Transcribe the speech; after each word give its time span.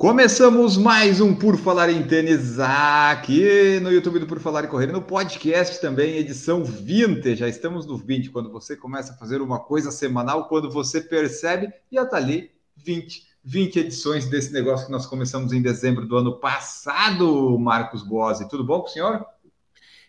Começamos 0.00 0.78
mais 0.78 1.20
um 1.20 1.34
Por 1.34 1.58
Falar 1.58 1.90
em 1.90 2.02
Tênis 2.02 2.58
aqui 2.58 3.78
no 3.80 3.92
YouTube 3.92 4.20
do 4.20 4.26
Por 4.26 4.40
Falar 4.40 4.64
em 4.64 4.66
Correr, 4.66 4.86
no 4.86 5.02
podcast 5.02 5.78
também, 5.78 6.16
edição 6.16 6.64
20. 6.64 7.36
Já 7.36 7.46
estamos 7.46 7.84
no 7.84 7.98
20, 7.98 8.30
quando 8.30 8.50
você 8.50 8.74
começa 8.74 9.12
a 9.12 9.16
fazer 9.18 9.42
uma 9.42 9.60
coisa 9.60 9.90
semanal, 9.90 10.48
quando 10.48 10.70
você 10.70 11.02
percebe, 11.02 11.70
já 11.92 12.06
tá 12.06 12.16
ali 12.16 12.50
20. 12.78 13.26
20 13.44 13.78
edições 13.78 14.24
desse 14.24 14.54
negócio 14.54 14.86
que 14.86 14.92
nós 14.92 15.04
começamos 15.04 15.52
em 15.52 15.60
dezembro 15.60 16.06
do 16.06 16.16
ano 16.16 16.40
passado, 16.40 17.58
Marcos 17.58 18.02
Boazzi. 18.02 18.48
Tudo 18.48 18.64
bom 18.64 18.80
com 18.80 18.86
o 18.86 18.90
senhor? 18.90 19.22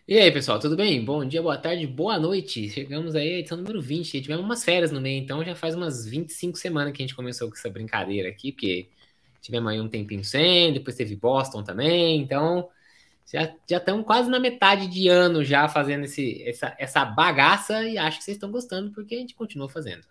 E 0.08 0.16
aí, 0.16 0.32
pessoal, 0.32 0.58
tudo 0.58 0.74
bem? 0.74 1.04
Bom 1.04 1.22
dia, 1.22 1.42
boa 1.42 1.58
tarde, 1.58 1.86
boa 1.86 2.18
noite. 2.18 2.66
Chegamos 2.70 3.14
aí 3.14 3.34
à 3.34 3.38
edição 3.40 3.58
número 3.58 3.82
20. 3.82 4.22
Tivemos 4.22 4.42
umas 4.42 4.64
férias 4.64 4.90
no 4.90 5.02
meio, 5.02 5.22
então 5.22 5.44
já 5.44 5.54
faz 5.54 5.74
umas 5.74 6.06
25 6.06 6.56
semanas 6.56 6.94
que 6.94 7.02
a 7.02 7.04
gente 7.06 7.14
começou 7.14 7.48
com 7.50 7.54
essa 7.54 7.68
brincadeira 7.68 8.30
aqui, 8.30 8.52
porque 8.52 8.88
tivemos 9.42 9.70
aí 9.70 9.80
um 9.80 9.88
tempinho 9.88 10.24
sem, 10.24 10.72
depois 10.72 10.96
teve 10.96 11.16
Boston 11.16 11.62
também, 11.62 12.22
então 12.22 12.68
já 13.30 13.78
estamos 13.78 14.06
quase 14.06 14.30
na 14.30 14.38
metade 14.38 14.86
de 14.86 15.08
ano 15.08 15.44
já 15.44 15.68
fazendo 15.68 16.04
esse, 16.04 16.42
essa, 16.46 16.74
essa 16.78 17.04
bagaça 17.04 17.82
e 17.84 17.98
acho 17.98 18.18
que 18.18 18.24
vocês 18.24 18.36
estão 18.36 18.50
gostando 18.50 18.90
porque 18.92 19.14
a 19.14 19.18
gente 19.18 19.34
continua 19.34 19.68
fazendo. 19.68 20.04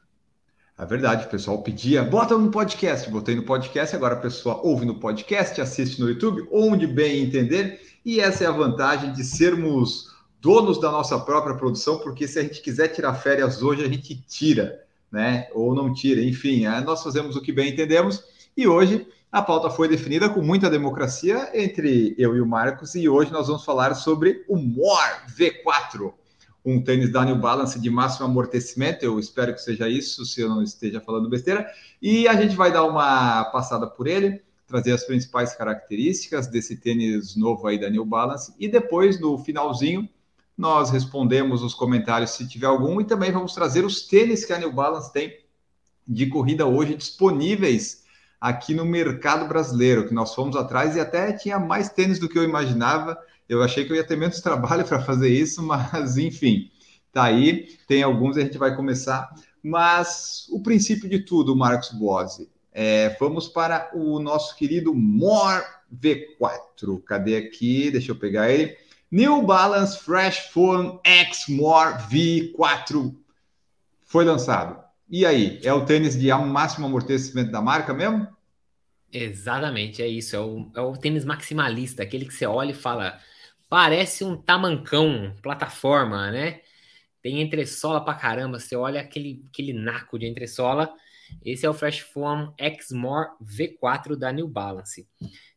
É 0.77 0.85
verdade, 0.85 1.27
o 1.27 1.29
pessoal 1.29 1.61
pedia, 1.61 2.03
bota 2.03 2.35
no 2.35 2.49
podcast, 2.49 3.09
botei 3.09 3.35
no 3.35 3.43
podcast, 3.43 3.95
agora 3.95 4.15
a 4.15 4.19
pessoa 4.19 4.59
ouve 4.63 4.85
no 4.85 4.99
podcast, 4.99 5.61
assiste 5.61 6.01
no 6.01 6.09
YouTube, 6.09 6.47
onde 6.51 6.87
bem 6.87 7.21
entender, 7.21 7.79
e 8.03 8.19
essa 8.19 8.45
é 8.45 8.47
a 8.47 8.51
vantagem 8.51 9.13
de 9.13 9.23
sermos 9.23 10.09
donos 10.41 10.81
da 10.81 10.89
nossa 10.89 11.19
própria 11.19 11.55
produção, 11.55 11.99
porque 11.99 12.27
se 12.27 12.39
a 12.39 12.41
gente 12.41 12.61
quiser 12.61 12.87
tirar 12.87 13.13
férias 13.13 13.61
hoje, 13.61 13.83
a 13.83 13.87
gente 13.87 14.15
tira, 14.27 14.83
né? 15.11 15.47
Ou 15.53 15.75
não 15.75 15.93
tira, 15.93 16.19
enfim, 16.23 16.65
é, 16.65 16.81
nós 16.81 17.03
fazemos 17.03 17.35
o 17.35 17.41
que 17.41 17.51
bem 17.51 17.71
entendemos, 17.71 18.23
e 18.57 18.67
hoje 18.67 19.05
a 19.31 19.41
pauta 19.41 19.69
foi 19.69 19.87
definida 19.87 20.29
com 20.29 20.41
muita 20.41 20.69
democracia 20.69 21.49
entre 21.53 22.13
eu 22.17 22.35
e 22.35 22.41
o 22.41 22.45
Marcos, 22.45 22.95
e 22.95 23.07
hoje 23.07 23.31
nós 23.31 23.47
vamos 23.47 23.63
falar 23.63 23.93
sobre 23.95 24.43
o 24.47 24.57
More 24.57 25.25
V4 25.27 26.13
um 26.63 26.81
tênis 26.83 27.11
da 27.11 27.25
New 27.25 27.37
Balance 27.37 27.79
de 27.79 27.89
máximo 27.89 28.25
amortecimento. 28.25 29.03
Eu 29.03 29.19
espero 29.19 29.53
que 29.53 29.61
seja 29.61 29.89
isso, 29.89 30.25
se 30.25 30.41
eu 30.41 30.49
não 30.49 30.61
esteja 30.61 31.01
falando 31.01 31.29
besteira. 31.29 31.67
E 32.01 32.27
a 32.27 32.39
gente 32.39 32.55
vai 32.55 32.71
dar 32.71 32.83
uma 32.83 33.45
passada 33.45 33.87
por 33.87 34.05
ele, 34.05 34.41
trazer 34.67 34.91
as 34.91 35.03
principais 35.03 35.55
características 35.55 36.47
desse 36.47 36.77
tênis 36.77 37.35
novo 37.35 37.65
aí 37.67 37.79
da 37.79 37.89
New 37.89 38.05
Balance. 38.05 38.53
E 38.59 38.67
depois, 38.67 39.19
no 39.19 39.37
finalzinho, 39.39 40.07
nós 40.55 40.91
respondemos 40.91 41.63
os 41.63 41.73
comentários 41.73 42.31
se 42.31 42.47
tiver 42.47 42.67
algum. 42.67 43.01
E 43.01 43.05
também 43.05 43.31
vamos 43.31 43.53
trazer 43.53 43.83
os 43.83 44.07
tênis 44.07 44.45
que 44.45 44.53
a 44.53 44.59
New 44.59 44.71
Balance 44.71 45.11
tem 45.11 45.39
de 46.07 46.27
corrida 46.27 46.65
hoje 46.65 46.95
disponíveis 46.95 48.00
aqui 48.41 48.73
no 48.73 48.83
mercado 48.83 49.47
brasileiro, 49.47 50.07
que 50.07 50.13
nós 50.15 50.33
fomos 50.33 50.55
atrás 50.55 50.95
e 50.95 50.99
até 50.99 51.31
tinha 51.31 51.59
mais 51.59 51.89
tênis 51.89 52.17
do 52.17 52.27
que 52.27 52.39
eu 52.39 52.43
imaginava. 52.43 53.15
Eu 53.47 53.61
achei 53.61 53.85
que 53.85 53.91
eu 53.91 53.95
ia 53.95 54.03
ter 54.03 54.17
menos 54.17 54.41
trabalho 54.41 54.83
para 54.83 54.99
fazer 54.99 55.29
isso, 55.29 55.61
mas 55.61 56.17
enfim, 56.17 56.71
tá 57.13 57.25
aí. 57.25 57.67
Tem 57.87 58.01
alguns 58.01 58.35
e 58.35 58.41
a 58.41 58.43
gente 58.43 58.57
vai 58.57 58.75
começar. 58.75 59.29
Mas 59.61 60.47
o 60.49 60.59
princípio 60.59 61.07
de 61.07 61.19
tudo, 61.19 61.55
Marcos 61.55 61.91
Bose, 61.91 62.49
é, 62.73 63.15
vamos 63.19 63.47
para 63.47 63.91
o 63.93 64.19
nosso 64.19 64.55
querido 64.55 64.95
More 64.95 65.63
V4. 65.93 67.03
Cadê 67.05 67.35
aqui? 67.35 67.91
Deixa 67.91 68.11
eu 68.11 68.15
pegar 68.15 68.49
ele. 68.49 68.75
New 69.11 69.43
Balance 69.43 69.99
Fresh 69.99 70.49
Foam 70.51 70.99
X 71.03 71.47
More 71.47 71.95
V4 72.09 73.13
foi 74.03 74.25
lançado. 74.25 74.81
E 75.11 75.25
aí, 75.25 75.59
é 75.61 75.73
o 75.73 75.83
tênis 75.83 76.17
de 76.17 76.29
máximo 76.29 76.85
amortecimento 76.85 77.51
da 77.51 77.61
marca 77.61 77.93
mesmo? 77.93 78.25
Exatamente, 79.11 80.01
é 80.01 80.07
isso. 80.07 80.37
É 80.37 80.39
o, 80.39 80.71
é 80.73 80.79
o 80.79 80.93
tênis 80.93 81.25
maximalista, 81.25 82.01
aquele 82.01 82.25
que 82.25 82.33
você 82.33 82.45
olha 82.45 82.71
e 82.71 82.73
fala, 82.73 83.19
parece 83.67 84.23
um 84.23 84.37
tamancão, 84.37 85.35
plataforma, 85.43 86.31
né? 86.31 86.61
Tem 87.21 87.41
entressola 87.41 88.03
pra 88.03 88.13
caramba, 88.13 88.57
você 88.57 88.73
olha 88.73 89.01
aquele, 89.01 89.43
aquele 89.49 89.73
naco 89.73 90.17
de 90.17 90.27
entressola. 90.27 90.89
Esse 91.43 91.65
é 91.65 91.69
o 91.69 91.73
Fresh 91.73 91.99
Foam 91.99 92.53
X-More 92.57 93.31
V4 93.43 94.15
da 94.15 94.31
New 94.31 94.47
Balance. 94.47 95.05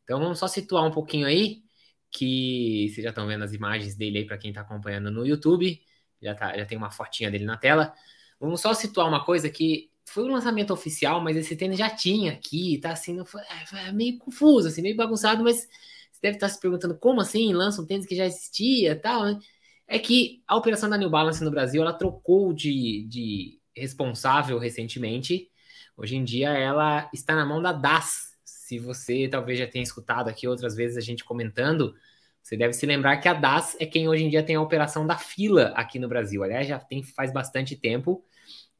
Então 0.02 0.18
vamos 0.18 0.40
só 0.40 0.48
situar 0.48 0.84
um 0.84 0.90
pouquinho 0.90 1.28
aí, 1.28 1.62
que 2.10 2.88
vocês 2.90 3.04
já 3.04 3.10
estão 3.10 3.28
vendo 3.28 3.44
as 3.44 3.52
imagens 3.52 3.94
dele 3.94 4.18
aí 4.18 4.26
para 4.26 4.36
quem 4.36 4.50
está 4.50 4.62
acompanhando 4.62 5.12
no 5.12 5.24
YouTube. 5.24 5.80
Já, 6.20 6.34
tá, 6.34 6.56
já 6.58 6.66
tem 6.66 6.76
uma 6.76 6.90
fotinha 6.90 7.30
dele 7.30 7.44
na 7.44 7.56
tela. 7.56 7.94
Vamos 8.44 8.60
só 8.60 8.74
situar 8.74 9.08
uma 9.08 9.24
coisa 9.24 9.48
que 9.48 9.90
foi 10.04 10.22
o 10.24 10.26
um 10.26 10.32
lançamento 10.32 10.70
oficial, 10.70 11.18
mas 11.20 11.34
esse 11.34 11.56
tênis 11.56 11.78
já 11.78 11.88
tinha 11.88 12.32
aqui, 12.32 12.78
tá 12.78 12.92
assim, 12.92 13.24
foi, 13.24 13.40
é, 13.86 13.90
meio 13.90 14.18
confuso, 14.18 14.68
assim, 14.68 14.82
meio 14.82 14.94
bagunçado, 14.94 15.42
mas 15.42 15.66
você 16.12 16.20
deve 16.20 16.36
estar 16.36 16.48
se 16.50 16.60
perguntando 16.60 16.96
como 16.96 17.22
assim 17.22 17.52
lança 17.54 17.80
um 17.80 17.86
tênis 17.86 18.06
que 18.06 18.14
já 18.14 18.26
existia 18.26 18.94
tal, 19.00 19.24
né? 19.24 19.38
É 19.88 19.98
que 19.98 20.42
a 20.46 20.56
operação 20.56 20.90
da 20.90 20.98
New 20.98 21.08
Balance 21.08 21.42
no 21.42 21.50
Brasil, 21.50 21.80
ela 21.80 21.92
trocou 21.94 22.52
de, 22.52 23.06
de 23.08 23.58
responsável 23.74 24.58
recentemente. 24.58 25.50
Hoje 25.96 26.16
em 26.16 26.24
dia 26.24 26.50
ela 26.50 27.08
está 27.12 27.34
na 27.34 27.46
mão 27.46 27.62
da 27.62 27.72
DAS. 27.72 28.34
Se 28.44 28.78
você 28.78 29.26
talvez 29.26 29.58
já 29.58 29.66
tenha 29.66 29.82
escutado 29.82 30.28
aqui 30.28 30.46
outras 30.46 30.74
vezes 30.76 30.96
a 30.96 31.00
gente 31.00 31.24
comentando, 31.24 31.94
você 32.42 32.56
deve 32.56 32.74
se 32.74 32.84
lembrar 32.84 33.16
que 33.18 33.28
a 33.28 33.34
DAS 33.34 33.76
é 33.80 33.86
quem 33.86 34.06
hoje 34.06 34.24
em 34.24 34.28
dia 34.28 34.42
tem 34.42 34.56
a 34.56 34.60
operação 34.60 35.06
da 35.06 35.16
fila 35.16 35.72
aqui 35.74 35.98
no 35.98 36.08
Brasil. 36.08 36.42
Aliás, 36.42 36.66
já 36.68 36.78
tem 36.78 37.02
faz 37.02 37.32
bastante 37.32 37.74
tempo 37.74 38.24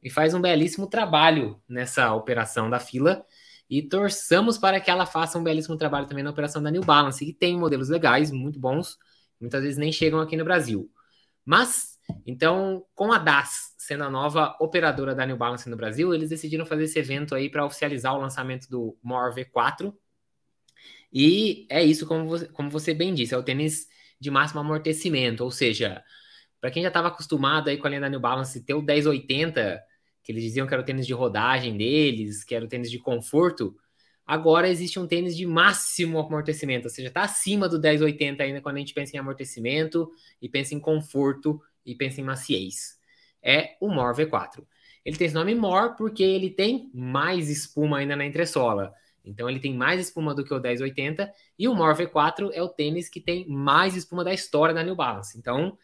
e 0.05 0.09
faz 0.11 0.35
um 0.35 0.39
belíssimo 0.39 0.85
trabalho 0.85 1.59
nessa 1.67 2.13
operação 2.13 2.69
da 2.69 2.79
fila. 2.79 3.25
E 3.67 3.81
torçamos 3.81 4.55
para 4.55 4.79
que 4.79 4.91
ela 4.91 5.03
faça 5.03 5.39
um 5.39 5.43
belíssimo 5.43 5.75
trabalho 5.75 6.05
também 6.05 6.23
na 6.23 6.29
operação 6.29 6.61
da 6.61 6.69
New 6.69 6.83
Balance, 6.83 7.25
que 7.25 7.33
tem 7.33 7.57
modelos 7.57 7.89
legais, 7.89 8.29
muito 8.29 8.59
bons, 8.59 8.99
muitas 9.41 9.63
vezes 9.63 9.79
nem 9.79 9.91
chegam 9.91 10.19
aqui 10.19 10.37
no 10.37 10.43
Brasil. 10.43 10.87
Mas, 11.43 11.97
então, 12.23 12.85
com 12.93 13.11
a 13.11 13.17
DAS 13.17 13.73
sendo 13.79 14.03
a 14.03 14.09
nova 14.09 14.55
operadora 14.59 15.15
da 15.15 15.25
New 15.25 15.37
Balance 15.37 15.67
no 15.67 15.75
Brasil, 15.75 16.13
eles 16.13 16.29
decidiram 16.29 16.67
fazer 16.67 16.83
esse 16.83 16.99
evento 16.99 17.33
aí 17.33 17.49
para 17.49 17.65
oficializar 17.65 18.13
o 18.13 18.21
lançamento 18.21 18.69
do 18.69 18.95
More 19.01 19.33
V4. 19.33 19.91
E 21.11 21.65
é 21.67 21.83
isso, 21.83 22.05
como 22.05 22.27
você, 22.27 22.47
como 22.49 22.69
você 22.69 22.93
bem 22.93 23.11
disse, 23.11 23.33
é 23.33 23.37
o 23.37 23.43
tênis 23.43 23.87
de 24.19 24.29
máximo 24.29 24.59
amortecimento, 24.59 25.43
ou 25.43 25.49
seja, 25.49 26.03
para 26.61 26.69
quem 26.69 26.83
já 26.83 26.89
estava 26.89 27.07
acostumado 27.07 27.69
aí 27.69 27.77
com 27.77 27.87
a 27.87 27.89
linha 27.89 28.01
da 28.01 28.09
New 28.09 28.19
Balance 28.19 28.63
ter 28.63 28.75
o 28.75 28.81
1080, 28.83 29.81
que 30.25 30.31
eles 30.31 30.43
diziam 30.43 30.65
que 30.65 30.73
era 30.73 30.81
o 30.81 30.85
tênis 30.85 31.05
de 31.05 31.13
rodagem 31.13 31.77
deles, 31.77 32.43
que 32.43 32.55
era 32.55 32.65
o 32.65 32.67
tênis 32.67 32.89
de 32.89 32.97
conforto, 32.97 33.75
agora 34.25 34.67
existe 34.67 34.99
um 34.99 35.05
tênis 35.05 35.37
de 35.37 35.45
máximo 35.45 36.17
amortecimento, 36.17 36.85
ou 36.85 36.89
seja, 36.89 37.09
está 37.09 37.21
acima 37.21 37.69
do 37.69 37.79
1080 37.79 38.41
ainda 38.41 38.59
quando 38.59 38.77
a 38.77 38.79
gente 38.79 38.93
pensa 38.93 39.15
em 39.15 39.19
amortecimento 39.19 40.11
e 40.41 40.49
pensa 40.49 40.73
em 40.73 40.79
conforto 40.79 41.61
e 41.85 41.93
pensa 41.93 42.19
em 42.19 42.23
maciez. 42.23 42.97
É 43.39 43.77
o 43.79 43.87
More 43.87 44.17
V4. 44.17 44.65
Ele 45.05 45.15
tem 45.15 45.27
esse 45.27 45.35
nome 45.35 45.53
More 45.53 45.95
porque 45.95 46.23
ele 46.23 46.49
tem 46.49 46.89
mais 46.91 47.47
espuma 47.47 47.99
ainda 47.99 48.15
na 48.15 48.25
entressola. 48.25 48.91
Então 49.23 49.47
ele 49.47 49.59
tem 49.59 49.75
mais 49.75 49.99
espuma 49.99 50.33
do 50.33 50.43
que 50.43 50.55
o 50.55 50.59
1080 50.59 51.31
e 51.59 51.67
o 51.67 51.75
More 51.75 51.95
V4 51.95 52.49
é 52.51 52.63
o 52.63 52.69
tênis 52.69 53.07
que 53.09 53.21
tem 53.21 53.47
mais 53.47 53.95
espuma 53.95 54.23
da 54.23 54.33
história 54.33 54.73
da 54.73 54.81
New 54.81 54.95
Balance. 54.95 55.37
Então 55.37 55.77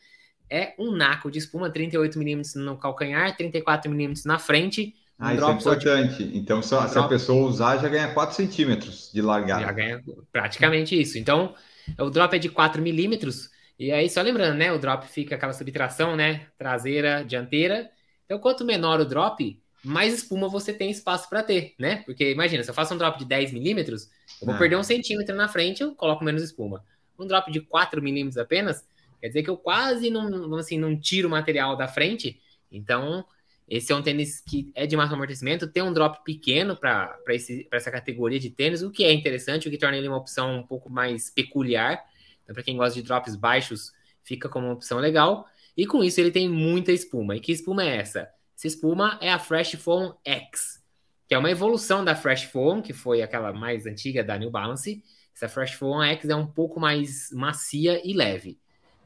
é 0.52 0.76
um 0.78 0.92
naco 0.92 1.32
de 1.32 1.40
espuma, 1.40 1.72
38mm 1.72 2.56
no 2.56 2.78
calcanhar, 2.78 3.36
34mm 3.38 4.26
na 4.26 4.38
frente. 4.38 4.94
Um 5.18 5.26
ah, 5.26 5.34
isso 5.34 5.46
é 5.46 5.52
importante. 5.52 6.24
De... 6.26 6.38
Então, 6.38 6.62
se, 6.62 6.76
um 6.76 6.88
se 6.90 7.00
a 7.00 7.08
pessoa 7.08 7.48
usar, 7.48 7.78
já 7.78 7.88
ganha 7.88 8.14
4 8.14 8.36
centímetros 8.36 9.10
de 9.14 9.22
largada. 9.22 9.62
Já 9.62 9.72
ganha 9.72 10.04
praticamente 10.30 11.00
isso. 11.00 11.18
Então, 11.18 11.56
o 11.98 12.10
drop 12.10 12.36
é 12.36 12.40
de 12.40 12.50
4mm. 12.50 13.50
E 13.80 13.92
aí, 13.92 14.10
só 14.10 14.22
lembrando, 14.22 14.58
né? 14.58 14.72
O 14.74 14.78
drop 14.78 15.08
fica 15.08 15.36
aquela 15.36 15.54
subtração, 15.54 16.18
né? 16.18 16.48
Traseira, 16.58 17.24
dianteira. 17.24 17.90
Então, 18.26 18.38
quanto 18.38 18.66
menor 18.66 19.00
o 19.00 19.06
drop, 19.06 19.58
mais 19.84 20.14
espuma 20.14 20.50
você 20.50 20.74
tem 20.74 20.92
espaço 20.92 21.30
para 21.30 21.42
ter, 21.42 21.76
né? 21.80 22.04
Porque 22.06 22.30
imagina, 22.30 22.62
se 22.62 22.70
eu 22.70 22.74
faço 22.74 22.94
um 22.94 22.98
drop 22.98 23.18
de 23.18 23.26
10 23.26 23.54
milímetros, 23.54 24.10
eu 24.42 24.48
vou 24.48 24.56
ah. 24.56 24.58
perder 24.58 24.76
um 24.76 24.84
centímetro 24.84 25.36
na 25.36 25.48
frente, 25.48 25.82
eu 25.82 25.96
coloco 25.96 26.26
menos 26.26 26.44
espuma. 26.44 26.84
Um 27.18 27.26
drop 27.26 27.52
de 27.52 27.62
4 27.62 28.02
milímetros 28.02 28.38
apenas, 28.38 28.86
Quer 29.22 29.28
dizer 29.28 29.44
que 29.44 29.50
eu 29.50 29.56
quase 29.58 30.10
não, 30.10 30.56
assim, 30.56 30.78
não 30.78 31.00
tiro 31.00 31.28
o 31.28 31.32
material 31.32 31.78
da 31.78 31.88
frente. 31.88 32.42
Então, 32.72 33.24
esse 33.70 33.94
é 33.94 33.96
um 33.96 34.02
tênis 34.02 34.42
que 34.42 34.72
é 34.76 34.86
de 34.86 34.98
máximo 34.98 35.16
amortecimento, 35.16 35.66
tem 35.66 35.82
um 35.82 35.94
drop 35.94 36.24
pequeno 36.26 36.76
para 36.76 37.18
essa 37.72 37.90
categoria 37.90 38.40
de 38.40 38.50
tênis, 38.50 38.82
o 38.82 38.92
que 38.92 39.04
é 39.06 39.14
interessante, 39.14 39.68
o 39.68 39.72
que 39.72 39.78
torna 39.78 39.98
ele 39.98 40.10
uma 40.10 40.18
opção 40.18 40.58
um 40.58 40.64
pouco 40.64 40.90
mais 40.90 41.30
peculiar. 41.30 42.04
Então, 42.44 42.54
para 42.54 42.64
quem 42.64 42.76
gosta 42.76 42.96
de 42.96 43.02
drops 43.02 43.36
baixos, 43.36 43.94
fica 44.24 44.50
como 44.50 44.68
uma 44.68 44.74
opção 44.74 44.98
legal. 45.00 45.48
E 45.78 45.86
com 45.86 46.04
isso, 46.04 46.20
ele 46.20 46.32
tem 46.32 46.50
muita 46.50 46.92
espuma. 46.92 47.36
E 47.38 47.40
que 47.40 47.52
espuma 47.52 47.84
é 47.84 47.98
essa? 47.98 48.30
Essa 48.58 48.68
espuma 48.68 49.18
é 49.22 49.32
a 49.32 49.40
Fresh 49.40 49.76
Foam 49.76 50.18
X, 50.26 50.84
que 51.28 51.34
é 51.34 51.38
uma 51.38 51.50
evolução 51.50 52.04
da 52.04 52.14
Fresh 52.14 52.44
Foam, 52.44 52.82
que 52.82 52.94
foi 52.94 53.22
aquela 53.22 53.54
mais 53.54 53.86
antiga 53.86 54.24
da 54.24 54.38
New 54.38 54.52
Balance. 54.52 55.02
Essa 55.34 55.48
Fresh 55.48 55.74
Foam 55.76 56.04
X 56.04 56.30
é 56.30 56.36
um 56.36 56.46
pouco 56.46 56.80
mais 56.80 57.32
macia 57.32 58.02
e 58.06 58.14
leve. 58.14 58.60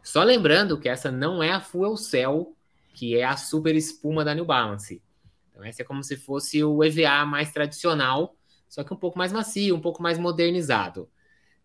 Só 0.06 0.22
lembrando 0.22 0.80
que 0.80 0.88
essa 0.88 1.12
não 1.12 1.42
é 1.42 1.52
a 1.52 1.60
Fuel 1.60 1.98
Cell, 1.98 2.56
que 2.94 3.18
é 3.18 3.24
a 3.24 3.36
super 3.36 3.76
espuma 3.76 4.24
da 4.24 4.36
New 4.36 4.46
Balance. 4.46 5.02
Então, 5.50 5.64
essa 5.64 5.82
é 5.82 5.86
como 5.86 6.04
se 6.04 6.16
fosse 6.16 6.64
o 6.64 6.84
EVA 6.84 7.26
mais 7.26 7.52
tradicional, 7.52 8.38
só 8.70 8.84
que 8.84 8.94
um 8.94 8.98
pouco 8.98 9.18
mais 9.18 9.34
macio, 9.34 9.76
um 9.76 9.82
pouco 9.82 10.04
mais 10.04 10.20
modernizado. 10.20 11.10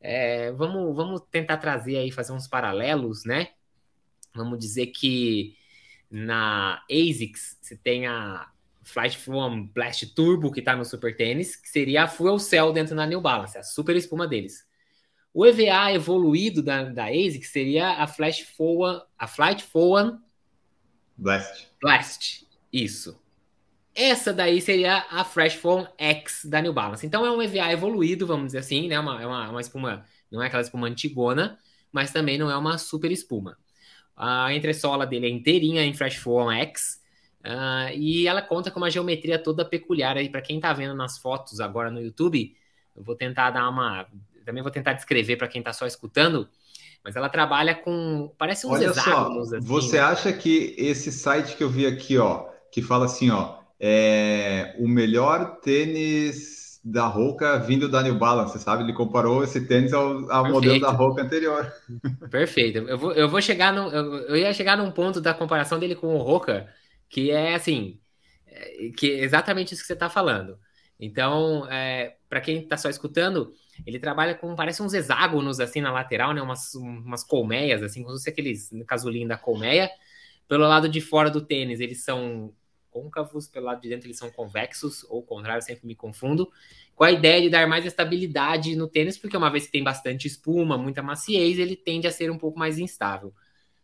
É, 0.00 0.50
vamos, 0.52 0.96
vamos 0.96 1.20
tentar 1.31 1.58
trazer 1.58 1.98
aí, 1.98 2.10
fazer 2.10 2.32
uns 2.32 2.48
paralelos, 2.48 3.26
né? 3.26 3.50
Vamos 4.34 4.58
dizer 4.58 4.86
que 4.86 5.54
na 6.10 6.82
ASICS 6.90 7.58
você 7.60 7.76
tem 7.76 8.06
a 8.06 8.50
Flight 8.82 9.19
Foam 9.19 9.66
Blast 9.66 10.14
Turbo 10.14 10.50
que 10.50 10.60
está 10.60 10.75
no 10.75 10.86
Super 10.86 11.14
Tênis, 11.14 11.56
que 11.56 11.69
seria 11.69 12.04
a 12.04 12.08
Fuel 12.08 12.38
Cell 12.38 12.72
dentro 12.72 12.96
da 12.96 13.04
New 13.04 13.20
Balance, 13.20 13.58
a 13.58 13.62
super 13.62 13.94
espuma 13.96 14.26
deles. 14.26 14.66
O 15.32 15.47
EVA 15.47 15.93
evoluído 15.93 16.62
da, 16.62 16.85
da 16.85 17.06
ASICS 17.06 17.50
seria 17.50 17.91
a 17.91 18.06
Flash 18.06 18.41
Foam, 18.41 19.00
a 19.17 19.27
Flight 19.27 19.62
Foam 19.62 20.21
Blast. 21.21 21.69
Blast, 21.82 22.47
isso. 22.73 23.21
Essa 23.94 24.32
daí 24.32 24.59
seria 24.62 25.05
a 25.11 25.23
Fresh 25.23 25.56
Foam 25.56 25.87
X 25.99 26.47
da 26.47 26.62
New 26.62 26.73
Balance. 26.73 27.06
Então 27.06 27.27
é 27.27 27.31
um 27.31 27.43
EVA 27.43 27.71
evoluído, 27.73 28.27
vamos 28.27 28.47
dizer 28.47 28.59
assim, 28.59 28.88
né? 28.88 28.99
Uma, 28.99 29.21
é 29.21 29.27
uma, 29.27 29.50
uma 29.50 29.61
espuma, 29.61 30.06
não 30.31 30.43
é 30.43 30.47
aquela 30.47 30.62
espuma 30.62 30.87
antigona, 30.87 31.59
mas 31.93 32.11
também 32.11 32.38
não 32.38 32.50
é 32.50 32.56
uma 32.56 32.79
super 32.79 33.12
espuma. 33.12 33.59
A 34.17 34.55
entressola 34.55 35.06
dele 35.06 35.27
é 35.27 35.31
inteirinha 35.31 35.85
em 35.85 35.93
Fresh 35.93 36.17
Foam 36.17 36.50
X. 36.53 37.03
Uh, 37.44 37.93
e 37.94 38.27
ela 38.27 38.41
conta 38.41 38.71
com 38.71 38.79
uma 38.79 38.91
geometria 38.91 39.38
toda 39.38 39.62
peculiar 39.62 40.17
aí 40.17 40.31
para 40.31 40.43
quem 40.43 40.56
está 40.56 40.73
vendo 40.73 40.94
nas 40.94 41.19
fotos 41.19 41.61
agora 41.61 41.91
no 41.91 42.00
YouTube. 42.00 42.56
Eu 42.97 43.03
vou 43.03 43.15
tentar 43.15 43.50
dar 43.50 43.69
uma, 43.69 44.06
também 44.50 44.62
vou 44.62 44.73
tentar 44.73 44.93
descrever 44.93 45.37
para 45.37 45.49
quem 45.49 45.61
está 45.61 45.73
só 45.73 45.87
escutando. 45.87 46.49
Mas 47.02 47.17
ela 47.17 47.29
trabalha 47.29 47.75
com, 47.75 48.31
parece 48.37 48.67
uns 48.67 48.73
Olha 48.73 48.87
hexágonos. 48.87 49.49
Só, 49.49 49.56
assim, 49.56 49.67
você 49.67 49.97
né? 49.97 50.02
acha 50.02 50.32
que 50.32 50.75
esse 50.76 51.11
site 51.11 51.56
que 51.56 51.64
eu 51.64 51.70
vi 51.70 51.87
aqui, 51.87 52.19
ó, 52.19 52.47
que 52.70 52.82
fala 52.82 53.06
assim, 53.06 53.31
ó, 53.31 53.58
é 53.79 54.75
o 54.79 54.87
melhor 54.87 55.61
tênis 55.61 56.79
da 56.85 57.06
Roca 57.06 57.58
vindo 57.58 57.88
da 57.88 58.02
New 58.02 58.17
Balance, 58.19 58.58
sabe? 58.58 58.82
Ele 58.82 58.93
comparou 58.93 59.43
esse 59.43 59.67
tênis 59.67 59.93
ao, 59.93 60.31
ao 60.31 60.50
modelo 60.50 60.81
da 60.81 60.91
Roca 60.91 61.23
anterior. 61.23 61.73
Perfeito. 62.31 62.79
Eu 62.79 62.99
vou, 62.99 63.12
eu 63.12 63.29
vou 63.29 63.41
chegar 63.41 63.73
no, 63.73 63.88
eu, 63.88 64.14
eu, 64.29 64.37
ia 64.37 64.53
chegar 64.53 64.76
num 64.76 64.91
ponto 64.91 65.20
da 65.20 65.32
comparação 65.32 65.79
dele 65.79 65.94
com 65.94 66.14
o 66.14 66.23
Roca, 66.23 66.69
que 67.08 67.31
é 67.31 67.55
assim, 67.55 67.99
é, 68.46 68.91
que 68.96 69.11
é 69.11 69.25
exatamente 69.25 69.73
isso 69.73 69.82
que 69.82 69.87
você 69.87 69.94
está 69.94 70.11
falando. 70.11 70.58
Então, 71.00 71.67
é, 71.70 72.17
para 72.29 72.41
quem 72.41 72.58
está 72.58 72.76
só 72.76 72.91
escutando, 72.91 73.55
ele 73.87 73.99
trabalha 73.99 74.35
com, 74.35 74.55
parece 74.55 74.82
uns 74.82 74.93
hexágonos 74.93 75.58
assim 75.58 75.81
na 75.81 75.91
lateral, 75.91 76.35
né? 76.35 76.43
Umas, 76.43 76.75
umas 76.75 77.25
colmeias, 77.25 77.82
assim, 77.82 78.02
como 78.02 78.17
se 78.17 78.25
fosse 78.25 78.31
aqueles 78.31 78.70
casulinho 78.87 79.26
da 79.26 79.38
colmeia. 79.38 79.91
Pelo 80.47 80.64
lado 80.69 80.88
de 80.88 81.00
fora 81.00 81.31
do 81.31 81.41
tênis, 81.41 81.81
eles 81.81 82.05
são 82.05 82.52
côncavos, 82.91 83.49
pelo 83.49 83.67
lado 83.67 83.81
de 83.81 83.88
dentro 83.88 84.08
eles 84.08 84.19
são 84.19 84.31
convexos, 84.31 85.05
ou 85.08 85.23
contrário, 85.23 85.62
sempre 85.62 85.87
me 85.87 85.94
confundo, 85.94 86.50
com 86.94 87.05
a 87.05 87.12
ideia 87.12 87.41
de 87.41 87.49
dar 87.49 87.67
mais 87.67 87.87
estabilidade 87.87 88.75
no 88.76 88.88
tênis, 88.88 89.17
porque 89.17 89.37
uma 89.37 89.49
vez 89.49 89.67
que 89.67 89.73
tem 89.73 89.82
bastante 89.82 90.26
espuma, 90.26 90.76
muita 90.76 91.03
maciez, 91.03 91.58
ele 91.58 91.76
tende 91.76 92.06
a 92.06 92.11
ser 92.11 92.31
um 92.31 92.37
pouco 92.37 92.58
mais 92.58 92.79
instável. 92.79 93.32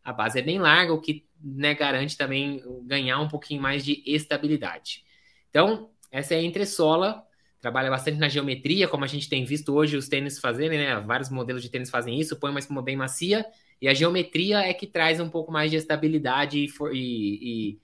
A 0.04 0.12
base 0.12 0.38
é 0.38 0.42
bem 0.42 0.58
larga, 0.58 0.92
o 0.92 1.00
que 1.00 1.24
né, 1.40 1.74
garante 1.74 2.16
também 2.16 2.62
ganhar 2.84 3.20
um 3.20 3.28
pouquinho 3.28 3.62
mais 3.62 3.84
de 3.84 4.02
estabilidade. 4.04 5.04
Então, 5.50 5.90
essa 6.10 6.34
é 6.34 6.38
a 6.38 6.42
entressola, 6.42 7.24
trabalha 7.60 7.90
bastante 7.90 8.18
na 8.18 8.28
geometria, 8.28 8.88
como 8.88 9.04
a 9.04 9.08
gente 9.08 9.28
tem 9.28 9.44
visto 9.44 9.74
hoje 9.74 9.96
os 9.96 10.08
tênis 10.08 10.38
fazerem, 10.38 10.78
né? 10.78 11.00
Vários 11.00 11.30
modelos 11.30 11.62
de 11.62 11.68
tênis 11.68 11.90
fazem 11.90 12.18
isso, 12.18 12.36
põe 12.36 12.50
uma 12.50 12.60
espuma 12.60 12.82
bem 12.82 12.96
macia, 12.96 13.44
e 13.80 13.88
a 13.88 13.94
geometria 13.94 14.60
é 14.60 14.72
que 14.72 14.86
traz 14.86 15.20
um 15.20 15.28
pouco 15.28 15.52
mais 15.52 15.70
de 15.70 15.76
estabilidade 15.76 16.58
e, 16.58 16.68
e, 16.92 17.72
e 17.72 17.78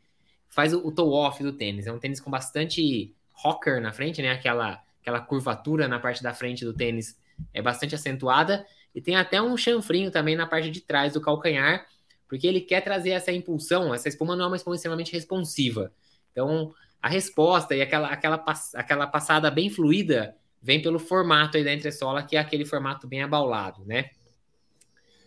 faz 0.48 0.72
o, 0.72 0.86
o 0.86 0.92
toe-off 0.92 1.42
do 1.42 1.52
tênis. 1.52 1.86
É 1.86 1.92
um 1.92 1.98
tênis 1.98 2.20
com 2.20 2.30
bastante 2.30 3.14
rocker 3.32 3.80
na 3.80 3.92
frente, 3.92 4.22
né? 4.22 4.30
Aquela, 4.30 4.82
aquela 5.00 5.20
curvatura 5.20 5.88
na 5.88 5.98
parte 5.98 6.22
da 6.22 6.32
frente 6.32 6.64
do 6.64 6.72
tênis 6.72 7.18
é 7.52 7.60
bastante 7.60 7.94
acentuada. 7.94 8.64
E 8.94 9.00
tem 9.00 9.16
até 9.16 9.40
um 9.40 9.56
chanfrinho 9.56 10.10
também 10.10 10.36
na 10.36 10.46
parte 10.46 10.70
de 10.70 10.80
trás 10.80 11.14
do 11.14 11.20
calcanhar, 11.20 11.86
porque 12.28 12.46
ele 12.46 12.60
quer 12.60 12.82
trazer 12.82 13.10
essa 13.10 13.32
impulsão. 13.32 13.94
Essa 13.94 14.08
espuma 14.08 14.36
não 14.36 14.44
é 14.44 14.48
uma 14.48 14.56
espuma 14.56 14.76
extremamente 14.76 15.12
responsiva. 15.12 15.92
Então, 16.30 16.72
a 17.02 17.08
resposta 17.08 17.75
e 17.75 17.82
aquela, 17.82 18.08
aquela, 18.08 18.44
aquela 18.75 19.06
passada 19.08 19.50
bem 19.50 19.69
fluida 19.69 20.37
vem 20.62 20.81
pelo 20.81 21.00
formato 21.00 21.56
aí 21.56 21.64
da 21.64 21.72
entressola, 21.72 22.22
que 22.22 22.37
é 22.37 22.38
aquele 22.38 22.64
formato 22.64 23.08
bem 23.08 23.22
abaulado, 23.22 23.84
né? 23.84 24.10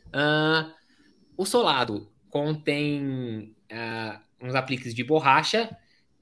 Uh, 0.08 0.72
o 1.36 1.46
solado 1.46 2.10
contém 2.30 3.54
uh, 3.70 4.20
uns 4.42 4.56
apliques 4.56 4.96
de 4.96 5.04
borracha, 5.04 5.76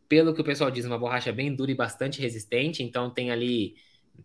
pelo 0.09 0.33
que 0.33 0.41
o 0.41 0.44
pessoal 0.44 0.71
diz, 0.71 0.85
uma 0.85 0.97
borracha 0.97 1.31
bem 1.31 1.55
dura 1.55 1.71
e 1.71 1.75
bastante 1.75 2.19
resistente, 2.19 2.81
então 2.81 3.11
tem 3.11 3.29
ali 3.29 3.75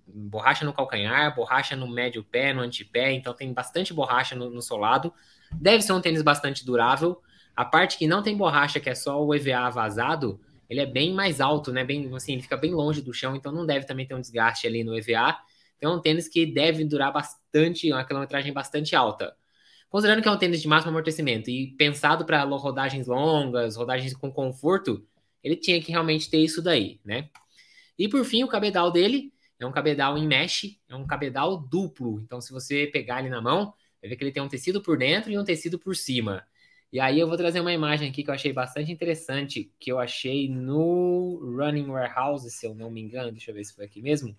borracha 0.07 0.65
no 0.65 0.73
calcanhar, 0.73 1.35
borracha 1.35 1.77
no 1.77 1.89
médio 1.89 2.25
pé, 2.25 2.53
no 2.55 2.63
antepé, 2.63 3.13
então 3.13 3.35
tem 3.35 3.53
bastante 3.53 3.93
borracha 3.93 4.35
no, 4.35 4.51
no, 4.51 4.63
solado. 4.63 5.13
Deve 5.53 5.83
ser 5.83 5.93
um 5.93 6.01
tênis 6.01 6.23
bastante 6.23 6.65
durável. 6.65 7.23
A 7.55 7.65
parte 7.65 7.99
que 7.99 8.07
não 8.07 8.23
tem 8.23 8.37
borracha, 8.37 8.81
que 8.81 8.89
é 8.89 8.95
só 8.95 9.23
o 9.23 9.35
EVA 9.35 9.69
vazado, 9.71 10.41
ele 10.69 10.81
é 10.81 10.87
bem 10.87 11.15
mais 11.15 11.41
alto, 11.41 11.73
né? 11.73 11.85
Bem, 11.85 12.13
assim, 12.15 12.33
ele 12.33 12.43
fica 12.43 12.57
bem 12.57 12.73
longe 12.73 13.01
do 13.01 13.13
chão, 13.13 13.35
então 13.35 13.53
não 13.53 13.65
deve 13.67 13.87
também 13.87 14.07
ter 14.07 14.15
um 14.15 14.21
desgaste 14.21 14.67
ali 14.67 14.85
no 14.85 14.97
EVA. 14.97 15.39
Então 15.77 15.93
é 15.93 15.97
um 15.97 16.01
tênis 16.01 16.29
que 16.29 16.45
deve 16.45 16.85
durar 16.85 17.13
bastante, 17.13 17.91
uma 17.93 18.05
quilometragem 18.05 18.53
bastante 18.53 18.95
alta. 18.95 19.35
Considerando 19.89 20.23
que 20.23 20.29
é 20.29 20.31
um 20.31 20.39
tênis 20.39 20.61
de 20.61 20.69
máximo 20.69 20.91
amortecimento 20.91 21.49
e 21.51 21.69
pensado 21.79 22.27
para 22.27 22.43
rodagens 22.45 23.07
longas, 23.07 23.77
rodagens 23.77 24.15
com 24.15 24.31
conforto, 24.31 25.07
ele 25.43 25.57
tinha 25.57 25.81
que 25.81 25.91
realmente 25.91 26.29
ter 26.29 26.39
isso 26.39 26.61
daí, 26.61 27.01
né? 27.05 27.31
E 27.99 28.09
por 28.09 28.25
fim, 28.25 28.45
o 28.45 28.49
cabedal 28.49 28.91
dele 28.91 29.33
é 29.59 29.67
um 29.67 29.73
cabedal 29.73 30.17
em 30.19 30.27
mesh, 30.27 30.79
é 30.89 30.95
um 30.95 31.07
cabedal 31.07 31.57
duplo. 31.59 32.21
Então, 32.21 32.41
se 32.41 32.53
você 32.53 32.87
pegar 32.87 33.21
ele 33.21 33.31
na 33.31 33.41
mão, 33.41 33.73
vai 34.01 34.11
ver 34.11 34.17
que 34.17 34.25
ele 34.25 34.33
tem 34.33 34.43
um 34.43 34.49
tecido 34.49 34.83
por 34.83 34.99
dentro 34.99 35.31
e 35.31 35.39
um 35.39 35.45
tecido 35.45 35.79
por 35.79 35.97
cima. 35.97 36.47
E 36.93 36.99
aí 36.99 37.21
eu 37.21 37.29
vou 37.29 37.37
trazer 37.37 37.61
uma 37.61 37.73
imagem 37.73 38.09
aqui 38.09 38.23
que 38.23 38.31
eu 38.31 38.35
achei 38.35 38.53
bastante 38.53 38.91
interessante, 38.91 39.71
que 39.79 39.93
eu 39.93 39.99
achei 39.99 40.49
no 40.49 41.39
Running 41.57 41.87
Warehouse, 41.87 42.51
se 42.51 42.67
eu 42.67 42.75
não 42.75 42.91
me 42.91 43.01
engano, 43.01 43.31
deixa 43.31 43.51
eu 43.51 43.55
ver 43.55 43.65
se 43.65 43.75
foi 43.75 43.85
aqui 43.85 44.01
mesmo. 44.01 44.35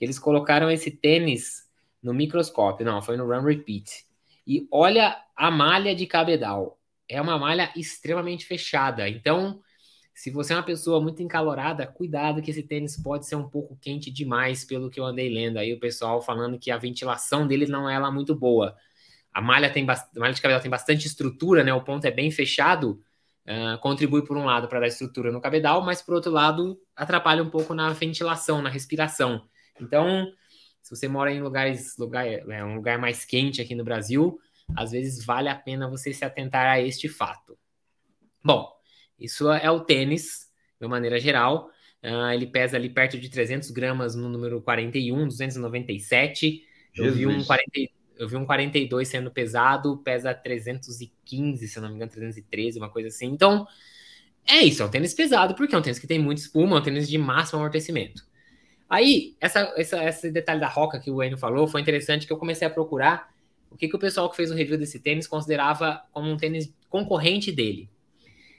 Eles 0.00 0.18
colocaram 0.18 0.70
esse 0.70 0.90
tênis 0.90 1.68
no 2.02 2.14
microscópio, 2.14 2.86
não, 2.86 3.02
foi 3.02 3.18
no 3.18 3.26
Run 3.26 3.42
Repeat. 3.42 4.06
E 4.46 4.66
olha 4.72 5.16
a 5.36 5.50
malha 5.50 5.94
de 5.94 6.06
cabedal. 6.06 6.78
É 7.06 7.20
uma 7.20 7.38
malha 7.38 7.70
extremamente 7.76 8.46
fechada. 8.46 9.06
Então, 9.06 9.60
se 10.14 10.30
você 10.30 10.52
é 10.52 10.56
uma 10.56 10.62
pessoa 10.62 11.00
muito 11.00 11.22
encalorada, 11.22 11.86
cuidado 11.86 12.40
que 12.40 12.50
esse 12.50 12.62
tênis 12.62 12.96
pode 12.96 13.26
ser 13.26 13.36
um 13.36 13.48
pouco 13.48 13.76
quente 13.80 14.10
demais, 14.10 14.64
pelo 14.64 14.90
que 14.90 14.98
eu 14.98 15.04
andei 15.04 15.28
lendo 15.28 15.58
aí, 15.58 15.72
o 15.74 15.80
pessoal 15.80 16.22
falando 16.22 16.58
que 16.58 16.70
a 16.70 16.78
ventilação 16.78 17.46
dele 17.46 17.66
não 17.66 17.88
é 17.88 17.98
lá 17.98 18.10
muito 18.10 18.34
boa. 18.34 18.76
A 19.32 19.40
malha, 19.40 19.70
tem 19.70 19.88
a 19.88 20.20
malha 20.20 20.34
de 20.34 20.40
cabedal 20.40 20.60
tem 20.60 20.70
bastante 20.70 21.06
estrutura, 21.06 21.62
né? 21.62 21.72
O 21.72 21.82
ponto 21.82 22.04
é 22.04 22.10
bem 22.10 22.30
fechado, 22.30 23.00
uh, 23.46 23.78
contribui 23.80 24.24
por 24.24 24.36
um 24.36 24.44
lado 24.44 24.68
para 24.68 24.80
dar 24.80 24.86
estrutura 24.88 25.30
no 25.30 25.40
cabedal, 25.40 25.82
mas 25.82 26.02
por 26.02 26.14
outro 26.14 26.32
lado 26.32 26.80
atrapalha 26.96 27.42
um 27.42 27.50
pouco 27.50 27.74
na 27.74 27.90
ventilação, 27.92 28.60
na 28.60 28.68
respiração. 28.68 29.46
Então, 29.80 30.32
se 30.82 30.96
você 30.96 31.06
mora 31.08 31.32
em 31.32 31.40
lugares, 31.40 31.96
lugar, 31.96 32.26
é, 32.26 32.64
um 32.64 32.74
lugar 32.74 32.98
mais 32.98 33.24
quente 33.24 33.60
aqui 33.60 33.74
no 33.74 33.84
Brasil, 33.84 34.38
às 34.76 34.90
vezes 34.90 35.24
vale 35.24 35.48
a 35.48 35.54
pena 35.54 35.88
você 35.88 36.12
se 36.12 36.24
atentar 36.24 36.66
a 36.66 36.80
este 36.80 37.08
fato. 37.08 37.58
Bom, 38.42 38.68
isso 39.18 39.50
é 39.50 39.70
o 39.70 39.80
tênis, 39.80 40.50
de 40.78 40.86
uma 40.86 40.96
maneira 40.96 41.20
geral. 41.20 41.70
Uh, 42.02 42.32
ele 42.32 42.46
pesa 42.46 42.76
ali 42.76 42.88
perto 42.88 43.18
de 43.18 43.28
300 43.28 43.70
gramas 43.70 44.14
no 44.14 44.28
número 44.28 44.62
41, 44.62 45.26
297. 45.28 46.64
Eu 46.94 47.12
vi, 47.12 47.26
um 47.26 47.44
40, 47.44 47.70
eu 48.20 48.28
vi 48.28 48.36
um 48.36 48.44
42 48.44 49.08
sendo 49.08 49.30
pesado, 49.30 49.96
pesa 50.04 50.34
315, 50.34 51.66
se 51.66 51.78
eu 51.78 51.82
não 51.82 51.88
me 51.88 51.96
engano, 51.96 52.10
313, 52.10 52.78
uma 52.78 52.90
coisa 52.90 53.08
assim. 53.08 53.26
Então, 53.26 53.66
é 54.46 54.58
isso, 54.58 54.82
é 54.82 54.86
um 54.86 54.90
tênis 54.90 55.14
pesado, 55.14 55.54
porque 55.54 55.74
é 55.74 55.78
um 55.78 55.80
tênis 55.80 55.98
que 55.98 56.06
tem 56.06 56.18
muita 56.18 56.42
espuma, 56.42 56.76
é 56.76 56.80
um 56.80 56.82
tênis 56.82 57.08
de 57.08 57.16
máximo 57.16 57.58
amortecimento. 57.60 58.22
Aí, 58.90 59.36
essa, 59.40 59.72
essa, 59.74 60.04
esse 60.04 60.30
detalhe 60.30 60.60
da 60.60 60.68
roca 60.68 61.00
que 61.00 61.10
o 61.10 61.22
Enio 61.22 61.38
falou 61.38 61.66
foi 61.66 61.80
interessante 61.80 62.26
que 62.26 62.32
eu 62.32 62.36
comecei 62.36 62.68
a 62.68 62.70
procurar 62.70 63.32
o 63.70 63.76
que, 63.76 63.88
que 63.88 63.96
o 63.96 63.98
pessoal 63.98 64.28
que 64.28 64.36
fez 64.36 64.50
o 64.50 64.54
review 64.54 64.76
desse 64.76 65.00
tênis 65.00 65.26
considerava 65.26 66.02
como 66.12 66.30
um 66.30 66.36
tênis 66.36 66.70
concorrente 66.90 67.50
dele. 67.50 67.88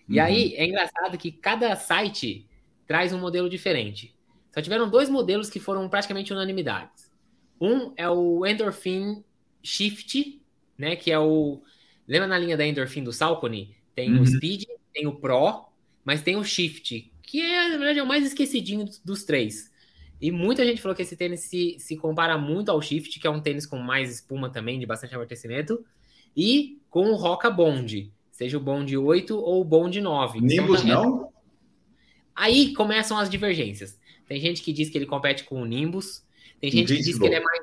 E 0.10 0.18
uhum. 0.18 0.26
aí 0.26 0.56
é 0.56 0.66
engraçado 0.66 1.20
que 1.20 1.32
cada 1.32 1.76
site 1.76 2.48
traz 2.88 3.14
um 3.14 3.20
modelo 3.20 3.48
diferente. 3.48 4.16
Só 4.52 4.60
tiveram 4.60 4.90
dois 4.90 5.08
modelos 5.08 5.52
que 5.52 5.60
foram 5.60 5.88
praticamente 5.88 6.34
unanimidades. 6.34 7.12
Um 7.60 7.94
é 7.96 8.10
o 8.10 8.44
Endorphin 8.44 9.24
Shift, 9.64 10.42
né? 10.78 10.96
Que 10.96 11.12
é 11.12 11.20
o. 11.20 11.62
Lembra 12.08 12.28
na 12.28 12.38
linha 12.38 12.58
da 12.58 12.66
Endorphin 12.66 13.04
do 13.04 13.14
Salcone? 13.14 13.76
Tem 13.96 14.14
uhum. 14.14 14.22
o 14.22 14.26
Speed, 14.26 14.64
tem 14.94 15.08
o 15.08 15.16
Pro. 15.16 15.66
mas 16.04 16.22
tem 16.22 16.36
o 16.36 16.44
Shift, 16.44 17.12
que 17.22 17.42
é, 17.42 17.70
na 17.70 17.78
verdade, 17.78 18.00
é 18.00 18.04
o 18.04 18.08
mais 18.08 18.26
esquecidinho 18.26 18.86
dos, 19.06 19.24
três. 19.24 19.72
E 20.20 20.32
muita 20.32 20.66
gente 20.66 20.82
falou 20.82 20.96
que 20.96 21.02
esse 21.02 21.16
tênis 21.16 21.42
se, 21.42 21.78
se 21.80 21.96
compara 21.98 22.38
muito 22.38 22.70
ao 22.70 22.82
Shift, 22.82 23.20
que 23.20 23.28
é 23.28 23.30
um 23.30 23.42
tênis 23.42 23.66
com 23.66 23.78
mais 23.78 24.14
espuma 24.14 24.50
também, 24.50 24.80
de 24.80 24.86
bastante 24.86 25.16
amortecimento, 25.16 25.84
e 26.36 26.80
com 26.90 27.10
o 27.10 27.16
Roca 27.16 27.50
Bond, 27.50 28.12
seja 28.32 28.58
o 28.58 28.62
Bond 28.62 28.96
8 28.96 29.38
ou 29.38 29.62
o 29.62 29.64
Bond 29.64 30.00
9. 30.00 30.42
Nimbus 30.42 30.84
não? 30.84 31.32
Aí 32.36 32.74
começam 32.74 33.18
as 33.18 33.30
divergências. 33.30 34.00
Tem 34.28 34.40
gente 34.40 34.62
que 34.62 34.72
diz 34.72 34.90
que 34.90 34.98
ele 34.98 35.06
compete 35.06 35.44
com 35.44 35.62
o 35.62 35.66
Nimbus, 35.66 36.26
tem 36.60 36.72
gente 36.72 36.94
Invincible. 36.94 36.98
que 36.98 37.12
diz 37.12 37.20
que 37.20 37.26
ele 37.26 37.36
é 37.36 37.40
mais 37.40 37.62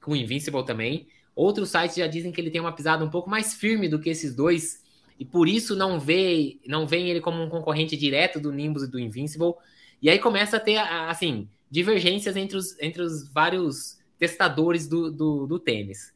com 0.00 0.12
o 0.12 0.16
Invincible 0.16 0.64
também. 0.64 1.06
Outros 1.34 1.70
sites 1.70 1.96
já 1.96 2.06
dizem 2.06 2.30
que 2.30 2.40
ele 2.40 2.50
tem 2.50 2.60
uma 2.60 2.72
pisada 2.72 3.04
um 3.04 3.10
pouco 3.10 3.30
mais 3.30 3.54
firme 3.54 3.88
do 3.88 3.98
que 3.98 4.10
esses 4.10 4.34
dois, 4.34 4.82
e 5.18 5.24
por 5.24 5.48
isso 5.48 5.76
não 5.76 5.98
vê, 6.00 6.58
não 6.66 6.86
vê 6.86 7.00
ele 7.00 7.20
como 7.20 7.42
um 7.42 7.48
concorrente 7.48 7.96
direto 7.96 8.40
do 8.40 8.52
Nimbus 8.52 8.82
e 8.82 8.90
do 8.90 8.98
Invincible. 8.98 9.54
E 10.00 10.10
aí 10.10 10.18
começa 10.18 10.56
a 10.56 10.60
ter, 10.60 10.78
assim, 10.78 11.48
divergências 11.70 12.36
entre 12.36 12.56
os, 12.56 12.78
entre 12.80 13.02
os 13.02 13.28
vários 13.32 13.98
testadores 14.18 14.88
do, 14.88 15.10
do, 15.10 15.46
do 15.46 15.58
tênis. 15.58 16.12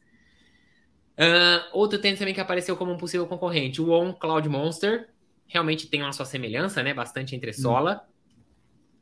Uh, 1.17 1.65
outro 1.73 1.97
tênis 1.97 2.19
também 2.19 2.33
que 2.33 2.39
apareceu 2.39 2.77
como 2.77 2.91
um 2.91 2.97
possível 2.97 3.25
concorrente, 3.25 3.81
o 3.81 3.91
On 3.91 4.13
Cloud 4.13 4.47
Monster. 4.47 5.09
Realmente 5.47 5.87
tem 5.87 6.03
uma 6.03 6.13
sua 6.13 6.25
semelhança, 6.25 6.83
né? 6.83 6.93
Bastante 6.93 7.35
entre 7.35 7.53
sola. 7.53 8.05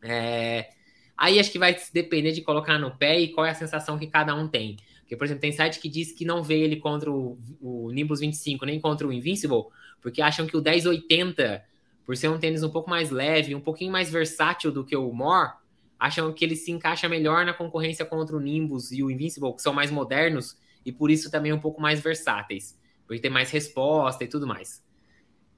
Hum. 0.01 0.07
É... 0.07 0.69
Aí 1.17 1.39
acho 1.39 1.51
que 1.51 1.59
vai 1.59 1.75
depender 1.91 2.31
de 2.31 2.41
colocar 2.41 2.77
no 2.77 2.95
pé 2.95 3.19
e 3.19 3.29
qual 3.29 3.45
é 3.45 3.49
a 3.49 3.55
sensação 3.55 3.97
que 3.97 4.07
cada 4.07 4.35
um 4.35 4.47
tem. 4.47 4.77
Porque, 5.05 5.15
por 5.15 5.25
exemplo, 5.25 5.41
tem 5.41 5.51
site 5.51 5.79
que 5.79 5.87
diz 5.87 6.11
que 6.11 6.25
não 6.25 6.41
vê 6.41 6.61
ele 6.61 6.77
contra 6.77 7.11
o, 7.11 7.37
o 7.61 7.91
Nimbus 7.91 8.21
25, 8.21 8.65
nem 8.65 8.79
contra 8.79 9.07
o 9.07 9.13
Invincible, 9.13 9.65
porque 10.01 10.19
acham 10.19 10.47
que 10.47 10.57
o 10.57 10.61
1080, 10.61 11.63
por 12.03 12.17
ser 12.17 12.27
um 12.27 12.39
tênis 12.39 12.63
um 12.63 12.71
pouco 12.71 12.89
mais 12.89 13.11
leve, 13.11 13.53
um 13.53 13.61
pouquinho 13.61 13.91
mais 13.91 14.09
versátil 14.09 14.71
do 14.71 14.83
que 14.83 14.95
o 14.95 15.13
More, 15.13 15.53
acham 15.99 16.33
que 16.33 16.43
ele 16.43 16.55
se 16.55 16.71
encaixa 16.71 17.07
melhor 17.07 17.45
na 17.45 17.53
concorrência 17.53 18.03
contra 18.03 18.35
o 18.35 18.39
Nimbus 18.39 18.91
e 18.91 19.03
o 19.03 19.11
Invincible, 19.11 19.53
que 19.53 19.61
são 19.61 19.73
mais 19.73 19.91
modernos 19.91 20.57
e 20.83 20.91
por 20.91 21.11
isso 21.11 21.29
também 21.29 21.53
um 21.53 21.59
pouco 21.59 21.79
mais 21.79 21.99
versáteis, 21.99 22.75
porque 23.05 23.21
tem 23.21 23.29
mais 23.29 23.51
resposta 23.51 24.23
e 24.23 24.27
tudo 24.27 24.47
mais. 24.47 24.83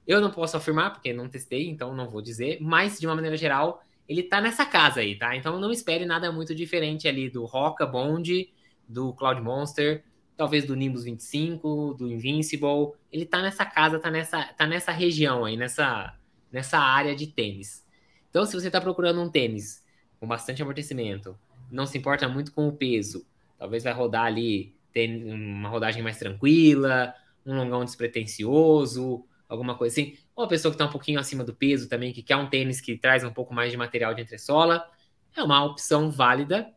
Eu 0.06 0.20
não 0.20 0.30
posso 0.30 0.58
afirmar, 0.58 0.92
porque 0.92 1.12
não 1.12 1.26
testei, 1.26 1.68
então 1.68 1.96
não 1.96 2.08
vou 2.08 2.20
dizer, 2.20 2.58
mas 2.60 3.00
de 3.00 3.06
uma 3.06 3.14
maneira 3.14 3.36
geral, 3.36 3.82
ele 4.06 4.22
tá 4.22 4.42
nessa 4.42 4.66
casa 4.66 5.00
aí, 5.00 5.16
tá? 5.16 5.34
Então 5.34 5.58
não 5.58 5.70
espere 5.70 6.04
nada 6.04 6.30
muito 6.30 6.54
diferente 6.54 7.08
ali 7.08 7.30
do 7.30 7.46
Roca 7.46 7.86
Bond, 7.86 8.50
do 8.88 9.12
Cloud 9.12 9.40
Monster, 9.40 10.04
talvez 10.36 10.64
do 10.64 10.74
Nimbus 10.74 11.04
25, 11.04 11.94
do 11.94 12.10
Invincible. 12.10 12.92
Ele 13.12 13.26
tá 13.26 13.42
nessa 13.42 13.66
casa, 13.66 13.98
tá 13.98 14.10
nessa, 14.10 14.44
tá 14.54 14.66
nessa 14.66 14.92
região 14.92 15.44
aí, 15.44 15.56
nessa, 15.56 16.16
nessa 16.50 16.78
área 16.78 17.14
de 17.14 17.26
tênis. 17.26 17.84
Então, 18.30 18.46
se 18.46 18.54
você 18.54 18.70
tá 18.70 18.80
procurando 18.80 19.20
um 19.20 19.30
tênis 19.30 19.84
com 20.18 20.26
bastante 20.26 20.62
amortecimento, 20.62 21.38
não 21.70 21.86
se 21.86 21.98
importa 21.98 22.28
muito 22.28 22.52
com 22.52 22.68
o 22.68 22.72
peso, 22.72 23.26
talvez 23.58 23.84
vai 23.84 23.92
rodar 23.92 24.24
ali, 24.24 24.74
ter 24.92 25.08
uma 25.32 25.68
rodagem 25.68 26.02
mais 26.02 26.18
tranquila, 26.18 27.14
um 27.44 27.56
longão 27.56 27.84
despretensioso, 27.84 29.24
alguma 29.48 29.76
coisa 29.76 29.94
assim. 30.00 30.16
Ou 30.36 30.44
a 30.44 30.48
pessoa 30.48 30.70
que 30.70 30.76
está 30.76 30.86
um 30.86 30.90
pouquinho 30.90 31.18
acima 31.18 31.44
do 31.44 31.54
peso 31.54 31.88
também, 31.88 32.12
que 32.12 32.22
quer 32.22 32.36
um 32.36 32.48
tênis 32.48 32.80
que 32.80 32.96
traz 32.96 33.24
um 33.24 33.32
pouco 33.32 33.54
mais 33.54 33.70
de 33.70 33.76
material 33.76 34.14
de 34.14 34.22
entressola, 34.22 34.88
é 35.36 35.42
uma 35.42 35.64
opção 35.64 36.10
válida. 36.10 36.72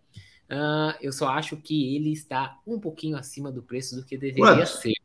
Uh, 0.52 0.92
eu 1.00 1.14
só 1.14 1.30
acho 1.30 1.56
que 1.58 1.96
ele 1.96 2.12
está 2.12 2.60
um 2.68 2.80
pouquinho 2.80 3.16
acima 3.16 3.50
do 3.52 3.62
preço 3.64 3.96
do 3.96 4.04
que 4.04 4.18
deveria 4.18 4.44
What? 4.44 4.68
ser. 4.68 4.96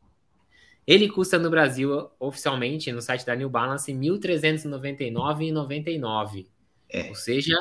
Ele 0.85 1.07
custa 1.09 1.39
no 1.39 1.49
Brasil, 1.49 2.11
oficialmente, 2.19 2.91
no 2.91 3.01
site 3.01 3.25
da 3.25 3.33
New 3.35 3.49
Balance, 3.49 3.91
R$ 3.91 3.97
1.399,99. 3.97 6.47
É. 6.89 7.09
Ou 7.09 7.15
seja, 7.15 7.57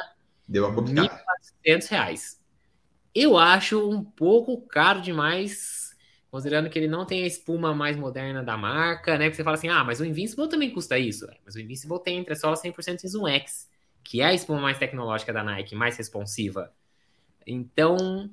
Deu 0.48 0.66
uma 0.66 0.82
R$ 0.82 0.92
1.400. 1.64 2.38
Eu 3.14 3.38
acho 3.38 3.88
um 3.88 4.02
pouco 4.04 4.60
caro 4.62 5.00
demais 5.00 5.86
Considerando 6.36 6.68
que 6.68 6.78
ele 6.78 6.86
não 6.86 7.06
tem 7.06 7.22
a 7.22 7.26
espuma 7.26 7.72
mais 7.72 7.96
moderna 7.96 8.42
da 8.42 8.58
marca, 8.58 9.16
né? 9.16 9.24
Porque 9.24 9.36
você 9.36 9.42
fala 9.42 9.56
assim, 9.56 9.70
ah, 9.70 9.82
mas 9.82 10.00
o 10.00 10.04
Invincible 10.04 10.50
também 10.50 10.70
custa 10.70 10.98
isso. 10.98 11.24
É, 11.30 11.36
mas 11.44 11.54
o 11.54 11.60
Invincible 11.60 11.98
tem 12.02 12.18
entre 12.18 12.34
sola 12.34 12.54
100% 12.54 13.04
em 13.04 13.08
Zoom 13.08 13.26
X, 13.26 13.70
que 14.04 14.20
é 14.20 14.26
a 14.26 14.34
espuma 14.34 14.60
mais 14.60 14.76
tecnológica 14.76 15.32
da 15.32 15.42
Nike, 15.42 15.74
mais 15.74 15.96
responsiva. 15.96 16.70
Então, 17.46 18.28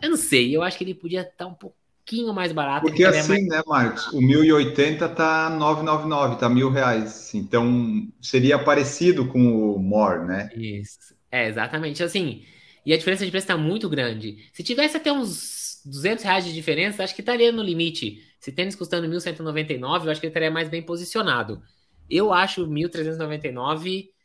eu 0.00 0.10
não 0.10 0.16
sei, 0.16 0.54
eu 0.54 0.62
acho 0.62 0.76
que 0.76 0.84
ele 0.84 0.94
podia 0.94 1.22
estar 1.22 1.32
tá 1.36 1.46
um 1.46 1.54
pouquinho 1.54 2.32
mais 2.32 2.52
barato. 2.52 2.86
Porque 2.86 3.04
é 3.04 3.08
assim, 3.08 3.32
mais... 3.32 3.46
né, 3.48 3.62
Marcos? 3.66 4.06
O 4.12 4.20
1080 4.20 5.08
tá 5.10 5.50
999, 5.50 6.36
tá 6.38 6.48
mil 6.48 6.70
reais. 6.70 7.34
Então, 7.34 8.06
seria 8.20 8.58
parecido 8.58 9.26
com 9.26 9.74
o 9.74 9.78
More, 9.78 10.26
né? 10.26 10.50
Isso. 10.54 11.14
É, 11.30 11.48
exatamente. 11.48 12.02
Assim, 12.02 12.44
e 12.84 12.92
a 12.92 12.96
diferença 12.96 13.24
de 13.24 13.30
preço 13.30 13.44
está 13.44 13.56
muito 13.56 13.88
grande. 13.88 14.48
Se 14.52 14.62
tivesse 14.62 14.96
até 14.96 15.12
uns 15.12 15.80
200 15.84 16.24
reais 16.24 16.44
de 16.44 16.52
diferença, 16.52 17.02
acho 17.02 17.14
que 17.14 17.22
estaria 17.22 17.50
no 17.52 17.62
limite. 17.62 18.22
Se 18.40 18.52
tênis 18.52 18.74
custando 18.74 19.08
1.199, 19.08 20.04
eu 20.04 20.10
acho 20.10 20.20
que 20.20 20.26
ele 20.26 20.30
estaria 20.30 20.50
mais 20.50 20.68
bem 20.68 20.82
posicionado. 20.82 21.62
Eu 22.08 22.32
acho 22.32 22.66
1.399 22.66 24.04
um 24.04 24.17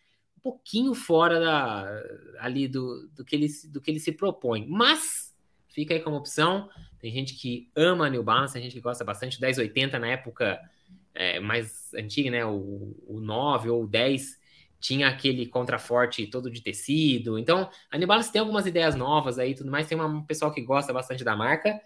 pouquinho 0.43 0.93
fora 0.93 1.39
da, 1.39 2.03
ali 2.39 2.67
do, 2.67 3.07
do, 3.15 3.23
que 3.23 3.35
ele, 3.35 3.47
do 3.69 3.79
que 3.79 3.89
ele 3.89 3.99
se 3.99 4.11
propõe. 4.11 4.67
Mas 4.67 5.33
fica 5.69 5.93
aí 5.93 6.01
como 6.01 6.17
opção. 6.17 6.69
Tem 6.99 7.11
gente 7.11 7.35
que 7.35 7.71
ama 7.75 8.09
New 8.09 8.21
Balance, 8.21 8.53
tem 8.53 8.61
gente 8.61 8.73
que 8.73 8.81
gosta 8.81 9.05
bastante. 9.05 9.37
O 9.37 9.41
1080 9.41 9.97
na 9.97 10.07
época 10.07 10.59
é, 11.15 11.39
mais 11.39 11.93
antiga, 11.93 12.29
né? 12.29 12.45
O, 12.45 12.95
o 13.07 13.19
9 13.21 13.69
ou 13.69 13.83
o 13.83 13.87
10 13.87 14.41
tinha 14.79 15.07
aquele 15.07 15.45
contraforte 15.45 16.27
todo 16.27 16.51
de 16.51 16.61
tecido. 16.61 17.39
Então, 17.39 17.69
a 17.89 17.97
New 17.97 18.07
Balance 18.07 18.31
tem 18.31 18.41
algumas 18.41 18.65
ideias 18.65 18.95
novas 18.95 19.39
aí 19.39 19.55
tudo 19.55 19.71
mais. 19.71 19.87
Tem 19.87 19.99
um 19.99 20.23
pessoal 20.23 20.51
que 20.51 20.61
gosta 20.61 20.91
bastante 20.91 21.23
da 21.23 21.37
marca, 21.37 21.79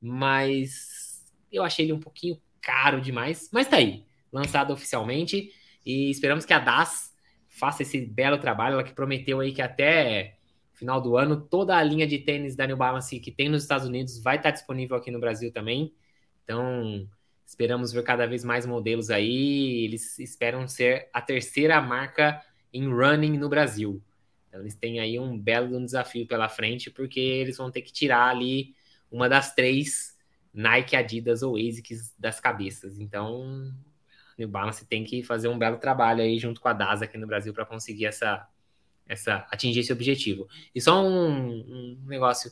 mas 0.00 1.24
eu 1.50 1.64
achei 1.64 1.84
ele 1.84 1.92
um 1.92 2.00
pouquinho 2.00 2.40
caro 2.62 3.00
demais. 3.00 3.50
Mas 3.52 3.66
tá 3.66 3.78
aí, 3.78 4.04
lançado 4.32 4.72
oficialmente. 4.72 5.50
E 5.84 6.10
esperamos 6.10 6.44
que 6.44 6.52
a 6.52 6.60
DAS 6.60 7.13
faça 7.58 7.82
esse 7.82 8.00
belo 8.00 8.38
trabalho. 8.38 8.74
Ela 8.74 8.84
que 8.84 8.92
prometeu 8.92 9.40
aí 9.40 9.52
que 9.52 9.62
até 9.62 10.36
final 10.72 11.00
do 11.00 11.16
ano 11.16 11.40
toda 11.40 11.76
a 11.76 11.82
linha 11.82 12.06
de 12.06 12.18
tênis 12.18 12.56
da 12.56 12.66
New 12.66 12.76
Balance 12.76 13.18
que 13.20 13.30
tem 13.30 13.48
nos 13.48 13.62
Estados 13.62 13.86
Unidos 13.86 14.22
vai 14.22 14.36
estar 14.36 14.50
disponível 14.50 14.96
aqui 14.96 15.10
no 15.10 15.20
Brasil 15.20 15.52
também. 15.52 15.94
Então, 16.42 17.08
Esperamos 17.46 17.92
ver 17.92 18.02
cada 18.02 18.26
vez 18.26 18.42
mais 18.42 18.64
modelos 18.64 19.10
aí. 19.10 19.84
Eles 19.84 20.18
esperam 20.18 20.66
ser 20.66 21.08
a 21.12 21.20
terceira 21.20 21.80
marca 21.80 22.42
em 22.72 22.88
running 22.88 23.38
no 23.38 23.48
Brasil. 23.48 24.02
Então, 24.48 24.60
eles 24.60 24.74
têm 24.74 24.98
aí 24.98 25.18
um 25.18 25.38
belo 25.38 25.78
desafio 25.84 26.26
pela 26.26 26.48
frente, 26.48 26.90
porque 26.90 27.20
eles 27.20 27.56
vão 27.56 27.70
ter 27.70 27.82
que 27.82 27.92
tirar 27.92 28.28
ali 28.28 28.74
uma 29.10 29.28
das 29.28 29.54
três 29.54 30.16
Nike, 30.52 30.96
Adidas 30.96 31.42
ou 31.42 31.56
ASICS 31.56 32.14
das 32.18 32.40
cabeças. 32.40 32.98
Então, 32.98 33.72
New 34.38 34.48
Balance 34.48 34.84
tem 34.86 35.04
que 35.04 35.22
fazer 35.22 35.48
um 35.48 35.58
belo 35.58 35.78
trabalho 35.78 36.22
aí 36.22 36.38
junto 36.38 36.60
com 36.60 36.68
a 36.68 36.72
DAS 36.72 37.02
aqui 37.02 37.18
no 37.18 37.26
Brasil 37.26 37.52
para 37.52 37.64
conseguir 37.64 38.06
essa, 38.06 38.46
essa 39.08 39.46
atingir 39.50 39.80
esse 39.80 39.92
objetivo. 39.92 40.48
E 40.74 40.80
só 40.80 41.04
um, 41.04 41.50
um 41.50 41.98
negócio 42.06 42.50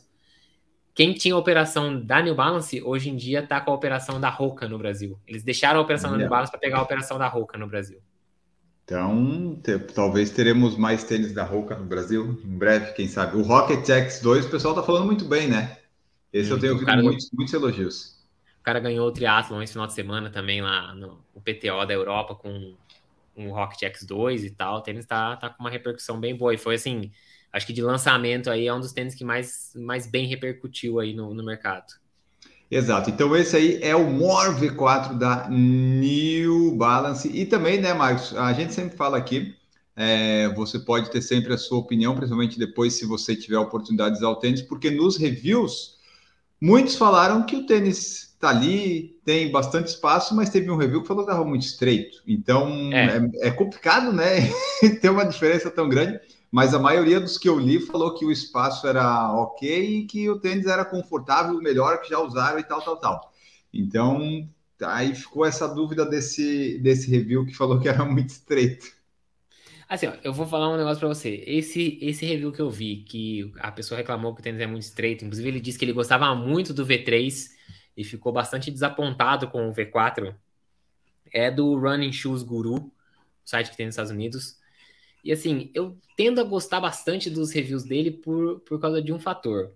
quem 0.93 1.13
tinha 1.13 1.33
a 1.33 1.37
operação 1.37 1.99
da 1.99 2.21
New 2.21 2.35
Balance, 2.35 2.81
hoje 2.83 3.09
em 3.09 3.15
dia 3.15 3.39
está 3.39 3.59
com 3.59 3.71
a 3.71 3.73
operação 3.73 4.21
da 4.21 4.29
Roca 4.29 4.67
no 4.67 4.77
Brasil. 4.77 5.19
Eles 5.27 5.43
deixaram 5.43 5.79
a 5.79 5.83
operação 5.83 6.11
da 6.11 6.17
New 6.17 6.29
Balance 6.29 6.51
para 6.51 6.59
pegar 6.59 6.77
a 6.77 6.83
operação 6.83 7.17
da 7.17 7.27
Roca 7.27 7.57
no 7.57 7.67
Brasil. 7.67 7.99
Então, 8.83 9.59
te, 9.63 9.79
talvez 9.79 10.29
teremos 10.29 10.77
mais 10.77 11.03
tênis 11.03 11.33
da 11.33 11.43
Roca 11.43 11.75
no 11.75 11.85
Brasil 11.85 12.39
em 12.45 12.57
breve, 12.57 12.93
quem 12.93 13.07
sabe. 13.07 13.37
O 13.37 13.41
Rocket 13.41 13.87
X2, 13.87 14.45
o 14.45 14.49
pessoal 14.49 14.75
está 14.75 14.85
falando 14.85 15.05
muito 15.05 15.25
bem, 15.25 15.47
né? 15.47 15.77
Esse 16.31 16.51
eu 16.51 16.59
tenho 16.59 16.73
ouvido 16.73 16.95
muitos, 16.97 17.29
muitos 17.31 17.53
elogios. 17.53 18.12
O 18.63 18.69
cara 18.71 18.79
ganhou 18.79 19.05
o 19.05 19.11
triatlon 19.11 19.61
esse 19.61 19.73
final 19.73 19.85
de 19.85 19.91
semana 19.91 20.29
também 20.29 20.61
lá 20.61 20.95
no 20.95 21.21
PTO 21.43 21.85
da 21.85 21.93
Europa 21.93 22.33
com 22.33 22.73
um 23.35 23.51
Rocket 23.51 23.81
X2 23.81 24.45
e 24.45 24.51
tal. 24.51 24.77
O 24.77 24.81
tênis 24.81 25.03
está 25.03 25.35
tá 25.35 25.49
com 25.49 25.61
uma 25.61 25.69
repercussão 25.69 26.17
bem 26.17 26.33
boa. 26.33 26.53
E 26.53 26.57
foi 26.57 26.75
assim, 26.75 27.11
acho 27.51 27.67
que 27.67 27.73
de 27.73 27.81
lançamento 27.81 28.49
aí 28.49 28.65
é 28.65 28.73
um 28.73 28.79
dos 28.79 28.93
tênis 28.93 29.15
que 29.15 29.25
mais, 29.25 29.73
mais 29.75 30.07
bem 30.07 30.27
repercutiu 30.27 30.97
aí 30.97 31.13
no, 31.13 31.33
no 31.33 31.43
mercado. 31.43 31.91
Exato. 32.71 33.09
Então 33.09 33.35
esse 33.35 33.53
aí 33.57 33.79
é 33.83 33.93
o 33.97 34.09
More 34.09 34.55
V4 34.55 35.17
da 35.17 35.49
New 35.49 36.73
Balance 36.77 37.27
e 37.27 37.45
também, 37.45 37.81
né, 37.81 37.93
Marcos? 37.93 38.33
A 38.33 38.53
gente 38.53 38.73
sempre 38.73 38.95
fala 38.95 39.17
aqui, 39.17 39.53
é, 39.93 40.47
você 40.55 40.79
pode 40.79 41.11
ter 41.11 41.21
sempre 41.21 41.53
a 41.53 41.57
sua 41.57 41.79
opinião, 41.79 42.15
principalmente 42.15 42.57
depois 42.57 42.93
se 42.93 43.05
você 43.05 43.35
tiver 43.35 43.57
a 43.57 43.61
oportunidade 43.61 44.15
de 44.15 44.19
usar 44.19 44.29
o 44.29 44.37
tênis, 44.37 44.61
porque 44.61 44.89
nos 44.89 45.17
reviews 45.17 45.97
muitos 46.61 46.95
falaram 46.95 47.45
que 47.45 47.57
o 47.57 47.65
tênis 47.65 48.32
está 48.43 48.49
ali, 48.49 49.17
tem 49.23 49.51
bastante 49.51 49.87
espaço, 49.87 50.35
mas 50.35 50.49
teve 50.49 50.69
um 50.69 50.77
review 50.77 51.01
que 51.01 51.07
falou 51.07 51.25
que 51.25 51.31
estava 51.31 51.47
muito 51.47 51.65
estreito. 51.65 52.21
Então 52.27 52.91
é, 52.91 53.17
é, 53.17 53.47
é 53.47 53.51
complicado, 53.51 54.11
né? 54.11 54.49
ter 55.01 55.09
uma 55.09 55.25
diferença 55.25 55.71
tão 55.71 55.87
grande 55.87 56.19
mas 56.53 56.75
a 56.75 56.77
maioria 56.77 57.19
dos 57.19 57.35
que 57.35 57.49
eu 57.49 57.57
li 57.57 57.79
falou 57.79 58.13
que 58.13 58.23
o 58.23 58.31
espaço 58.31 58.85
era 58.85 59.33
ok 59.33 60.01
e 60.01 60.05
que 60.05 60.29
o 60.29 60.37
tênis 60.37 60.67
era 60.67 60.85
confortável, 60.85 61.59
melhor 61.59 61.99
que 61.99 62.11
já 62.11 62.19
usaram 62.19 62.59
e 62.59 62.63
tal, 62.63 62.79
tal, 62.79 62.95
tal. 62.97 63.33
Então, 63.73 64.47
aí 64.79 65.15
ficou 65.15 65.47
essa 65.47 65.67
dúvida 65.67 66.05
desse, 66.05 66.77
desse 66.77 67.09
review 67.09 67.43
que 67.43 67.57
falou 67.57 67.79
que 67.79 67.89
era 67.89 68.05
muito 68.05 68.29
estreito. 68.29 68.85
Assim, 69.89 70.05
ó, 70.05 70.13
eu 70.23 70.31
vou 70.31 70.45
falar 70.45 70.69
um 70.69 70.77
negócio 70.77 70.99
pra 70.99 71.07
você. 71.07 71.43
Esse, 71.47 71.97
esse 71.99 72.23
review 72.23 72.51
que 72.51 72.61
eu 72.61 72.69
vi, 72.69 72.97
que 72.97 73.51
a 73.57 73.71
pessoa 73.71 73.97
reclamou 73.97 74.35
que 74.35 74.41
o 74.41 74.43
tênis 74.43 74.61
é 74.61 74.67
muito 74.67 74.83
estreito, 74.83 75.25
inclusive 75.25 75.49
ele 75.49 75.59
disse 75.59 75.79
que 75.79 75.85
ele 75.85 75.91
gostava 75.91 76.35
muito 76.35 76.71
do 76.71 76.85
V3 76.85 77.49
e 77.95 78.03
ficou 78.03 78.31
bastante 78.31 78.71
desapontado 78.71 79.49
com 79.49 79.69
o 79.69 79.73
V4, 79.73 80.35
é 81.31 81.49
do 81.49 81.77
Running 81.77 82.11
Shoes 82.11 82.43
Guru, 82.43 82.91
site 83.43 83.71
que 83.71 83.77
tem 83.77 83.85
nos 83.85 83.93
Estados 83.93 84.11
Unidos. 84.11 84.57
E 85.23 85.31
assim, 85.31 85.71
eu 85.73 85.97
tendo 86.17 86.41
a 86.41 86.43
gostar 86.43 86.79
bastante 86.79 87.29
dos 87.29 87.51
reviews 87.51 87.83
dele 87.83 88.11
por, 88.11 88.59
por 88.61 88.79
causa 88.79 89.01
de 89.01 89.13
um 89.13 89.19
fator. 89.19 89.73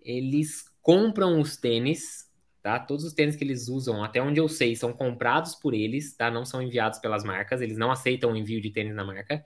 Eles 0.00 0.64
compram 0.82 1.40
os 1.40 1.56
tênis, 1.56 2.30
tá? 2.62 2.78
Todos 2.78 3.04
os 3.04 3.12
tênis 3.12 3.34
que 3.34 3.44
eles 3.44 3.68
usam, 3.68 4.04
até 4.04 4.20
onde 4.20 4.38
eu 4.38 4.48
sei, 4.48 4.76
são 4.76 4.92
comprados 4.92 5.54
por 5.54 5.74
eles, 5.74 6.14
tá? 6.14 6.30
Não 6.30 6.44
são 6.44 6.60
enviados 6.60 6.98
pelas 6.98 7.24
marcas, 7.24 7.60
eles 7.60 7.78
não 7.78 7.90
aceitam 7.90 8.32
o 8.32 8.36
envio 8.36 8.60
de 8.60 8.70
tênis 8.70 8.94
na 8.94 9.04
marca. 9.04 9.44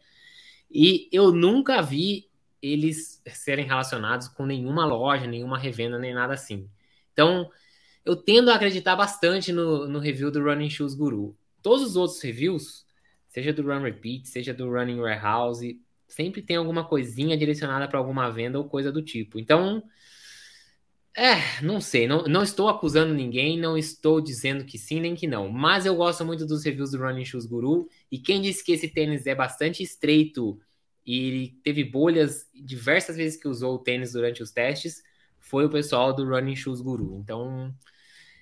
E 0.71 1.09
eu 1.13 1.31
nunca 1.31 1.81
vi 1.81 2.29
eles 2.61 3.23
serem 3.27 3.67
relacionados 3.67 4.27
com 4.27 4.47
nenhuma 4.47 4.85
loja, 4.87 5.27
nenhuma 5.27 5.59
revenda, 5.59 5.99
nem 5.99 6.15
nada 6.15 6.35
assim. 6.35 6.69
Então, 7.13 7.51
eu 8.05 8.17
tendo 8.17 8.51
a 8.51 8.55
acreditar 8.55 8.95
bastante 8.97 9.53
no, 9.53 9.89
no 9.89 9.99
review 9.99 10.31
do 10.31 10.43
Running 10.43 10.71
Shoes 10.71 10.95
Guru. 10.95 11.37
Todos 11.63 11.83
os 11.83 11.97
outros 11.97 12.21
reviews, 12.21 12.85
seja 13.29 13.53
do 13.53 13.63
Run 13.63 13.83
Repeat, 13.83 14.29
seja 14.29 14.53
do 14.53 14.71
Running 14.71 15.01
Warehouse, 15.01 15.81
sempre 16.07 16.43
tem 16.43 16.57
alguma 16.57 16.85
coisinha 16.85 17.37
direcionada 17.37 17.89
para 17.89 17.99
alguma 17.99 18.31
venda 18.31 18.59
ou 18.59 18.69
coisa 18.69 18.93
do 18.93 19.03
tipo. 19.03 19.39
Então, 19.39 19.83
é, 21.17 21.63
não 21.63 21.81
sei, 21.81 22.07
não, 22.07 22.25
não 22.25 22.43
estou 22.43 22.69
acusando 22.69 23.15
ninguém, 23.15 23.59
não 23.59 23.79
estou 23.79 24.21
dizendo 24.21 24.65
que 24.65 24.77
sim 24.77 25.01
nem 25.01 25.15
que 25.15 25.27
não, 25.27 25.49
mas 25.49 25.87
eu 25.87 25.95
gosto 25.95 26.25
muito 26.25 26.45
dos 26.45 26.65
reviews 26.65 26.91
do 26.91 26.99
Running 26.99 27.25
Shoes 27.25 27.47
Guru, 27.47 27.89
e 28.11 28.19
quem 28.19 28.43
disse 28.43 28.65
que 28.65 28.73
esse 28.73 28.89
tênis 28.89 29.25
é 29.25 29.35
bastante 29.35 29.83
estreito 29.83 30.59
e 31.07 31.57
teve 31.63 31.85
bolhas 31.85 32.49
diversas 32.53 33.17
vezes 33.17 33.41
que 33.41 33.47
usou 33.47 33.77
o 33.77 33.79
tênis 33.79 34.13
durante 34.13 34.43
os 34.43 34.51
testes, 34.51 35.03
foi 35.39 35.67
o 35.67 35.71
pessoal 35.71 36.13
do 36.13 36.29
Running 36.29 36.57
Shoes 36.57 36.81
Guru. 36.81 37.21
Então, 37.23 37.73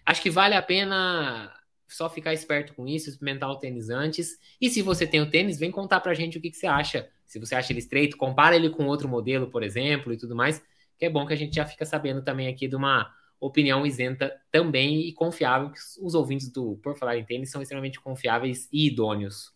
acho 0.05 0.23
que 0.23 0.31
vale 0.31 0.55
a 0.55 0.63
pena 0.63 1.53
só 1.89 2.09
ficar 2.09 2.33
esperto 2.33 2.75
com 2.75 2.87
isso, 2.87 3.11
experimentar 3.11 3.51
o 3.51 3.59
tênis 3.59 3.91
antes. 3.91 4.39
E 4.61 4.71
se 4.71 4.83
você 4.83 5.07
tem 5.07 5.21
o 5.21 5.31
tênis, 5.31 5.59
vem 5.59 5.71
contar 5.71 6.01
pra 6.01 6.15
gente 6.15 6.39
o 6.39 6.41
que, 6.41 6.51
que 6.51 6.57
você 6.57 6.67
acha. 6.67 7.09
Se 7.27 7.39
você 7.39 7.55
acha 7.55 7.73
ele 7.73 7.81
estreito, 7.81 8.17
compara 8.17 8.57
ele 8.57 8.71
com 8.71 8.87
outro 8.87 9.09
modelo, 9.09 9.51
por 9.51 9.63
exemplo, 9.63 10.13
e 10.13 10.17
tudo 10.17 10.35
mais 10.35 10.63
que 11.03 11.07
é 11.07 11.11
bom 11.11 11.27
que 11.27 11.33
a 11.33 11.37
gente 11.37 11.57
já 11.57 11.67
fica 11.67 11.85
sabendo 11.85 12.23
também 12.23 12.47
aqui 12.47 12.69
de 12.69 12.77
uma 12.77 13.11
opinião 13.41 13.85
isenta 13.85 14.33
também 14.53 15.01
e 15.01 15.13
confiável, 15.13 15.71
que 15.71 15.81
os 16.01 16.15
ouvintes 16.15 16.49
do 16.49 16.77
Por 16.77 16.97
Falar 16.97 17.19
em 17.19 17.25
Tênis 17.25 17.51
são 17.51 17.61
extremamente 17.61 18.01
confiáveis 18.01 18.69
e 18.73 18.87
idôneos. 18.87 19.53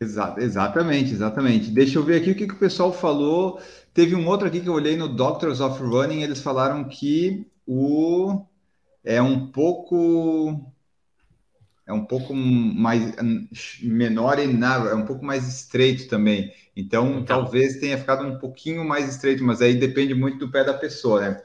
Exato, 0.00 0.40
exatamente, 0.40 1.12
exatamente. 1.12 1.70
Deixa 1.70 1.98
eu 1.98 2.02
ver 2.02 2.22
aqui 2.22 2.30
o 2.30 2.34
que, 2.34 2.46
que 2.46 2.54
o 2.54 2.58
pessoal 2.58 2.90
falou. 2.90 3.60
Teve 3.92 4.14
um 4.14 4.26
outro 4.26 4.48
aqui 4.48 4.60
que 4.60 4.66
eu 4.66 4.72
olhei 4.72 4.96
no 4.96 5.14
Doctors 5.14 5.60
of 5.60 5.78
Running, 5.82 6.22
eles 6.22 6.40
falaram 6.40 6.84
que 6.84 7.46
o 7.66 8.42
é 9.06 9.22
um 9.22 9.46
pouco 9.46 10.72
é 11.86 11.92
um 11.92 12.04
pouco 12.04 12.34
mais 12.34 13.14
menor 13.80 14.40
e 14.40 14.46
narrow, 14.48 14.88
é 14.88 14.94
um 14.94 15.06
pouco 15.06 15.24
mais 15.24 15.46
estreito 15.46 16.08
também. 16.08 16.52
Então, 16.74 17.20
então, 17.20 17.24
talvez 17.24 17.76
tenha 17.78 17.96
ficado 17.96 18.26
um 18.26 18.38
pouquinho 18.38 18.84
mais 18.84 19.08
estreito, 19.08 19.44
mas 19.44 19.62
aí 19.62 19.76
depende 19.76 20.12
muito 20.12 20.38
do 20.38 20.50
pé 20.50 20.64
da 20.64 20.74
pessoa, 20.74 21.20
né? 21.20 21.42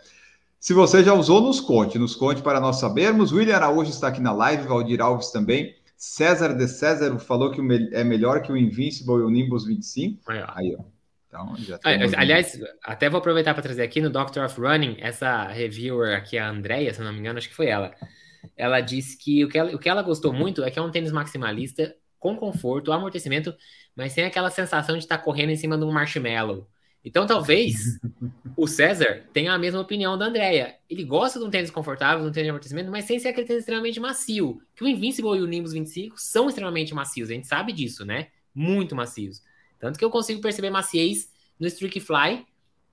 Se 0.60 0.74
você 0.74 1.04
já 1.04 1.14
usou, 1.14 1.42
nos 1.42 1.60
conte, 1.60 2.00
nos 2.00 2.16
conte 2.16 2.42
para 2.42 2.60
nós 2.60 2.80
sabermos. 2.80 3.32
William 3.32 3.56
Araújo 3.56 3.92
está 3.92 4.08
aqui 4.08 4.22
na 4.22 4.32
live, 4.32 4.68
Valdir 4.68 5.02
Alves 5.02 5.32
também. 5.32 5.76
César 5.96 6.56
de 6.56 6.68
César 6.68 7.18
falou 7.20 7.52
que 7.52 7.62
é 7.94 8.04
melhor 8.04 8.42
que 8.42 8.52
o 8.52 8.58
Invincible 8.58 9.22
e 9.22 9.24
o 9.24 9.30
Nimbus 9.30 9.66
25. 9.66 10.22
Aí, 10.28 10.42
ó. 10.42 10.46
Aí, 10.56 10.76
ó. 10.78 10.84
Então, 11.32 11.56
já 11.58 11.80
Aliás, 12.18 12.60
até 12.84 13.10
vou 13.10 13.20
aproveitar 13.20 13.54
para 13.54 13.64
trazer 13.64 13.84
aqui 13.84 14.02
no 14.02 14.10
Doctor 14.10 14.44
of 14.44 14.60
Running, 14.60 14.98
essa 15.00 15.48
reviewer 15.48 16.18
aqui, 16.18 16.38
a 16.38 16.50
Andrea, 16.50 16.94
se 16.94 17.02
não 17.02 17.14
me 17.14 17.20
engano, 17.20 17.38
acho 17.38 17.48
que 17.48 17.56
foi 17.56 17.68
ela 17.68 17.96
ela 18.56 18.82
disse 18.82 19.18
que 19.18 19.44
o 19.44 19.50
que 19.50 19.58
ela, 19.58 19.76
o 19.76 19.80
que 19.80 19.90
ela 19.90 20.02
gostou 20.02 20.34
muito 20.34 20.64
é 20.64 20.72
que 20.72 20.80
é 20.80 20.82
um 20.82 20.92
tênis 20.92 21.12
maximalista, 21.12 21.96
com 22.20 22.36
conforto, 22.36 22.92
amortecimento, 22.92 23.56
mas 23.96 24.14
sem 24.14 24.24
aquela 24.24 24.50
sensação 24.50 24.96
de 24.96 25.04
estar 25.04 25.18
tá 25.18 25.24
correndo 25.24 25.50
em 25.50 25.56
cima 25.56 25.78
de 25.78 25.84
um 25.84 25.92
marshmallow. 25.92 26.68
Então, 27.04 27.26
talvez 27.26 28.00
o 28.56 28.68
César 28.68 29.24
tenha 29.34 29.54
a 29.54 29.58
mesma 29.58 29.80
opinião 29.80 30.16
da 30.16 30.26
Andrea. 30.26 30.76
Ele 30.88 31.04
gosta 31.04 31.40
de 31.40 31.46
um 31.46 31.50
tênis 31.50 31.72
confortável, 31.72 32.24
de 32.24 32.30
um 32.30 32.32
tênis 32.32 32.46
de 32.46 32.50
amortecimento, 32.52 32.92
mas 32.92 33.06
sem 33.06 33.18
ser 33.18 33.30
aquele 33.30 33.48
tênis 33.48 33.62
extremamente 33.62 34.00
macio. 34.00 34.62
Que 34.76 34.84
o 34.84 34.88
Invincible 34.88 35.38
e 35.38 35.42
o 35.42 35.48
Nimbus 35.48 35.74
25 35.74 36.16
são 36.20 36.48
extremamente 36.48 36.94
macios, 36.94 37.32
a 37.32 37.34
gente 37.34 37.48
sabe 37.48 37.74
disso, 37.74 38.06
né? 38.06 38.28
Muito 38.54 38.96
macios. 38.96 39.42
Tanto 39.82 39.98
que 39.98 40.06
eu 40.06 40.12
consigo 40.12 40.40
perceber 40.40 40.70
maciez 40.70 41.30
no 41.60 41.66
Streak 41.68 42.00
Fly, 42.00 42.46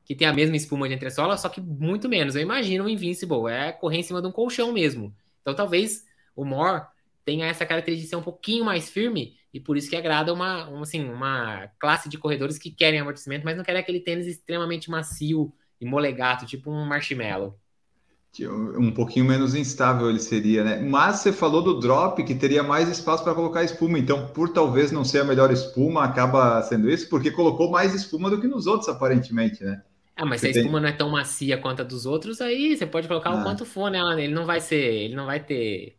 que 0.05 0.14
tem 0.14 0.27
a 0.27 0.33
mesma 0.33 0.57
espuma 0.57 0.88
de 0.88 0.94
entressola, 0.94 1.37
só 1.37 1.51
que 1.51 1.61
muito 1.61 2.09
menos. 2.09 2.35
Eu 2.35 2.40
imagino 2.40 2.85
o 2.85 2.88
Invincible, 2.88 3.51
é 3.51 3.70
correr 3.70 3.98
em 3.98 4.03
cima 4.03 4.22
de 4.22 4.27
um 4.27 4.33
colchão 4.33 4.72
mesmo. 4.72 5.14
Então 5.42 5.55
talvez 5.55 6.07
o 6.35 6.46
More 6.46 6.87
tenha 7.27 7.46
essa 7.46 7.66
característica 7.66 8.16
um 8.16 8.22
pouquinho 8.22 8.64
mais 8.64 8.88
firme 8.88 9.37
e 9.53 9.61
por 9.61 9.77
isso 9.77 9.90
que 9.90 9.96
agrada 9.96 10.33
uma, 10.33 10.66
uma, 10.66 10.83
assim, 10.83 11.05
uma 11.05 11.68
classe 11.79 12.09
de 12.09 12.16
corredores 12.16 12.59
que 12.59 12.70
querem 12.70 13.01
amortecimento, 13.01 13.44
mas 13.44 13.55
não 13.55 13.62
querem 13.62 13.81
aquele 13.81 14.01
tênis 14.01 14.27
extremamente 14.27 14.90
macio 14.90 15.53
e 15.79 15.85
molegato, 15.85 16.46
tipo 16.46 16.70
um 16.70 16.87
marshmallow. 16.87 17.59
Um 18.77 18.93
pouquinho 18.93 19.25
menos 19.25 19.55
instável 19.55 20.09
ele 20.09 20.21
seria, 20.21 20.62
né? 20.62 20.81
Mas 20.81 21.17
você 21.17 21.33
falou 21.33 21.61
do 21.61 21.81
drop 21.81 22.23
que 22.23 22.35
teria 22.35 22.62
mais 22.62 22.88
espaço 22.88 23.25
para 23.25 23.35
colocar 23.35 23.64
espuma, 23.64 23.99
então 23.99 24.29
por 24.29 24.51
talvez 24.51 24.93
não 24.93 25.05
ser 25.05 25.21
a 25.21 25.25
melhor 25.25 25.51
espuma, 25.51 26.05
acaba 26.05 26.62
sendo 26.62 26.88
isso, 26.88 27.09
porque 27.09 27.31
colocou 27.31 27.71
mais 27.71 27.95
espuma 27.95 28.31
do 28.31 28.41
que 28.41 28.47
nos 28.47 28.67
outros, 28.67 28.88
aparentemente, 28.88 29.64
né? 29.64 29.83
Ah, 30.19 30.27
mas 30.27 30.41
se 30.41 30.49
a 30.49 30.51
espuma 30.51 30.81
não 30.81 30.88
é 30.88 30.93
tão 30.93 31.11
macia 31.11 31.57
quanto 31.57 31.83
a 31.83 31.85
dos 31.85 32.05
outros, 32.05 32.41
aí 32.41 32.77
você 32.77 32.85
pode 32.85 33.07
colocar 33.07 33.31
ah. 33.31 33.41
o 33.41 33.43
quanto 33.45 33.64
for 33.64 33.88
nela. 33.88 34.21
Ele 34.21 34.35
não 34.35 34.45
vai 34.45 34.61
ser. 34.61 35.05
Ele 35.05 35.14
não 35.14 35.27
vai 35.27 35.38
ter. 35.38 35.97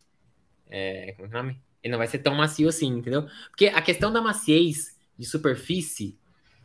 É, 0.69 1.13
como 1.13 1.27
é 1.27 1.31
o 1.31 1.33
nome? 1.33 1.57
Ele 1.81 1.91
não 1.91 1.97
vai 1.97 2.07
ser 2.07 2.19
tão 2.19 2.35
macio 2.35 2.67
assim, 2.67 2.87
entendeu? 2.87 3.25
Porque 3.49 3.67
a 3.67 3.81
questão 3.81 4.11
da 4.11 4.21
maciez 4.21 4.97
de 5.17 5.25
superfície, 5.25 6.17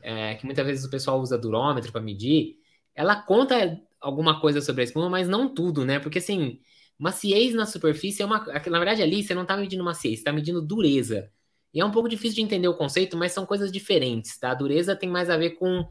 é, 0.03 0.35
que 0.35 0.45
muitas 0.45 0.67
vezes 0.67 0.85
o 0.85 0.91
pessoal 0.91 1.21
usa 1.21 1.39
durômetro 1.39 1.93
para 1.93 2.01
medir, 2.01 2.57
ela 2.93 3.15
conta 3.15 3.81
alguma 4.05 4.41
coisa 4.41 4.61
sobre 4.61 4.83
a 4.83 4.85
espuma, 4.85 5.09
mas 5.09 5.29
não 5.29 5.53
tudo, 5.53 5.85
né? 5.85 5.99
Porque 5.99 6.19
assim, 6.19 6.61
maciez 6.99 7.55
na 7.55 7.67
superfície 7.67 8.23
é 8.23 8.27
uma. 8.27 8.39
Na 8.45 8.79
verdade, 8.79 9.03
ali 9.03 9.23
você 9.23 9.35
não 9.35 9.43
está 9.43 9.57
medindo 9.57 9.83
maciez, 9.83 10.19
você 10.19 10.25
tá 10.25 10.33
medindo 10.33 10.63
dureza. 10.63 11.31
E 11.73 11.81
é 11.81 11.85
um 11.85 11.91
pouco 11.91 12.09
difícil 12.09 12.37
de 12.37 12.43
entender 12.43 12.69
o 12.69 12.77
conceito, 12.77 13.17
mas 13.17 13.33
são 13.33 13.47
coisas 13.47 13.73
diferentes, 13.73 14.39
tá? 14.39 14.53
A 14.53 14.55
dureza 14.55 14.95
tem 14.95 15.09
mais 15.09 15.29
a 15.31 15.37
ver 15.37 15.53
com 15.53 15.89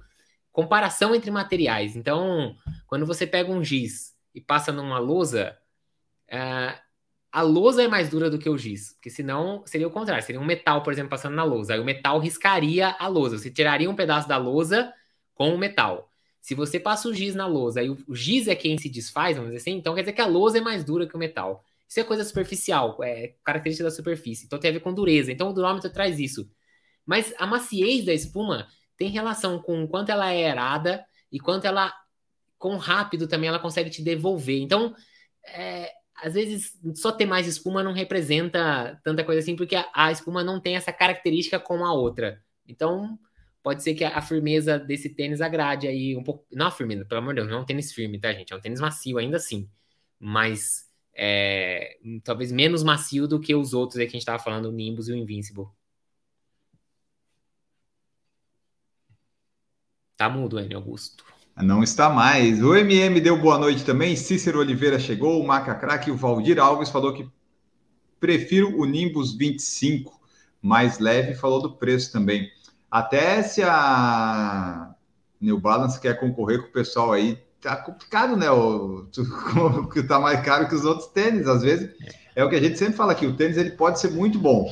comparação 0.52 1.14
entre 1.16 1.32
materiais. 1.32 1.96
Então, 1.96 2.56
quando 2.88 3.06
você 3.06 3.28
pega 3.28 3.52
um 3.52 3.64
giz 3.64 4.14
e 4.34 4.40
passa 4.40 4.72
numa 4.72 5.00
lousa, 5.00 5.58
uh, 6.32 6.80
a 7.32 7.42
lousa 7.42 7.84
é 7.84 7.88
mais 7.88 8.10
dura 8.10 8.30
do 8.30 8.40
que 8.40 8.50
o 8.50 8.58
giz, 8.58 8.94
porque 8.94 9.10
senão 9.10 9.64
seria 9.66 9.88
o 9.88 9.92
contrário, 9.92 10.24
seria 10.24 10.40
um 10.40 10.46
metal, 10.46 10.84
por 10.84 10.94
exemplo, 10.94 11.10
passando 11.10 11.36
na 11.36 11.44
lousa. 11.44 11.74
Aí 11.74 11.80
o 11.80 11.86
metal 11.86 12.20
riscaria 12.20 12.96
a 13.00 13.08
lousa. 13.08 13.38
Você 13.40 13.52
tiraria 13.52 13.90
um 13.90 13.96
pedaço 13.96 14.28
da 14.28 14.38
lousa 14.38 14.94
com 15.34 15.54
o 15.54 15.58
metal. 15.58 16.13
Se 16.44 16.54
você 16.54 16.78
passa 16.78 17.08
o 17.08 17.14
giz 17.14 17.34
na 17.36 17.48
lousa 17.48 17.82
e 17.82 17.90
o, 17.90 18.14
giz 18.14 18.50
é 18.50 18.56
quem 18.56 18.78
se 18.78 18.90
desfaz, 18.90 19.38
vamos 19.38 19.54
dizer 19.54 19.62
assim, 19.62 19.78
então 19.78 19.96
quer 19.96 20.02
dizer 20.02 20.12
que 20.12 20.20
a 20.20 20.26
lousa 20.26 20.58
é 20.58 20.62
mais 20.62 20.84
dura 20.84 21.08
que 21.08 21.16
o 21.16 21.18
metal. 21.18 21.64
Isso 21.88 22.02
é 22.02 22.04
coisa 22.04 22.26
superficial, 22.26 23.02
é 23.02 23.36
característica 23.46 23.90
da 23.90 23.96
superfície. 23.96 24.46
Então 24.46 24.60
tem 24.60 24.70
a 24.70 24.74
ver 24.74 24.82
com 24.82 24.94
dureza. 24.94 25.32
Então 25.32 25.48
o 25.48 25.54
durômetro 25.54 25.90
traz 25.90 26.20
isso. 26.20 26.52
Mas 27.06 27.34
a 27.38 27.48
maciez 27.48 28.04
da 28.04 28.14
espuma 28.14 28.68
tem 28.98 29.08
relação 29.10 29.58
com 29.58 29.88
quanto 29.88 30.12
ela 30.12 30.34
é 30.34 30.46
aerada 30.46 31.06
e 31.32 31.40
quanto 31.40 31.64
ela, 31.64 31.94
com 32.58 32.76
rápido 32.76 33.26
também, 33.26 33.48
ela 33.48 33.58
consegue 33.58 33.90
te 33.90 34.02
devolver. 34.02 34.60
Então, 34.60 34.94
é, 35.48 35.94
às 36.22 36.34
vezes, 36.34 36.78
só 36.96 37.14
ter 37.14 37.26
mais 37.26 37.48
espuma 37.48 37.82
não 37.82 37.94
representa 37.94 39.00
tanta 39.02 39.24
coisa 39.24 39.40
assim, 39.40 39.56
porque 39.56 39.78
a, 39.78 39.90
a, 39.94 40.12
espuma 40.12 40.44
não 40.44 40.60
tem 40.60 40.76
essa 40.76 40.92
característica 40.92 41.58
como 41.58 41.86
a 41.86 41.94
outra. 41.94 42.44
Então, 42.68 43.18
pode 43.64 43.82
ser 43.82 43.96
que 43.96 44.04
a, 44.04 44.22
firmeza 44.22 44.78
desse 44.78 45.10
tênis 45.10 45.42
agrade 45.42 45.88
aí 45.88 46.16
um 46.18 46.24
pouco. 46.24 46.46
Não 46.52 46.68
a 46.68 46.72
firmeza, 46.72 47.06
pelo 47.06 47.22
amor 47.22 47.34
de 47.34 47.40
Deus, 47.40 47.50
não 47.50 47.60
é 47.60 47.62
um 47.62 47.66
tênis 47.66 47.94
firme, 47.94 48.20
tá, 48.20 48.32
gente? 48.34 48.54
É 48.54 48.56
um 48.56 48.62
tênis 48.62 48.82
macio 48.82 49.18
ainda 49.18 49.38
assim. 49.38 49.70
Mas 50.20 50.86
é, 51.16 51.98
talvez 52.24 52.52
menos 52.52 52.84
macio 52.84 53.28
do 53.28 53.40
que 53.40 53.56
os 53.56 53.74
outros 53.74 54.00
aí 54.00 54.06
que 54.06 54.12
a 54.12 54.14
gente 54.14 54.22
estava 54.22 54.44
falando, 54.44 54.66
o 54.68 54.72
Nimbus 54.72 55.08
e 55.08 55.14
o 55.14 55.16
Invincible. 55.16 55.68
Tá 60.18 60.30
mudo, 60.30 60.60
N. 60.60 60.76
Augusto. 60.76 61.26
Não 61.56 61.84
está 61.84 62.10
mais. 62.10 62.64
O 62.64 62.76
MM 62.76 63.20
deu 63.22 63.40
boa 63.40 63.58
noite 63.58 63.86
também. 63.86 64.16
Cícero 64.16 64.60
Oliveira 64.60 65.00
chegou. 65.00 65.40
O 65.42 65.48
Maca 65.48 65.76
Crack. 65.76 66.10
O 66.10 66.16
Valdir 66.16 66.60
Alves 66.60 66.90
falou 66.90 67.14
que 67.14 67.30
prefiro 68.20 68.80
o 68.80 68.86
Nimbus 68.86 69.36
25, 69.36 70.20
mais 70.62 71.00
leve. 71.00 71.36
Falou 71.36 71.62
do 71.62 71.74
preço 71.76 72.12
também. 72.12 72.50
Até 72.94 73.42
se 73.42 73.64
a 73.64 74.94
New 75.42 75.60
Balance 75.60 76.00
quer 76.00 76.20
concorrer 76.20 76.62
com 76.62 76.68
o 76.68 76.72
pessoal 76.72 77.12
aí, 77.12 77.40
tá 77.60 77.76
complicado, 77.76 78.38
né? 78.38 78.52
O, 78.52 79.08
que 79.92 80.04
tá 80.04 80.20
mais 80.20 80.46
caro 80.46 80.68
que 80.68 80.76
os 80.76 80.86
outros 80.86 81.08
tênis. 81.08 81.48
Às 81.48 81.64
vezes 81.64 81.90
é. 82.36 82.46
o 82.46 82.50
que 82.52 82.56
a 82.56 82.62
gente 82.62 82.78
sempre 82.78 82.94
fala 82.94 83.14
aqui. 83.14 83.26
O 83.26 83.36
tênis 83.36 83.58
ele 83.58 83.72
pode 83.72 84.00
ser 84.00 84.12
muito 84.12 84.38
bom, 84.38 84.72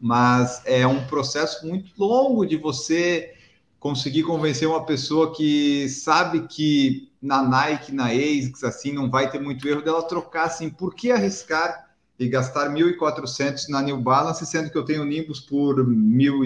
mas 0.00 0.62
é 0.64 0.86
um 0.86 1.06
processo 1.08 1.66
muito 1.66 1.92
longo 1.98 2.46
de 2.46 2.56
você 2.56 3.34
conseguir 3.78 4.22
convencer 4.22 4.66
uma 4.66 4.86
pessoa 4.86 5.34
que 5.34 5.90
sabe 5.90 6.48
que 6.48 7.12
na 7.20 7.42
Nike, 7.42 7.92
na 7.92 8.06
ASICS, 8.06 8.64
assim, 8.64 8.94
não 8.94 9.10
vai 9.10 9.30
ter 9.30 9.42
muito 9.42 9.68
erro 9.68 9.82
dela 9.82 10.02
trocar, 10.08 10.44
assim, 10.44 10.70
por 10.70 10.94
que 10.94 11.12
arriscar 11.12 11.85
e 12.18 12.28
gastar 12.28 12.70
1.400 12.70 13.68
na 13.68 13.82
New 13.82 13.98
Balance, 13.98 14.44
sendo 14.46 14.70
que 14.70 14.78
eu 14.78 14.84
tenho 14.84 15.04
Nimbus 15.04 15.40
por 15.40 15.86
mil, 15.86 16.40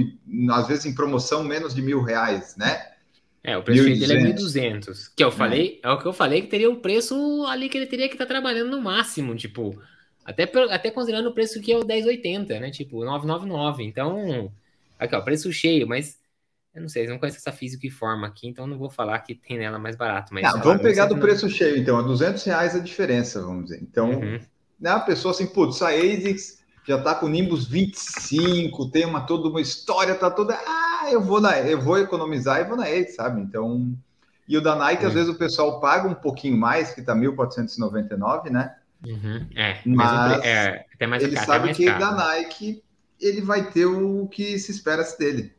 às 0.51 0.67
vezes 0.67 0.87
em 0.87 0.95
promoção, 0.95 1.45
menos 1.45 1.75
de 1.75 1.83
mil 1.83 2.03
reais, 2.03 2.57
né? 2.57 2.87
É, 3.43 3.57
o 3.57 3.63
preço 3.63 3.85
dele 3.85 4.13
é 4.13 4.35
1.200, 4.35 5.13
que 5.17 5.25
eu 5.25 5.31
falei, 5.31 5.81
é. 5.83 5.89
é 5.89 5.91
o 5.93 5.99
que 5.99 6.07
eu 6.07 6.13
falei, 6.13 6.43
que 6.43 6.49
teria 6.49 6.69
o 6.69 6.75
um 6.75 6.81
preço 6.81 7.15
ali 7.47 7.69
que 7.69 7.79
ele 7.79 7.87
teria 7.87 8.09
que 8.09 8.15
estar 8.15 8.27
tá 8.27 8.29
trabalhando 8.29 8.71
no 8.71 8.83
máximo, 8.83 9.35
tipo, 9.35 9.81
até, 10.25 10.51
até 10.71 10.91
considerando 10.91 11.29
o 11.29 11.33
preço 11.33 11.61
que 11.61 11.73
é 11.73 11.79
o 11.79 11.87
1080, 11.87 12.61
né? 12.61 12.71
Tipo, 12.71 13.05
999. 13.05 13.83
Então, 13.83 14.53
aqui, 14.99 15.15
ó, 15.15 15.21
preço 15.23 15.51
cheio, 15.53 15.89
mas 15.89 16.19
eu 16.75 16.83
não 16.83 16.89
sei, 16.89 17.07
eu 17.07 17.11
não 17.11 17.19
conheço 17.19 17.39
essa 17.39 17.51
física 17.51 17.87
e 17.87 17.91
forma 17.91 18.27
aqui, 18.27 18.47
então 18.47 18.67
não 18.67 18.79
vou 18.79 18.91
falar 18.91 19.19
que 19.21 19.35
tem 19.35 19.59
nela 19.59 19.79
mais 19.79 19.97
barato. 19.97 20.33
Mas 20.33 20.43
não, 20.43 20.61
vamos 20.61 20.83
pegar 20.83 21.07
do 21.07 21.15
não... 21.15 21.23
preço 21.23 21.49
cheio, 21.49 21.77
então, 21.79 21.99
a 21.99 22.03
200 22.03 22.45
reais 22.45 22.77
a 22.77 22.79
diferença, 22.79 23.41
vamos 23.43 23.65
dizer. 23.65 23.81
Então, 23.83 24.11
uhum. 24.11 24.41
Né, 24.81 24.91
a 24.91 25.01
pessoa 25.01 25.33
assim, 25.33 25.47
putz, 25.47 25.83
a 25.83 25.89
ASICS 25.89 26.61
já 26.87 27.01
tá 27.01 27.15
com 27.15 27.29
Nimbus 27.29 27.67
25, 27.69 28.91
tem 28.91 29.05
uma 29.05 29.21
toda 29.21 29.49
uma 29.49 29.61
história, 29.61 30.15
tá 30.15 30.31
toda, 30.31 30.55
ah, 30.55 31.09
eu 31.11 31.21
vou 31.21 31.41
na, 31.41 31.59
eu 31.59 31.81
vou 31.81 31.99
economizar 31.99 32.61
e 32.61 32.65
vou 32.65 32.77
na 32.77 32.85
ASICS, 32.85 33.15
sabe? 33.17 33.41
Então, 33.43 33.95
e 34.49 34.57
o 34.57 34.61
da 34.61 34.75
Nike, 34.75 35.07
às 35.07 35.13
vezes 35.13 35.29
o 35.29 35.39
pessoal 35.39 35.79
paga 35.79 36.09
um 36.09 36.15
pouquinho 36.15 36.57
mais, 36.57 36.93
que 36.93 37.03
tá 37.03 37.15
1.499, 37.15 38.51
né? 38.51 38.75
Uhum. 39.07 39.47
É, 39.55 39.79
mas, 39.87 40.45
é, 40.45 40.85
até 40.95 41.07
mais 41.07 41.23
ele 41.23 41.37
sabe 41.37 41.73
que 41.73 41.87
caro. 41.87 42.01
da 42.01 42.13
Nike 42.13 42.83
ele 43.21 43.41
vai 43.41 43.71
ter 43.71 43.87
o 43.87 44.27
que 44.27 44.59
se 44.59 44.73
espera 44.73 45.05
dele. 45.19 45.55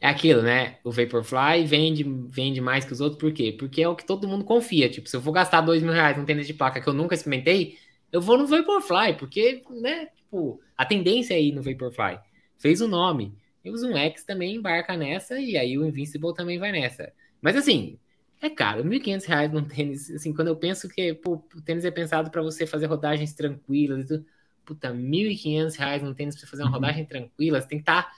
É. 0.00 0.08
Aquilo, 0.08 0.42
né? 0.42 0.78
O 0.84 0.92
Vaporfly 0.92 1.64
vende, 1.66 2.04
vende 2.28 2.60
mais 2.60 2.84
que 2.84 2.92
os 2.92 3.00
outros, 3.00 3.20
por 3.20 3.32
quê? 3.32 3.54
Porque 3.58 3.82
é 3.82 3.88
o 3.88 3.96
que 3.96 4.06
todo 4.06 4.28
mundo 4.28 4.44
confia. 4.44 4.88
Tipo, 4.88 5.08
se 5.08 5.16
eu 5.16 5.20
for 5.20 5.32
gastar 5.32 5.60
dois 5.60 5.82
mil 5.82 5.92
reais 5.92 6.16
num 6.16 6.24
tênis 6.24 6.46
de 6.46 6.54
placa 6.54 6.80
que 6.80 6.88
eu 6.88 6.94
nunca 6.94 7.14
experimentei, 7.14 7.76
eu 8.12 8.20
vou 8.20 8.38
no 8.38 8.46
Vaporfly, 8.46 9.14
porque, 9.18 9.62
né? 9.70 10.06
Tipo, 10.16 10.60
a 10.76 10.84
tendência 10.84 11.34
é 11.34 11.42
ir 11.42 11.52
no 11.52 11.62
Vaporfly. 11.62 12.18
Fez 12.56 12.80
o 12.80 12.88
nome. 12.88 13.34
E 13.64 13.70
o 13.70 13.76
Zoom 13.76 13.96
X 13.96 14.24
também 14.24 14.54
embarca 14.54 14.96
nessa, 14.96 15.38
e 15.40 15.56
aí 15.56 15.76
o 15.76 15.84
Invincible 15.84 16.32
também 16.32 16.58
vai 16.58 16.70
nessa. 16.70 17.12
Mas 17.42 17.56
assim, 17.56 17.98
é 18.40 18.48
caro, 18.48 18.82
R$ 18.82 18.88
1.500 18.88 19.52
num 19.52 19.64
tênis. 19.64 20.10
Assim, 20.10 20.32
quando 20.32 20.48
eu 20.48 20.56
penso 20.56 20.88
que 20.88 21.12
pô, 21.14 21.42
o 21.54 21.60
tênis 21.60 21.84
é 21.84 21.90
pensado 21.90 22.30
para 22.30 22.40
você 22.40 22.66
fazer 22.66 22.86
rodagens 22.86 23.34
tranquilas 23.34 24.04
e 24.04 24.06
tudo, 24.06 24.26
puta, 24.64 24.90
R$ 24.90 24.94
1.500 24.94 26.02
num 26.02 26.14
tênis 26.14 26.36
para 26.36 26.48
fazer 26.48 26.62
uma 26.62 26.68
uhum. 26.68 26.74
rodagem 26.74 27.04
tranquila, 27.04 27.60
você 27.60 27.68
tem 27.68 27.78
que 27.78 27.82
estar 27.82 28.04
tá 28.04 28.12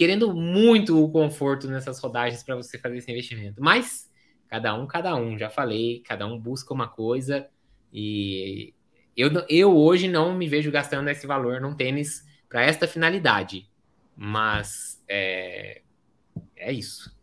querendo 0.00 0.32
muito 0.34 1.04
o 1.04 1.10
conforto 1.10 1.68
nessas 1.68 2.00
rodagens 2.00 2.42
para 2.42 2.56
você 2.56 2.78
fazer 2.78 2.96
esse 2.96 3.10
investimento. 3.10 3.60
Mas 3.60 4.10
cada 4.48 4.74
um, 4.74 4.86
cada 4.86 5.14
um, 5.14 5.36
já 5.36 5.50
falei, 5.50 6.02
cada 6.06 6.26
um 6.26 6.40
busca 6.40 6.72
uma 6.72 6.88
coisa 6.88 7.46
e 7.92 8.72
eu, 9.14 9.30
eu 9.46 9.76
hoje 9.76 10.08
não 10.08 10.34
me 10.34 10.48
vejo 10.48 10.70
gastando 10.70 11.10
esse 11.10 11.26
valor 11.26 11.60
num 11.60 11.74
tênis 11.74 12.24
para 12.48 12.62
esta 12.62 12.88
finalidade. 12.88 13.68
Mas 14.16 15.04
é, 15.06 15.82
é 16.56 16.72
isso. 16.72 17.14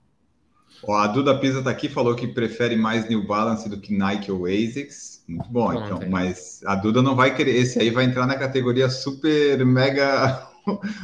Ó, 0.84 0.94
a 0.98 1.08
Duda 1.08 1.40
Pisa 1.40 1.63
tá 1.63 1.72
aqui, 1.72 1.90
falou 1.90 2.16
que 2.16 2.28
prefere 2.28 2.76
mais 2.76 3.10
New 3.10 3.26
Balance 3.26 3.68
do 3.68 3.82
que 3.82 3.92
Nike 3.92 4.32
ou 4.32 4.46
ASICS. 4.46 5.24
Muito 5.28 5.50
bom, 5.50 5.70
Pronto, 5.70 5.86
então. 5.86 6.02
É. 6.04 6.10
Mas 6.10 6.62
a 6.63 6.76
Duda 6.76 7.02
não 7.02 7.16
vai 7.16 7.34
querer. 7.34 7.56
Esse 7.56 7.80
aí 7.80 7.90
vai 7.90 8.04
entrar 8.04 8.28
na 8.28 8.38
categoria 8.38 8.88
super, 8.88 9.66
mega, 9.66 10.48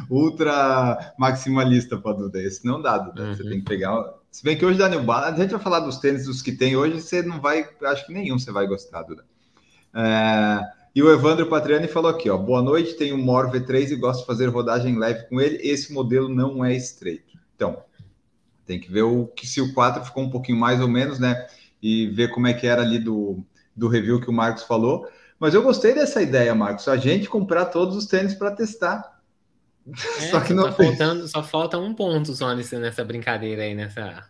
ultra 0.10 1.14
maximalista 1.18 1.98
para 1.98 2.14
Duda. 2.14 2.42
Esse 2.42 2.66
não 2.66 2.82
dá, 2.82 2.98
Duda. 2.98 3.24
Uhum. 3.24 3.36
Você 3.36 3.44
tem 3.44 3.60
que 3.60 3.66
pegar. 3.66 4.14
Se 4.32 4.44
bem 4.44 4.58
que 4.58 4.66
hoje 4.66 4.78
da 4.78 4.90
New 4.90 5.04
Balance, 5.04 5.40
a 5.40 5.44
gente 5.44 5.52
vai 5.52 5.62
falar 5.62 5.80
dos 5.80 5.98
tênis 5.98 6.26
dos 6.26 6.42
que 6.42 6.52
tem 6.52 6.76
hoje, 6.76 7.02
você 7.02 7.22
não 7.22 7.40
vai. 7.40 7.68
Acho 7.84 8.06
que 8.06 8.14
nenhum 8.14 8.40
você 8.40 8.52
vai 8.52 8.68
gostar, 8.68 9.04
Duda. 9.04 9.24
É... 9.94 10.60
E 10.96 11.02
o 11.02 11.12
Evandro 11.12 11.48
Patriani 11.48 11.88
falou 11.88 12.12
aqui, 12.12 12.30
ó. 12.30 12.38
Boa 12.38 12.62
noite, 12.62 12.94
tenho 12.94 13.16
um 13.16 13.22
Mor 13.22 13.52
V3 13.52 13.92
e 13.92 13.96
gosto 13.96 14.22
de 14.22 14.28
fazer 14.28 14.48
rodagem 14.48 14.98
leve 14.98 15.28
com 15.28 15.42
ele. 15.42 15.58
Esse 15.68 15.92
modelo 15.92 16.30
não 16.30 16.64
é 16.64 16.76
estreito. 16.76 17.34
Então, 17.56 17.84
tem 18.66 18.80
que 18.80 18.92
ver 18.92 19.02
o 19.02 19.26
que 19.26 19.48
se 19.48 19.60
o 19.60 19.74
4 19.74 20.06
ficou 20.06 20.24
um 20.24 20.30
pouquinho 20.30 20.58
mais 20.58 20.80
ou 20.80 20.88
menos, 20.88 21.18
né? 21.18 21.48
E 21.82 22.08
ver 22.08 22.30
como 22.30 22.46
é 22.46 22.54
que 22.54 22.68
era 22.68 22.84
ali 22.84 23.00
do, 23.00 23.44
do 23.76 23.88
review 23.88 24.22
que 24.22 24.30
o 24.30 24.34
Marcos 24.34 24.64
falou. 24.64 25.08
Mas 25.40 25.54
eu 25.54 25.64
gostei 25.64 25.94
dessa 25.94 26.22
ideia, 26.22 26.54
Marcos. 26.54 26.88
A 26.88 26.96
gente 26.96 27.28
comprar 27.28 27.66
todos 27.66 27.96
os 27.96 28.06
tênis 28.06 28.34
para 28.34 28.52
testar. 28.52 29.13
É, 29.92 30.28
só 30.28 30.40
que 30.40 30.54
não 30.54 30.64
tá 30.66 30.72
faltando, 30.72 31.28
só 31.28 31.44
falta 31.44 31.78
um 31.78 31.94
ponto 31.94 32.34
só 32.34 32.56
nessa, 32.56 33.04
brincadeira 33.04 33.64
aí, 33.64 33.76
nessa. 33.76 34.26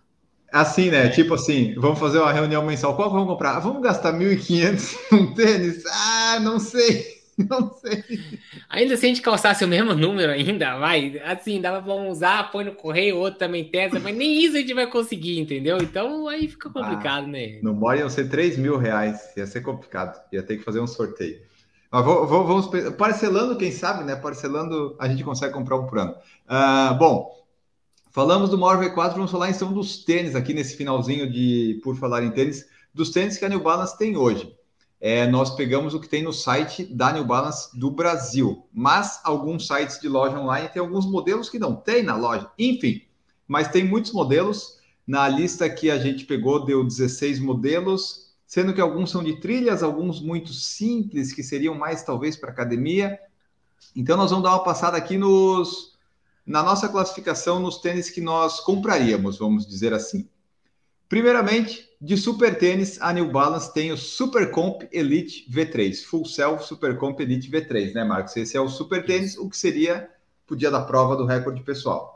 Assim, 0.51 0.89
né? 0.89 1.07
É. 1.07 1.09
Tipo 1.09 1.35
assim, 1.35 1.73
vamos 1.75 1.99
fazer 1.99 2.19
uma 2.19 2.31
reunião 2.31 2.65
mensal. 2.65 2.95
Qual 2.95 3.11
vamos 3.11 3.27
comprar? 3.27 3.59
Vamos 3.59 3.81
gastar 3.81 4.13
1.500 4.13 4.97
num 5.11 5.33
tênis? 5.33 5.83
Ah, 5.87 6.39
não 6.39 6.59
sei. 6.59 7.23
Não 7.49 7.73
sei. 7.73 8.03
Ainda 8.69 8.95
se 8.95 9.05
a 9.05 9.09
gente 9.09 9.21
calçasse 9.21 9.65
o 9.65 9.67
mesmo 9.67 9.93
número 9.95 10.31
ainda, 10.31 10.77
vai, 10.77 11.19
assim, 11.25 11.59
dava 11.59 11.81
pra 11.81 11.93
usar, 11.93 12.51
põe 12.51 12.63
no 12.63 12.73
correio, 12.73 13.17
outro 13.17 13.39
também 13.39 13.65
testa, 13.65 13.99
mas 13.99 14.15
nem 14.15 14.43
isso 14.43 14.55
a 14.55 14.59
gente 14.59 14.73
vai 14.73 14.87
conseguir, 14.87 15.39
entendeu? 15.39 15.77
Então 15.77 16.27
aí 16.27 16.47
fica 16.47 16.69
complicado, 16.69 17.25
ah, 17.25 17.27
né? 17.27 17.59
No 17.63 17.73
mole 17.73 17.99
iam 17.99 18.09
ser 18.09 18.29
3 18.29 18.57
mil 18.57 18.77
reais, 18.77 19.19
ia 19.35 19.47
ser 19.47 19.61
complicado, 19.61 20.21
ia 20.31 20.43
ter 20.43 20.57
que 20.57 20.63
fazer 20.63 20.79
um 20.79 20.87
sorteio. 20.87 21.41
Vou, 22.01 22.27
vamos 22.27 22.69
parcelando, 22.97 23.55
quem 23.55 23.71
sabe, 23.71 24.03
né? 24.03 24.15
Parcelando, 24.15 24.95
a 24.99 25.07
gente 25.07 25.23
consegue 25.23 25.53
comprar 25.53 25.77
um 25.77 25.85
por 25.85 25.99
ano. 25.99 26.15
Uh, 26.45 26.97
bom, 26.97 27.45
falamos 28.11 28.49
do 28.49 28.57
Maior 28.57 28.83
V4, 28.83 29.13
vamos 29.13 29.31
falar 29.31 29.49
então 29.49 29.71
dos 29.71 30.03
tênis 30.03 30.35
aqui 30.35 30.53
nesse 30.53 30.75
finalzinho 30.75 31.31
de 31.31 31.79
Por 31.83 31.95
Falar 31.95 32.23
em 32.23 32.31
Tênis, 32.31 32.65
dos 32.93 33.11
tênis 33.11 33.37
que 33.37 33.45
a 33.45 33.49
New 33.49 33.61
Balance 33.61 33.97
tem 33.97 34.17
hoje 34.17 34.55
é, 35.05 35.27
nós 35.27 35.53
pegamos 35.53 35.93
o 35.93 35.99
que 35.99 36.07
tem 36.07 36.23
no 36.23 36.31
site 36.31 36.85
da 36.85 37.11
New 37.11 37.25
Balance 37.25 37.77
do 37.77 37.91
Brasil. 37.91 38.65
Mas 38.71 39.19
alguns 39.25 39.67
sites 39.67 39.99
de 39.99 40.07
loja 40.07 40.39
online 40.39 40.69
tem 40.69 40.79
alguns 40.79 41.05
modelos 41.05 41.49
que 41.49 41.59
não 41.59 41.75
tem 41.75 42.01
na 42.03 42.15
loja. 42.15 42.49
Enfim, 42.57 43.01
mas 43.45 43.67
tem 43.67 43.83
muitos 43.83 44.13
modelos. 44.13 44.79
Na 45.05 45.27
lista 45.27 45.69
que 45.69 45.91
a 45.91 45.99
gente 45.99 46.23
pegou, 46.23 46.63
deu 46.63 46.85
16 46.85 47.39
modelos, 47.39 48.22
sendo 48.53 48.71
que 48.71 48.79
alguns 48.79 49.09
são 49.09 49.23
de 49.23 49.39
trilhas, 49.39 49.81
alguns 49.81 50.21
muito 50.21 50.53
simples, 50.53 51.33
que 51.33 51.41
seriam 51.41 51.73
mais 51.73 52.03
talvez 52.03 52.37
para 52.37 52.51
academia. 52.51 53.19
Então, 53.95 54.15
nós 54.15 54.29
vamos 54.29 54.43
dar 54.43 54.51
uma 54.51 54.63
passada 54.63 54.95
aqui 54.95 55.17
nos, 55.17 55.97
na 56.45 56.61
nossa 56.61 56.87
classificação 56.87 57.59
nos 57.59 57.79
tênis 57.79 58.11
que 58.11 58.21
nós 58.21 58.59
compraríamos, 58.59 59.39
vamos 59.39 59.65
dizer 59.65 59.91
assim. 59.91 60.29
Primeiramente, 61.09 61.89
de 61.99 62.15
super 62.15 62.55
tênis, 62.55 63.01
a 63.01 63.11
New 63.11 63.31
Balance 63.31 63.73
tem 63.73 63.91
o 63.91 63.97
Super 63.97 64.51
Comp 64.51 64.83
Elite 64.91 65.49
V3, 65.49 66.03
Full 66.03 66.25
Self 66.25 66.63
Super 66.63 66.95
Comp 66.99 67.19
Elite 67.21 67.49
V3, 67.49 67.95
né, 67.95 68.03
Marcos? 68.03 68.37
Esse 68.37 68.55
é 68.55 68.61
o 68.61 68.69
super 68.69 69.03
tênis, 69.03 69.35
o 69.35 69.49
que 69.49 69.57
seria 69.57 70.11
o 70.47 70.55
dia 70.55 70.69
da 70.69 70.83
prova 70.83 71.15
do 71.15 71.25
recorde 71.25 71.63
pessoal. 71.63 72.12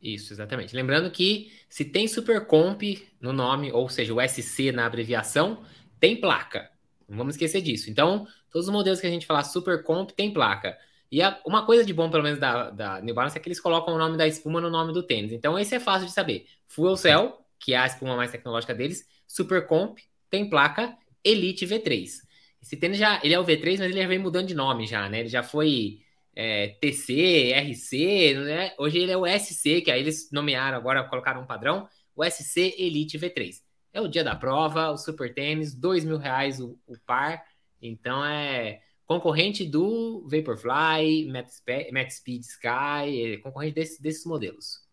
Isso, 0.00 0.32
exatamente. 0.32 0.74
Lembrando 0.74 1.10
que 1.10 1.52
se 1.68 1.84
tem 1.84 2.08
Super 2.08 2.46
Comp 2.46 2.82
no 3.20 3.32
nome, 3.32 3.70
ou 3.70 3.88
seja, 3.88 4.14
o 4.14 4.20
SC 4.20 4.72
na 4.72 4.86
abreviação, 4.86 5.62
tem 5.98 6.18
placa. 6.18 6.70
Não 7.08 7.18
vamos 7.18 7.34
esquecer 7.34 7.60
disso. 7.60 7.90
Então, 7.90 8.26
todos 8.50 8.68
os 8.68 8.72
modelos 8.72 9.00
que 9.00 9.06
a 9.06 9.10
gente 9.10 9.26
falar 9.26 9.44
Super 9.44 9.82
Comp 9.82 10.10
tem 10.10 10.32
placa. 10.32 10.76
E 11.12 11.20
a, 11.22 11.38
uma 11.44 11.66
coisa 11.66 11.84
de 11.84 11.92
bom, 11.92 12.08
pelo 12.08 12.22
menos, 12.22 12.38
da, 12.38 12.70
da 12.70 13.00
New 13.00 13.14
Balance 13.14 13.36
é 13.36 13.40
que 13.40 13.48
eles 13.48 13.60
colocam 13.60 13.94
o 13.94 13.98
nome 13.98 14.16
da 14.16 14.26
espuma 14.26 14.60
no 14.60 14.70
nome 14.70 14.92
do 14.92 15.02
tênis. 15.02 15.32
Então, 15.32 15.58
esse 15.58 15.74
é 15.74 15.80
fácil 15.80 16.06
de 16.06 16.12
saber. 16.12 16.46
Full 16.68 16.96
Cell 16.96 17.40
que 17.60 17.74
é 17.74 17.76
a 17.76 17.86
espuma 17.86 18.16
mais 18.16 18.32
tecnológica 18.32 18.74
deles, 18.74 19.06
Super 19.28 19.66
Comp, 19.66 19.98
tem 20.30 20.48
placa 20.48 20.96
Elite 21.22 21.66
V3. 21.66 22.22
Esse 22.60 22.76
tênis 22.76 22.98
já, 22.98 23.20
ele 23.22 23.34
é 23.34 23.38
o 23.38 23.44
V3, 23.44 23.78
mas 23.78 23.90
ele 23.90 24.00
já 24.00 24.08
vem 24.08 24.18
mudando 24.18 24.48
de 24.48 24.54
nome 24.54 24.86
já, 24.86 25.08
né? 25.08 25.20
Ele 25.20 25.28
já 25.28 25.42
foi 25.42 26.00
é, 26.34 26.68
TC, 26.80 27.52
RC, 27.52 28.34
né? 28.34 28.72
Hoje 28.78 28.98
ele 28.98 29.12
é 29.12 29.16
o 29.16 29.26
SC, 29.26 29.80
que 29.82 29.90
aí 29.90 30.00
eles 30.00 30.30
nomearam 30.32 30.76
agora, 30.76 31.04
colocaram 31.04 31.42
um 31.42 31.46
padrão, 31.46 31.88
o 32.14 32.24
SC 32.24 32.74
Elite 32.78 33.18
V3. 33.18 33.56
É 33.92 34.00
o 34.00 34.08
dia 34.08 34.22
da 34.22 34.36
prova, 34.36 34.90
o 34.90 34.96
super 34.96 35.34
tênis, 35.34 35.74
dois 35.74 36.04
mil 36.04 36.18
reais 36.18 36.60
o, 36.60 36.78
o 36.86 36.96
par, 37.04 37.42
então 37.82 38.24
é 38.24 38.80
concorrente 39.04 39.64
do 39.64 40.24
Vaporfly, 40.28 41.26
Max 41.32 42.16
Speed 42.16 42.42
Sky, 42.44 43.34
é 43.34 43.36
concorrente 43.38 43.74
desse, 43.74 44.00
desses 44.00 44.24
modelos. 44.24 44.88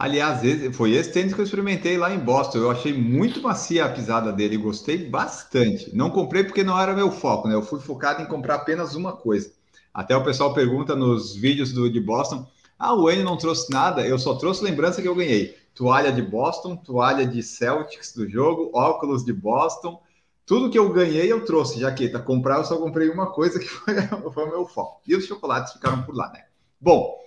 Aliás, 0.00 0.40
foi 0.74 0.92
esse 0.92 1.12
tênis 1.12 1.34
que 1.34 1.40
eu 1.40 1.44
experimentei 1.44 1.98
lá 1.98 2.12
em 2.12 2.18
Boston. 2.18 2.58
Eu 2.58 2.70
achei 2.70 2.92
muito 2.92 3.42
macia 3.42 3.84
a 3.84 3.92
pisada 3.92 4.32
dele, 4.32 4.56
gostei 4.56 5.08
bastante. 5.08 5.94
Não 5.94 6.10
comprei 6.10 6.42
porque 6.42 6.64
não 6.64 6.80
era 6.80 6.94
meu 6.94 7.12
foco, 7.12 7.46
né? 7.46 7.54
Eu 7.54 7.62
fui 7.62 7.78
focado 7.80 8.22
em 8.22 8.26
comprar 8.26 8.54
apenas 8.56 8.94
uma 8.94 9.12
coisa. 9.12 9.52
Até 9.92 10.16
o 10.16 10.24
pessoal 10.24 10.54
pergunta 10.54 10.94
nos 10.94 11.34
vídeos 11.34 11.72
do, 11.72 11.90
de 11.90 12.00
Boston: 12.00 12.46
ah, 12.78 12.94
o 12.94 13.04
Wayne 13.04 13.22
não 13.22 13.36
trouxe 13.36 13.70
nada, 13.70 14.06
eu 14.06 14.18
só 14.18 14.34
trouxe 14.34 14.64
lembrança 14.64 15.02
que 15.02 15.08
eu 15.08 15.14
ganhei. 15.14 15.58
Toalha 15.74 16.12
de 16.12 16.22
Boston, 16.22 16.76
toalha 16.76 17.26
de 17.26 17.42
Celtics 17.42 18.14
do 18.14 18.28
jogo, 18.28 18.70
óculos 18.74 19.24
de 19.24 19.32
Boston. 19.32 20.00
Tudo 20.46 20.70
que 20.70 20.78
eu 20.78 20.92
ganhei 20.92 21.30
eu 21.30 21.44
trouxe, 21.44 21.78
jaqueta. 21.78 22.18
Comprar 22.18 22.56
eu 22.56 22.64
só 22.64 22.76
comprei 22.76 23.08
uma 23.08 23.30
coisa 23.30 23.58
que 23.58 23.68
foi, 23.68 23.94
foi 24.32 24.44
o 24.44 24.50
meu 24.50 24.66
foco. 24.66 25.00
E 25.06 25.14
os 25.14 25.26
chocolates 25.26 25.74
ficaram 25.74 26.02
por 26.02 26.14
lá, 26.14 26.30
né? 26.32 26.44
Bom, 26.80 27.18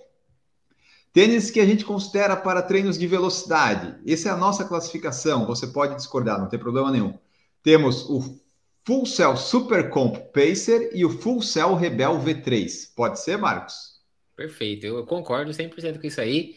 tênis 1.12 1.50
que 1.50 1.60
a 1.60 1.64
gente 1.64 1.84
considera 1.84 2.36
para 2.36 2.60
treinos 2.60 2.98
de 2.98 3.06
velocidade. 3.06 3.94
Essa 4.06 4.28
é 4.28 4.32
a 4.32 4.36
nossa 4.36 4.64
classificação. 4.64 5.46
Você 5.46 5.68
pode 5.68 5.94
discordar, 5.94 6.38
não 6.38 6.48
tem 6.48 6.58
problema 6.58 6.90
nenhum. 6.90 7.16
Temos 7.62 8.08
o 8.10 8.38
Full 8.86 9.06
Cell 9.06 9.34
Super 9.34 9.88
Comp 9.88 10.16
Pacer 10.32 10.90
e 10.92 11.06
o 11.06 11.10
Full 11.10 11.40
Cell 11.40 11.74
Rebel 11.74 12.18
V3. 12.20 12.94
Pode 12.94 13.18
ser, 13.18 13.38
Marcos? 13.38 13.74
Perfeito, 14.36 14.84
eu 14.84 15.06
concordo 15.06 15.52
100% 15.52 15.98
com 15.98 16.06
isso 16.06 16.20
aí. 16.20 16.56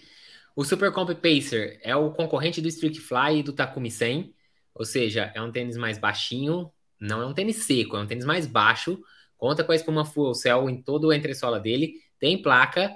O 0.54 0.66
Super 0.66 0.92
Comp 0.92 1.10
Pacer 1.12 1.80
é 1.82 1.96
o 1.96 2.12
concorrente 2.12 2.60
do 2.60 2.68
Streak 2.68 3.00
Fly 3.00 3.40
e 3.40 3.44
do 3.44 3.54
Takumi 3.54 3.90
100, 3.90 4.34
ou 4.76 4.84
seja, 4.84 5.32
é 5.34 5.42
um 5.42 5.52
tênis 5.52 5.78
mais 5.78 5.98
baixinho, 5.98 6.70
não 7.00 7.22
é 7.22 7.26
um 7.26 7.34
tênis 7.34 7.58
seco, 7.58 7.96
é 7.96 8.02
um 8.02 8.08
tênis 8.08 8.26
mais 8.26 8.46
baixo, 8.46 9.00
conta 9.38 9.63
com 9.63 9.72
a 9.72 9.76
espuma 9.76 10.04
Full 10.04 10.34
Cell 10.34 10.70
em 10.70 10.82
todo 10.82 11.08
o 11.08 11.13
entressola 11.13 11.62
dele, 11.62 11.94
tem 12.20 12.42
placa. 12.42 12.94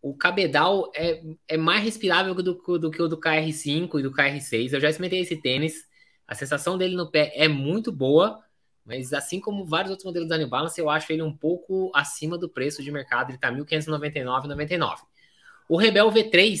O 0.00 0.16
cabedal 0.16 0.90
é, 0.94 1.22
é 1.46 1.56
mais 1.58 1.84
respirável 1.84 2.34
do, 2.34 2.54
do 2.78 2.90
que 2.90 3.02
o 3.02 3.08
do 3.08 3.20
KR5 3.20 3.98
e 3.98 4.02
do 4.02 4.10
KR6. 4.10 4.72
Eu 4.72 4.80
já 4.80 4.88
experimentei 4.88 5.20
esse 5.20 5.36
tênis, 5.36 5.84
a 6.26 6.34
sensação 6.34 6.78
dele 6.78 6.96
no 6.96 7.10
pé 7.10 7.32
é 7.34 7.48
muito 7.48 7.92
boa, 7.92 8.42
mas 8.84 9.12
assim 9.12 9.40
como 9.40 9.64
vários 9.64 9.90
outros 9.90 10.04
modelos 10.04 10.28
da 10.28 10.36
New 10.36 10.48
Balance, 10.48 10.80
eu 10.80 10.90
acho 10.90 11.12
ele 11.12 11.22
um 11.22 11.34
pouco 11.34 11.90
acima 11.94 12.36
do 12.36 12.48
preço 12.48 12.82
de 12.82 12.90
mercado. 12.90 13.30
Ele 13.30 13.36
está 13.36 13.48
R$ 13.48 13.56
1.599,99. 13.56 14.98
O 15.68 15.76
Rebel 15.76 16.10
V3, 16.10 16.60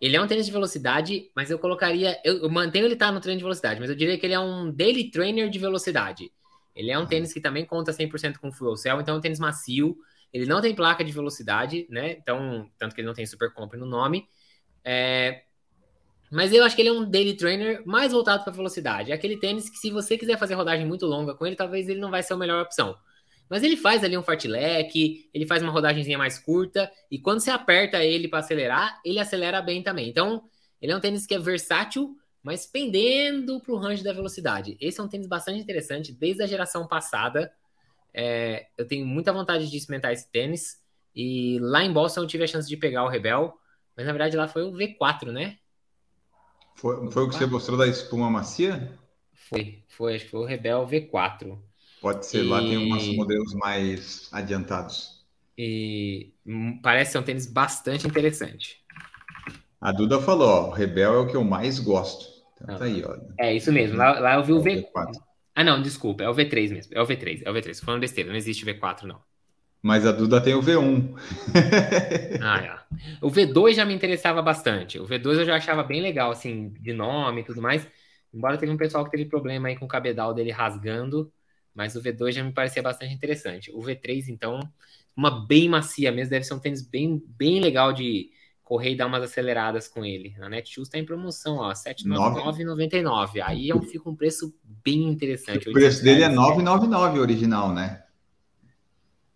ele 0.00 0.16
é 0.16 0.20
um 0.20 0.26
tênis 0.26 0.46
de 0.46 0.52
velocidade, 0.52 1.30
mas 1.34 1.50
eu 1.50 1.58
colocaria. 1.58 2.18
Eu, 2.24 2.38
eu 2.38 2.50
mantenho 2.50 2.86
ele 2.86 2.96
tá 2.96 3.10
no 3.10 3.20
treino 3.20 3.38
de 3.38 3.44
velocidade, 3.44 3.80
mas 3.80 3.90
eu 3.90 3.96
diria 3.96 4.16
que 4.16 4.24
ele 4.24 4.34
é 4.34 4.40
um 4.40 4.70
daily 4.70 5.10
trainer 5.10 5.50
de 5.50 5.58
velocidade. 5.58 6.32
Ele 6.74 6.90
é 6.90 6.98
um 6.98 7.06
tênis 7.06 7.32
que 7.32 7.40
também 7.40 7.64
conta 7.64 7.92
100% 7.92 8.38
com 8.38 8.52
fuel 8.52 8.76
cell, 8.76 9.00
então 9.00 9.16
é 9.16 9.18
um 9.18 9.20
tênis 9.20 9.40
macio. 9.40 9.96
Ele 10.32 10.46
não 10.46 10.60
tem 10.60 10.74
placa 10.74 11.04
de 11.04 11.10
velocidade, 11.10 11.86
né? 11.90 12.12
Então, 12.12 12.70
tanto 12.78 12.94
que 12.94 13.00
ele 13.00 13.08
não 13.08 13.14
tem 13.14 13.26
super 13.26 13.52
comp 13.52 13.74
no 13.74 13.84
nome. 13.84 14.28
É, 14.84 15.42
mas 16.30 16.52
eu 16.52 16.62
acho 16.62 16.76
que 16.76 16.82
ele 16.82 16.88
é 16.88 16.92
um 16.92 17.08
daily 17.08 17.34
trainer 17.34 17.82
mais 17.84 18.12
voltado 18.12 18.44
para 18.44 18.52
velocidade. 18.52 19.10
É 19.10 19.14
aquele 19.14 19.36
tênis 19.36 19.68
que, 19.68 19.76
se 19.76 19.90
você 19.90 20.16
quiser 20.16 20.38
fazer 20.38 20.54
rodagem 20.54 20.86
muito 20.86 21.04
longa 21.06 21.34
com 21.34 21.44
ele, 21.44 21.56
talvez 21.56 21.88
ele 21.88 21.98
não 21.98 22.10
vai 22.10 22.22
ser 22.22 22.34
a 22.34 22.36
melhor 22.36 22.62
opção. 22.62 22.96
Mas 23.48 23.64
ele 23.64 23.76
faz 23.76 24.04
ali 24.04 24.16
um 24.16 24.22
fartlek, 24.22 25.28
ele 25.34 25.46
faz 25.46 25.60
uma 25.60 25.72
rodagemzinha 25.72 26.16
mais 26.16 26.38
curta, 26.38 26.90
e 27.10 27.18
quando 27.18 27.40
você 27.40 27.50
aperta 27.50 28.04
ele 28.04 28.28
para 28.28 28.38
acelerar, 28.38 29.00
ele 29.04 29.18
acelera 29.18 29.60
bem 29.60 29.82
também. 29.82 30.08
Então, 30.08 30.44
ele 30.80 30.92
é 30.92 30.96
um 30.96 31.00
tênis 31.00 31.26
que 31.26 31.34
é 31.34 31.38
versátil, 31.38 32.16
mas 32.42 32.64
pendendo 32.64 33.60
para 33.60 33.74
o 33.74 33.76
range 33.76 34.04
da 34.04 34.12
velocidade. 34.12 34.76
Esse 34.80 35.00
é 35.00 35.02
um 35.02 35.08
tênis 35.08 35.26
bastante 35.26 35.60
interessante, 35.60 36.12
desde 36.12 36.44
a 36.44 36.46
geração 36.46 36.86
passada. 36.86 37.52
É, 38.14 38.66
eu 38.78 38.86
tenho 38.86 39.04
muita 39.04 39.32
vontade 39.32 39.68
de 39.68 39.76
experimentar 39.76 40.12
esse 40.12 40.30
tênis. 40.30 40.78
E 41.14 41.58
lá 41.60 41.82
em 41.82 41.92
Boston 41.92 42.22
eu 42.22 42.26
tive 42.28 42.44
a 42.44 42.46
chance 42.46 42.68
de 42.68 42.76
pegar 42.76 43.04
o 43.04 43.08
Rebel, 43.08 43.52
mas 43.96 44.06
na 44.06 44.12
verdade 44.12 44.36
lá 44.36 44.46
foi 44.46 44.62
o 44.62 44.72
V4, 44.72 45.32
né? 45.32 45.58
Foi, 46.80 47.10
foi 47.10 47.24
o 47.24 47.28
que 47.28 47.36
você 47.36 47.44
mostrou 47.44 47.76
da 47.76 47.86
espuma 47.86 48.30
macia? 48.30 48.98
Foi, 49.34 49.82
foi, 49.86 50.14
acho 50.14 50.24
que 50.24 50.30
foi 50.30 50.40
o 50.40 50.46
Rebel 50.46 50.86
V4. 50.86 51.58
Pode 52.00 52.24
ser, 52.24 52.42
e... 52.42 52.48
lá 52.48 52.60
tem 52.60 52.90
uns 52.90 53.14
modelos 53.14 53.52
mais 53.52 54.30
adiantados. 54.32 55.22
E 55.58 56.32
parece 56.82 57.12
ser 57.12 57.18
um 57.18 57.22
tênis 57.22 57.44
bastante 57.44 58.06
interessante. 58.06 58.82
A 59.78 59.92
Duda 59.92 60.22
falou, 60.22 60.48
ó, 60.48 60.68
o 60.68 60.70
Rebel 60.70 61.12
é 61.12 61.18
o 61.18 61.26
que 61.26 61.36
eu 61.36 61.44
mais 61.44 61.78
gosto. 61.78 62.24
Então, 62.62 62.78
tá 62.78 62.84
aí, 62.86 63.04
ó. 63.04 63.14
É 63.38 63.54
isso 63.54 63.70
mesmo. 63.70 63.98
Lá, 63.98 64.18
lá 64.18 64.34
eu 64.36 64.42
vi 64.42 64.54
o, 64.54 64.62
v... 64.62 64.80
V4. 64.80 65.12
Ah, 65.54 65.62
não, 65.62 65.82
desculpa, 65.82 66.22
é 66.24 66.30
o 66.30 66.34
V3 66.34 66.70
mesmo. 66.70 66.94
É 66.94 67.02
o 67.02 67.06
V3, 67.06 67.42
é 67.44 67.50
o 67.50 67.54
V3. 67.54 67.78
Tô 67.78 67.84
falando 67.84 68.00
besteira, 68.00 68.30
não 68.30 68.36
existe 68.36 68.64
V4, 68.64 69.02
não. 69.02 69.20
Mas 69.82 70.04
a 70.04 70.12
Duda 70.12 70.40
tem 70.40 70.54
o 70.54 70.60
V1. 70.60 71.14
ah, 72.42 72.58
é. 72.58 72.80
O 73.22 73.30
V2 73.30 73.74
já 73.74 73.84
me 73.84 73.94
interessava 73.94 74.42
bastante. 74.42 74.98
O 74.98 75.06
V2 75.06 75.38
eu 75.38 75.44
já 75.44 75.56
achava 75.56 75.82
bem 75.82 76.02
legal, 76.02 76.30
assim, 76.30 76.70
de 76.80 76.92
nome 76.92 77.40
e 77.40 77.44
tudo 77.44 77.62
mais. 77.62 77.86
Embora 78.32 78.58
teve 78.58 78.70
um 78.70 78.76
pessoal 78.76 79.04
que 79.04 79.10
teve 79.10 79.24
problema 79.24 79.68
aí 79.68 79.76
com 79.76 79.86
o 79.86 79.88
cabedal 79.88 80.34
dele 80.34 80.50
rasgando, 80.50 81.32
mas 81.74 81.96
o 81.96 82.02
V2 82.02 82.32
já 82.32 82.44
me 82.44 82.52
parecia 82.52 82.82
bastante 82.82 83.14
interessante. 83.14 83.70
O 83.72 83.80
V3, 83.80 84.28
então, 84.28 84.60
uma 85.16 85.46
bem 85.46 85.68
macia 85.68 86.12
mesmo, 86.12 86.30
deve 86.30 86.44
ser 86.44 86.54
um 86.54 86.58
tênis 86.58 86.82
bem, 86.82 87.22
bem 87.26 87.60
legal 87.60 87.92
de 87.92 88.30
correr 88.62 88.92
e 88.92 88.96
dar 88.96 89.06
umas 89.06 89.24
aceleradas 89.24 89.88
com 89.88 90.04
ele. 90.04 90.36
A 90.40 90.48
Netshoes 90.48 90.86
está 90.86 90.98
em 90.98 91.04
promoção, 91.04 91.56
ó, 91.56 91.70
R$ 91.70 91.74
799,99. 91.74 93.40
Aí 93.42 93.70
é 93.70 93.80
fica 93.80 94.08
um 94.08 94.14
preço 94.14 94.54
bem 94.62 95.08
interessante. 95.08 95.68
O 95.68 95.72
preço 95.72 96.04
dele 96.04 96.22
é 96.22 96.28
999 96.28 97.18
original, 97.18 97.74
né? 97.74 98.04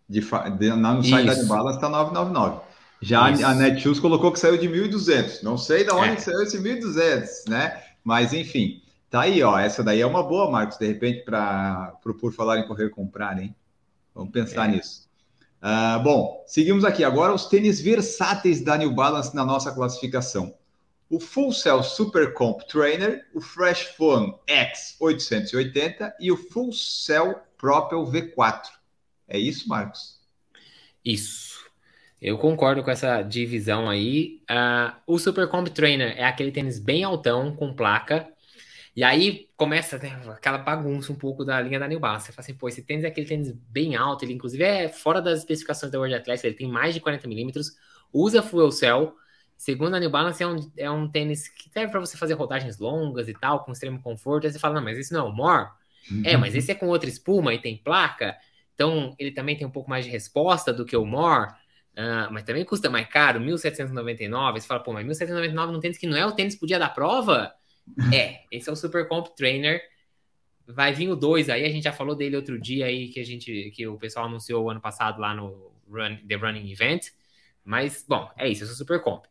De, 0.07 0.21
de, 0.21 0.69
no 0.69 1.03
site 1.03 1.25
da 1.25 1.43
Balas 1.45 1.75
está 1.75 1.89
999. 1.89 2.61
Já 3.01 3.29
Isso. 3.31 3.45
a 3.45 3.53
Netshoes 3.53 3.99
colocou 3.99 4.31
que 4.31 4.39
saiu 4.39 4.57
de 4.57 4.67
1.200. 4.67 5.43
Não 5.43 5.57
sei 5.57 5.83
de 5.83 5.91
onde 5.91 6.09
é. 6.09 6.17
saiu 6.17 6.41
esse 6.41 6.57
1.200, 6.57 7.49
né? 7.49 7.83
Mas 8.03 8.33
enfim, 8.33 8.81
tá 9.09 9.21
aí, 9.21 9.41
ó. 9.43 9.57
Essa 9.59 9.83
daí 9.83 10.01
é 10.01 10.05
uma 10.05 10.23
boa, 10.23 10.49
Marcos, 10.49 10.77
de 10.77 10.87
repente, 10.87 11.23
para 11.23 11.93
o 12.05 12.13
Por 12.13 12.33
Falar 12.33 12.59
em 12.59 12.67
Correr 12.67 12.89
comprar, 12.89 13.37
hein? 13.41 13.55
Vamos 14.13 14.31
pensar 14.31 14.69
é. 14.69 14.75
nisso. 14.75 15.05
Uh, 15.61 16.01
bom, 16.03 16.43
seguimos 16.45 16.85
aqui. 16.85 17.03
Agora 17.03 17.33
os 17.33 17.47
tênis 17.47 17.81
versáteis 17.81 18.63
da 18.63 18.77
New 18.77 18.93
Balance 18.93 19.35
na 19.35 19.43
nossa 19.43 19.71
classificação. 19.71 20.53
O 21.09 21.19
Full 21.19 21.53
Cell 21.53 21.83
Super 21.83 22.33
Comp 22.33 22.61
Trainer, 22.63 23.25
o 23.33 23.41
Fresh 23.41 23.95
Phone 23.97 24.33
X 24.47 24.95
880 24.99 26.15
e 26.19 26.31
o 26.31 26.37
Full 26.37 26.71
Cell 26.73 27.35
Propel 27.57 28.05
V4. 28.05 28.61
É 29.27 29.37
isso, 29.37 29.67
Marcos? 29.67 30.19
Isso. 31.03 31.65
Eu 32.21 32.37
concordo 32.37 32.83
com 32.83 32.89
essa 32.89 33.21
divisão 33.21 33.89
aí. 33.89 34.41
Uh, 34.49 34.95
o 35.05 35.19
Super 35.19 35.47
Comp 35.47 35.67
Trainer 35.67 36.15
é 36.17 36.23
aquele 36.23 36.51
tênis 36.51 36.79
bem 36.79 37.03
altão, 37.03 37.55
com 37.55 37.73
placa. 37.73 38.27
E 38.95 39.03
aí 39.03 39.49
começa 39.57 39.97
né, 39.97 40.21
aquela 40.29 40.57
bagunça 40.57 41.11
um 41.11 41.15
pouco 41.15 41.43
da 41.43 41.59
linha 41.59 41.77
da 41.77 41.87
New 41.87 41.99
Balance. 41.99 42.27
Você 42.27 42.31
fala 42.31 42.45
assim, 42.45 42.55
pô, 42.55 42.69
esse 42.69 42.81
tênis 42.81 43.03
é 43.03 43.07
aquele 43.07 43.27
tênis 43.27 43.51
bem 43.51 43.95
alto, 43.95 44.23
ele 44.23 44.33
inclusive 44.33 44.63
é 44.63 44.87
fora 44.87 45.21
das 45.21 45.39
especificações 45.39 45.91
da 45.91 45.99
World 45.99 46.15
Athletics, 46.15 46.45
ele 46.45 46.55
tem 46.55 46.67
mais 46.67 46.93
de 46.93 47.01
40 47.01 47.27
milímetros, 47.27 47.73
usa 48.13 48.41
fuel 48.41 48.71
cell. 48.71 49.13
Segundo 49.57 49.95
a 49.95 49.99
New 49.99 50.09
Balance, 50.09 50.41
é 50.41 50.47
um, 50.47 50.71
é 50.77 50.89
um 50.89 51.09
tênis 51.09 51.47
que 51.49 51.69
serve 51.69 51.91
para 51.91 51.99
você 51.99 52.17
fazer 52.17 52.33
rodagens 52.33 52.77
longas 52.77 53.27
e 53.27 53.33
tal, 53.33 53.63
com 53.63 53.71
extremo 53.71 54.01
conforto. 54.01 54.47
Aí 54.47 54.53
você 54.53 54.59
fala, 54.59 54.75
não, 54.75 54.83
mas 54.83 54.97
esse 54.97 55.13
não 55.13 55.27
é 55.27 55.29
o 55.29 55.33
More? 55.33 55.69
Uhum. 56.09 56.21
É, 56.25 56.37
mas 56.37 56.55
esse 56.55 56.71
é 56.71 56.75
com 56.75 56.87
outra 56.87 57.09
espuma 57.09 57.53
e 57.53 57.59
tem 57.59 57.77
placa. 57.77 58.35
Então, 58.75 59.15
ele 59.17 59.31
também 59.31 59.57
tem 59.57 59.65
um 59.65 59.71
pouco 59.71 59.89
mais 59.89 60.05
de 60.05 60.11
resposta 60.11 60.71
do 60.71 60.85
que 60.85 60.95
o 60.95 61.05
More, 61.05 61.49
uh, 61.51 62.31
mas 62.31 62.43
também 62.43 62.63
custa 62.63 62.89
mais 62.89 63.07
caro, 63.07 63.39
1.799. 63.39 64.59
Você 64.59 64.67
fala, 64.67 64.83
pô, 64.83 64.93
mas 64.93 65.05
1.799 65.07 65.71
num 65.71 65.79
tênis 65.79 65.97
que 65.97 66.05
não 66.05 66.17
é 66.17 66.25
o 66.25 66.33
tênis 66.33 66.55
pro 66.55 66.67
dia 66.67 66.77
da 66.77 66.89
prova? 66.89 67.53
é, 68.13 68.41
esse 68.51 68.69
é 68.69 68.71
o 68.71 68.75
Super 68.75 69.07
Comp 69.07 69.27
Trainer. 69.35 69.81
Vai 70.67 70.93
vir 70.93 71.09
o 71.09 71.15
2 71.15 71.49
aí, 71.49 71.63
a 71.63 71.69
gente 71.69 71.83
já 71.83 71.93
falou 71.93 72.15
dele 72.15 72.35
outro 72.35 72.59
dia 72.59 72.85
aí, 72.87 73.09
que 73.09 73.19
a 73.19 73.25
gente, 73.25 73.71
que 73.71 73.87
o 73.87 73.97
pessoal 73.97 74.25
anunciou 74.25 74.69
ano 74.69 74.81
passado 74.81 75.21
lá 75.21 75.33
no 75.33 75.71
Run, 75.87 76.17
The 76.27 76.35
Running 76.35 76.71
Event. 76.71 77.07
Mas, 77.63 78.03
bom, 78.07 78.29
é 78.37 78.47
isso, 78.47 78.63
esse 78.63 78.71
é 78.71 78.75
o 78.75 78.77
Super 78.77 79.01
Comp. 79.01 79.25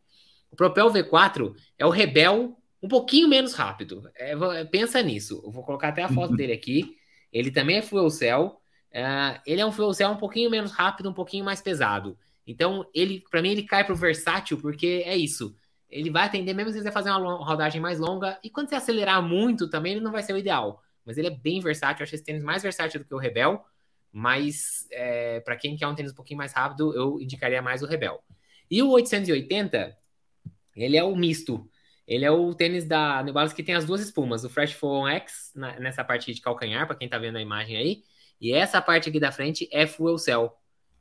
O 0.49 0.55
Propel 0.55 0.89
V4 0.91 1.53
é 1.77 1.85
o 1.85 1.89
Rebel 1.89 2.57
um 2.81 2.87
pouquinho 2.87 3.27
menos 3.27 3.53
rápido. 3.53 4.09
É, 4.15 4.63
pensa 4.65 5.01
nisso. 5.01 5.41
Eu 5.43 5.51
vou 5.51 5.63
colocar 5.63 5.89
até 5.89 6.03
a 6.03 6.09
foto 6.09 6.31
uhum. 6.31 6.35
dele 6.35 6.53
aqui. 6.53 6.95
Ele 7.33 7.51
também 7.51 7.77
é 7.77 7.81
fuel 7.81 8.09
cell, 8.09 8.61
Uh, 8.95 9.41
ele 9.45 9.59
é 9.59 9.65
um 9.65 9.73
fuel 9.73 9.93
cell 9.93 10.09
um 10.09 10.15
pouquinho 10.15 10.49
menos 10.49 10.71
rápido, 10.71 11.09
um 11.09 11.13
pouquinho 11.13 11.43
mais 11.43 11.61
pesado. 11.61 12.17
Então, 12.47 12.89
ele, 12.93 13.21
para 13.29 13.41
mim, 13.41 13.49
ele 13.49 13.63
cai 13.63 13.83
para 13.83 13.91
o 13.91 13.97
versátil, 13.97 14.57
porque 14.57 15.03
é 15.05 15.17
isso. 15.17 15.53
Ele 15.89 16.09
vai 16.09 16.25
atender 16.25 16.53
mesmo 16.53 16.71
se 16.71 16.81
você 16.81 16.91
fazer 16.91 17.09
uma 17.09 17.43
rodagem 17.43 17.81
mais 17.81 17.99
longa. 17.99 18.39
E 18.41 18.49
quando 18.49 18.69
você 18.69 18.75
acelerar 18.75 19.21
muito 19.21 19.69
também, 19.69 19.93
ele 19.93 20.01
não 20.01 20.13
vai 20.13 20.23
ser 20.23 20.31
o 20.31 20.37
ideal. 20.37 20.81
Mas 21.03 21.17
ele 21.17 21.27
é 21.27 21.31
bem 21.31 21.59
versátil. 21.59 22.01
Eu 22.01 22.05
acho 22.05 22.15
esse 22.15 22.23
tênis 22.23 22.43
mais 22.43 22.63
versátil 22.63 23.01
do 23.01 23.05
que 23.05 23.13
o 23.13 23.17
Rebel. 23.17 23.65
Mas 24.11 24.87
é, 24.91 25.41
para 25.41 25.57
quem 25.57 25.75
quer 25.75 25.87
um 25.87 25.95
tênis 25.95 26.13
um 26.13 26.15
pouquinho 26.15 26.37
mais 26.37 26.53
rápido, 26.53 26.95
eu 26.95 27.19
indicaria 27.19 27.61
mais 27.61 27.83
o 27.83 27.85
Rebel. 27.85 28.23
E 28.71 28.81
o 28.81 28.89
880, 28.91 29.97
ele 30.75 30.95
é 30.95 31.03
o 31.03 31.15
misto. 31.15 31.69
Ele 32.07 32.23
é 32.23 32.31
o 32.31 32.53
tênis 32.53 32.85
da 32.85 33.21
New 33.23 33.33
Balance 33.33 33.53
que 33.53 33.63
tem 33.63 33.75
as 33.75 33.85
duas 33.85 33.99
espumas, 33.99 34.43
o 34.45 34.49
Fresh 34.49 34.73
Foam 34.73 35.07
X 35.09 35.51
na, 35.55 35.79
nessa 35.79 36.03
parte 36.03 36.33
de 36.33 36.39
calcanhar, 36.39 36.85
para 36.87 36.95
quem 36.95 37.07
está 37.07 37.17
vendo 37.17 37.37
a 37.37 37.41
imagem 37.41 37.75
aí, 37.77 38.03
e 38.39 38.53
essa 38.53 38.81
parte 38.81 39.09
aqui 39.09 39.19
da 39.19 39.31
frente 39.31 39.67
é 39.71 39.87
Fuel 39.87 40.17
Cell, 40.17 40.51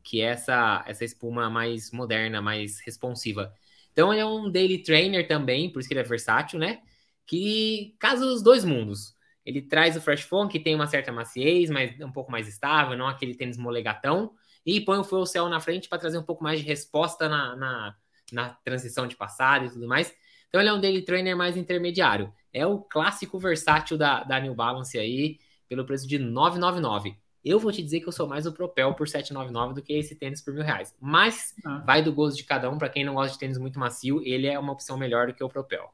que 0.02 0.20
é 0.20 0.26
essa, 0.26 0.84
essa 0.86 1.04
espuma 1.04 1.48
mais 1.50 1.90
moderna, 1.90 2.40
mais 2.42 2.80
responsiva. 2.80 3.52
Então 3.92 4.12
ele 4.12 4.20
é 4.20 4.26
um 4.26 4.50
daily 4.50 4.82
trainer 4.82 5.26
também, 5.26 5.70
por 5.70 5.80
isso 5.80 5.88
que 5.88 5.94
ele 5.94 6.00
é 6.00 6.04
versátil, 6.04 6.58
né? 6.58 6.82
Que 7.26 7.96
casa 7.98 8.24
os 8.26 8.42
dois 8.42 8.64
mundos. 8.64 9.14
Ele 9.44 9.62
traz 9.62 9.96
o 9.96 10.00
Fresh 10.00 10.22
Foam, 10.22 10.48
que 10.48 10.58
tem 10.58 10.74
uma 10.74 10.86
certa 10.86 11.12
maciez, 11.12 11.70
mas 11.70 11.98
um 12.00 12.12
pouco 12.12 12.30
mais 12.30 12.48
estável, 12.48 12.96
não 12.96 13.06
aquele 13.06 13.34
tênis 13.34 13.56
molegatão, 13.56 14.32
e 14.64 14.80
põe 14.80 14.98
o 14.98 15.04
Fuel 15.04 15.26
Cell 15.26 15.48
na 15.48 15.60
frente 15.60 15.88
para 15.88 15.98
trazer 15.98 16.18
um 16.18 16.22
pouco 16.22 16.42
mais 16.42 16.60
de 16.60 16.66
resposta 16.66 17.28
na, 17.28 17.54
na, 17.56 17.96
na 18.32 18.48
transição 18.64 19.06
de 19.06 19.16
passada 19.16 19.66
e 19.66 19.70
tudo 19.70 19.86
mais. 19.86 20.14
Então 20.48 20.60
ele 20.60 20.70
é 20.70 20.72
um 20.72 20.80
daily 20.80 21.02
trainer 21.02 21.36
mais 21.36 21.56
intermediário. 21.56 22.32
É 22.52 22.66
o 22.66 22.80
clássico 22.80 23.38
versátil 23.38 23.98
da, 23.98 24.24
da 24.24 24.40
New 24.40 24.54
Balance 24.54 24.98
aí, 24.98 25.38
pelo 25.68 25.84
preço 25.84 26.06
de 26.06 26.18
999. 26.18 27.16
Eu 27.44 27.58
vou 27.58 27.70
te 27.70 27.82
dizer 27.82 28.00
que 28.00 28.08
eu 28.08 28.12
sou 28.12 28.26
mais 28.26 28.46
o 28.46 28.52
Propel 28.52 28.94
por 28.94 29.06
799 29.06 29.74
do 29.74 29.82
que 29.82 29.92
esse 29.92 30.14
tênis 30.14 30.40
por 30.40 30.54
mil 30.54 30.64
reais. 30.64 30.94
Mas 31.00 31.54
ah. 31.64 31.82
vai 31.86 32.02
do 32.02 32.12
gosto 32.12 32.36
de 32.36 32.44
cada 32.44 32.70
um. 32.70 32.78
Para 32.78 32.88
quem 32.88 33.04
não 33.04 33.14
gosta 33.14 33.32
de 33.32 33.38
tênis 33.38 33.58
muito 33.58 33.78
macio, 33.78 34.22
ele 34.24 34.46
é 34.46 34.58
uma 34.58 34.72
opção 34.72 34.96
melhor 34.96 35.26
do 35.26 35.34
que 35.34 35.44
o 35.44 35.48
Propel. 35.48 35.92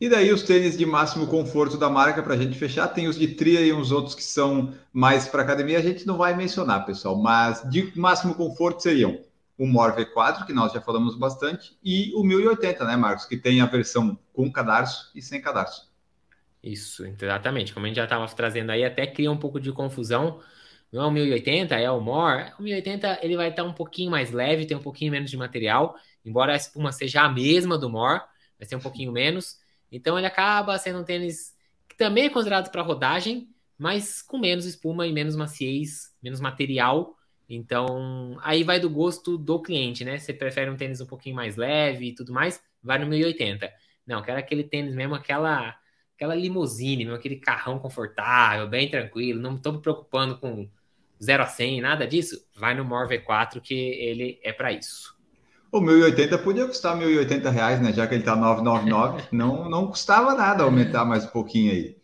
E 0.00 0.08
daí 0.08 0.32
os 0.32 0.42
tênis 0.42 0.76
de 0.76 0.86
máximo 0.86 1.26
conforto 1.26 1.76
da 1.76 1.90
marca 1.90 2.22
para 2.22 2.34
a 2.34 2.36
gente 2.36 2.56
fechar, 2.56 2.88
tem 2.88 3.08
os 3.08 3.18
de 3.18 3.28
tria 3.28 3.60
e 3.60 3.72
uns 3.72 3.90
outros 3.90 4.14
que 4.14 4.22
são 4.22 4.72
mais 4.92 5.26
para 5.26 5.42
academia, 5.42 5.78
a 5.78 5.82
gente 5.82 6.06
não 6.06 6.16
vai 6.16 6.34
mencionar, 6.34 6.86
pessoal, 6.86 7.16
mas 7.16 7.62
de 7.68 7.92
máximo 7.98 8.34
conforto 8.34 8.82
seriam 8.82 9.20
o 9.58 9.66
Mor 9.66 9.94
V4, 9.96 10.46
que 10.46 10.52
nós 10.52 10.72
já 10.72 10.80
falamos 10.80 11.16
bastante, 11.16 11.76
e 11.82 12.12
o 12.14 12.22
1080, 12.22 12.84
né, 12.84 12.96
Marcos, 12.96 13.24
que 13.24 13.36
tem 13.36 13.60
a 13.60 13.66
versão 13.66 14.18
com 14.32 14.50
cadarço 14.52 15.10
e 15.14 15.22
sem 15.22 15.40
cadarço. 15.40 15.90
Isso, 16.62 17.06
exatamente. 17.06 17.72
Como 17.72 17.86
a 17.86 17.88
gente 17.88 17.96
já 17.96 18.04
estava 18.04 18.26
trazendo 18.28 18.70
aí, 18.70 18.84
até 18.84 19.06
cria 19.06 19.30
um 19.30 19.36
pouco 19.36 19.60
de 19.60 19.72
confusão. 19.72 20.40
Não 20.96 21.02
é 21.02 21.06
o 21.08 21.10
1080, 21.10 21.74
é 21.74 21.90
o 21.90 22.00
More. 22.00 22.54
O 22.58 22.62
1080 22.62 23.18
ele 23.20 23.36
vai 23.36 23.50
estar 23.50 23.64
um 23.64 23.72
pouquinho 23.74 24.10
mais 24.10 24.30
leve, 24.30 24.64
tem 24.64 24.74
um 24.74 24.82
pouquinho 24.82 25.12
menos 25.12 25.30
de 25.30 25.36
material, 25.36 25.94
embora 26.24 26.54
a 26.54 26.56
espuma 26.56 26.90
seja 26.90 27.20
a 27.20 27.28
mesma 27.28 27.76
do 27.76 27.90
More, 27.90 28.22
vai 28.58 28.66
ser 28.66 28.76
um 28.76 28.80
pouquinho 28.80 29.12
menos. 29.12 29.58
Então 29.92 30.16
ele 30.16 30.26
acaba 30.26 30.78
sendo 30.78 31.00
um 31.00 31.04
tênis 31.04 31.54
que 31.86 31.98
também 31.98 32.24
é 32.24 32.30
considerado 32.30 32.70
para 32.70 32.80
rodagem, 32.80 33.46
mas 33.76 34.22
com 34.22 34.38
menos 34.38 34.64
espuma 34.64 35.06
e 35.06 35.12
menos 35.12 35.36
maciez, 35.36 36.14
menos 36.22 36.40
material. 36.40 37.14
Então 37.46 38.38
aí 38.40 38.64
vai 38.64 38.80
do 38.80 38.88
gosto 38.88 39.36
do 39.36 39.60
cliente, 39.60 40.02
né? 40.02 40.16
Você 40.16 40.32
prefere 40.32 40.70
um 40.70 40.76
tênis 40.78 41.02
um 41.02 41.06
pouquinho 41.06 41.36
mais 41.36 41.56
leve 41.56 42.06
e 42.06 42.14
tudo 42.14 42.32
mais, 42.32 42.58
vai 42.82 42.98
no 42.98 43.06
1080. 43.06 43.70
Não, 44.06 44.22
quero 44.22 44.38
aquele 44.38 44.64
tênis 44.64 44.94
mesmo, 44.94 45.14
aquela 45.14 45.76
aquela 46.14 46.34
limusine, 46.34 47.04
mesmo, 47.04 47.18
aquele 47.18 47.36
carrão 47.36 47.78
confortável, 47.78 48.66
bem 48.66 48.90
tranquilo, 48.90 49.38
não 49.38 49.56
estou 49.56 49.74
me 49.74 49.82
preocupando 49.82 50.38
com 50.38 50.66
0 51.22 51.42
a 51.42 51.46
100, 51.46 51.80
nada 51.80 52.06
disso. 52.06 52.44
Vai 52.54 52.74
no 52.74 52.84
Mor 52.84 53.08
V4 53.08 53.60
que 53.60 53.74
ele 53.74 54.38
é 54.42 54.52
para 54.52 54.72
isso. 54.72 55.14
O 55.72 55.80
1080 55.80 56.38
podia 56.38 56.66
custar 56.66 56.96
1.080 56.96 57.50
reais, 57.50 57.80
né? 57.80 57.92
Já 57.92 58.06
que 58.06 58.14
ele 58.14 58.22
está 58.22 58.36
999, 58.36 59.24
não, 59.32 59.68
não 59.68 59.86
custava 59.88 60.34
nada 60.34 60.62
aumentar 60.62 61.04
mais 61.04 61.24
um 61.24 61.28
pouquinho 61.28 61.72
aí. 61.72 61.96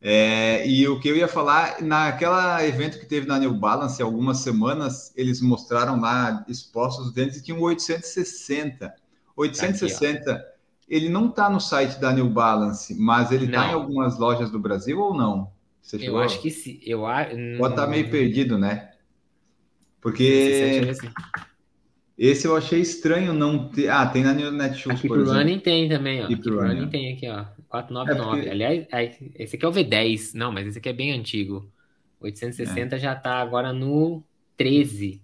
É, 0.00 0.66
e 0.68 0.86
o 0.86 1.00
que 1.00 1.08
eu 1.08 1.16
ia 1.16 1.26
falar, 1.26 1.80
naquela 1.80 2.62
evento 2.66 2.98
que 2.98 3.06
teve 3.06 3.26
na 3.26 3.38
New 3.38 3.54
Balance, 3.54 4.02
algumas 4.02 4.38
semanas, 4.38 5.12
eles 5.16 5.40
mostraram 5.40 5.98
lá 5.98 6.44
expostos 6.46 7.06
os 7.06 7.12
dentes 7.14 7.38
e 7.38 7.42
tinham 7.42 7.60
860. 7.60 8.94
860, 9.34 10.24
tá 10.24 10.32
aqui, 10.32 10.44
ele 10.88 11.08
não 11.08 11.28
está 11.28 11.48
no 11.48 11.60
site 11.60 11.98
da 11.98 12.12
New 12.12 12.28
Balance, 12.28 12.94
mas 12.94 13.32
ele 13.32 13.46
está 13.46 13.68
em 13.68 13.72
algumas 13.72 14.18
lojas 14.18 14.50
do 14.50 14.58
Brasil 14.58 15.00
ou 15.00 15.14
não? 15.14 15.50
Você 15.84 16.08
eu 16.08 16.18
acho 16.18 16.40
que 16.40 16.50
sim. 16.50 16.80
Eu, 16.82 17.00
Pode 17.58 17.74
estar 17.74 17.84
tá 17.84 17.86
meio 17.86 18.10
perdido, 18.10 18.56
né? 18.56 18.90
Porque. 20.00 20.80
Esse 22.16 22.46
eu 22.46 22.56
achei 22.56 22.80
estranho 22.80 23.34
não 23.34 23.68
ter. 23.68 23.90
Ah, 23.90 24.06
tem 24.06 24.22
na 24.22 24.32
Netshoes, 24.32 25.02
por 25.02 25.18
exemplo. 25.18 25.38
Running 25.38 25.58
tem 25.58 25.88
também, 25.88 26.22
ó. 26.22 26.24
Aqui 26.24 26.36
pro 26.36 26.60
Running 26.60 26.88
tem 26.88 27.12
aqui, 27.12 27.28
ó. 27.28 27.44
499. 27.68 28.14
É 28.14 28.34
porque... 28.34 28.50
Aliás, 28.50 28.86
esse 29.34 29.56
aqui 29.56 29.64
é 29.64 29.68
o 29.68 29.72
V10. 29.72 30.34
Não, 30.34 30.50
mas 30.50 30.66
esse 30.66 30.78
aqui 30.78 30.88
é 30.88 30.92
bem 30.92 31.12
antigo. 31.12 31.68
860 32.20 32.96
é. 32.96 32.98
já 32.98 33.14
tá 33.14 33.34
agora 33.34 33.72
no 33.72 34.22
13. 34.56 35.20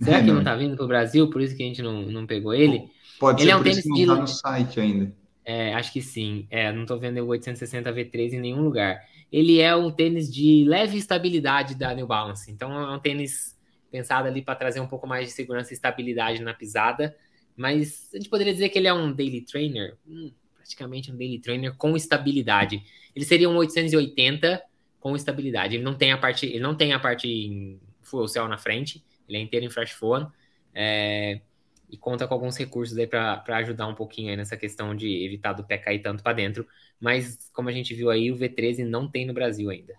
Será 0.00 0.18
é, 0.18 0.20
que 0.20 0.26
não, 0.26 0.34
não 0.36 0.44
tá 0.44 0.54
vindo 0.54 0.76
pro 0.76 0.86
Brasil? 0.86 1.28
Por 1.30 1.40
isso 1.40 1.56
que 1.56 1.62
a 1.62 1.66
gente 1.66 1.82
não, 1.82 2.02
não 2.02 2.26
pegou 2.26 2.54
ele? 2.54 2.84
Pode 3.18 3.42
ele 3.42 3.50
ser 3.50 3.56
é 3.56 3.56
um 3.56 3.62
tênis 3.62 3.82
que 3.82 3.88
não 3.88 3.96
de... 3.96 4.06
tá 4.06 4.14
no 4.16 4.28
site 4.28 4.80
ainda. 4.80 5.12
É, 5.44 5.74
acho 5.74 5.92
que 5.92 6.02
sim. 6.02 6.46
É, 6.50 6.70
não 6.70 6.84
tô 6.84 6.98
vendo 6.98 7.18
o 7.20 7.26
860 7.28 7.92
V3 7.92 8.34
em 8.34 8.40
nenhum 8.40 8.62
lugar. 8.62 9.00
Ele 9.32 9.60
é 9.60 9.74
um 9.74 9.90
tênis 9.90 10.32
de 10.32 10.64
leve 10.64 10.96
estabilidade 10.96 11.74
da 11.74 11.92
New 11.94 12.06
Balance. 12.06 12.50
Então 12.50 12.72
é 12.72 12.94
um 12.94 12.98
tênis 12.98 13.56
pensado 13.90 14.28
ali 14.28 14.42
para 14.42 14.54
trazer 14.54 14.80
um 14.80 14.86
pouco 14.86 15.06
mais 15.06 15.26
de 15.26 15.32
segurança 15.32 15.72
e 15.72 15.74
estabilidade 15.74 16.42
na 16.42 16.54
pisada. 16.54 17.16
Mas 17.56 18.10
a 18.12 18.16
gente 18.18 18.28
poderia 18.28 18.52
dizer 18.52 18.68
que 18.68 18.78
ele 18.78 18.88
é 18.88 18.92
um 18.92 19.12
daily 19.12 19.40
trainer, 19.40 19.96
hum, 20.06 20.30
praticamente 20.56 21.10
um 21.10 21.16
daily 21.16 21.38
trainer 21.38 21.74
com 21.74 21.96
estabilidade. 21.96 22.82
Ele 23.14 23.24
seria 23.24 23.48
um 23.48 23.56
880 23.56 24.62
com 25.00 25.16
estabilidade. 25.16 25.76
Ele 25.76 25.84
não 25.84 25.94
tem 25.94 26.12
a 26.12 26.18
parte, 26.18 26.46
ele 26.46 26.60
não 26.60 26.74
tem 26.74 26.92
a 26.92 26.98
parte 26.98 27.28
em 27.28 27.80
full 28.02 28.28
cell 28.28 28.46
na 28.48 28.58
frente, 28.58 29.04
ele 29.28 29.38
é 29.38 29.40
inteiro 29.40 29.64
em 29.64 29.70
flash 29.70 29.92
phone. 29.92 30.26
É, 30.74 31.40
e 31.90 31.96
conta 31.96 32.26
com 32.26 32.34
alguns 32.34 32.56
recursos 32.56 32.96
aí 32.98 33.06
para 33.06 33.42
ajudar 33.58 33.86
um 33.86 33.94
pouquinho 33.94 34.30
aí 34.30 34.36
nessa 34.36 34.56
questão 34.56 34.94
de 34.94 35.24
evitar 35.24 35.52
do 35.52 35.64
pé 35.64 35.78
cair 35.78 36.00
tanto 36.00 36.22
para 36.22 36.32
dentro. 36.32 36.66
Mas, 37.00 37.50
como 37.52 37.68
a 37.68 37.72
gente 37.72 37.94
viu 37.94 38.10
aí, 38.10 38.30
o 38.32 38.36
V13 38.36 38.84
não 38.84 39.08
tem 39.08 39.26
no 39.26 39.34
Brasil 39.34 39.70
ainda. 39.70 39.94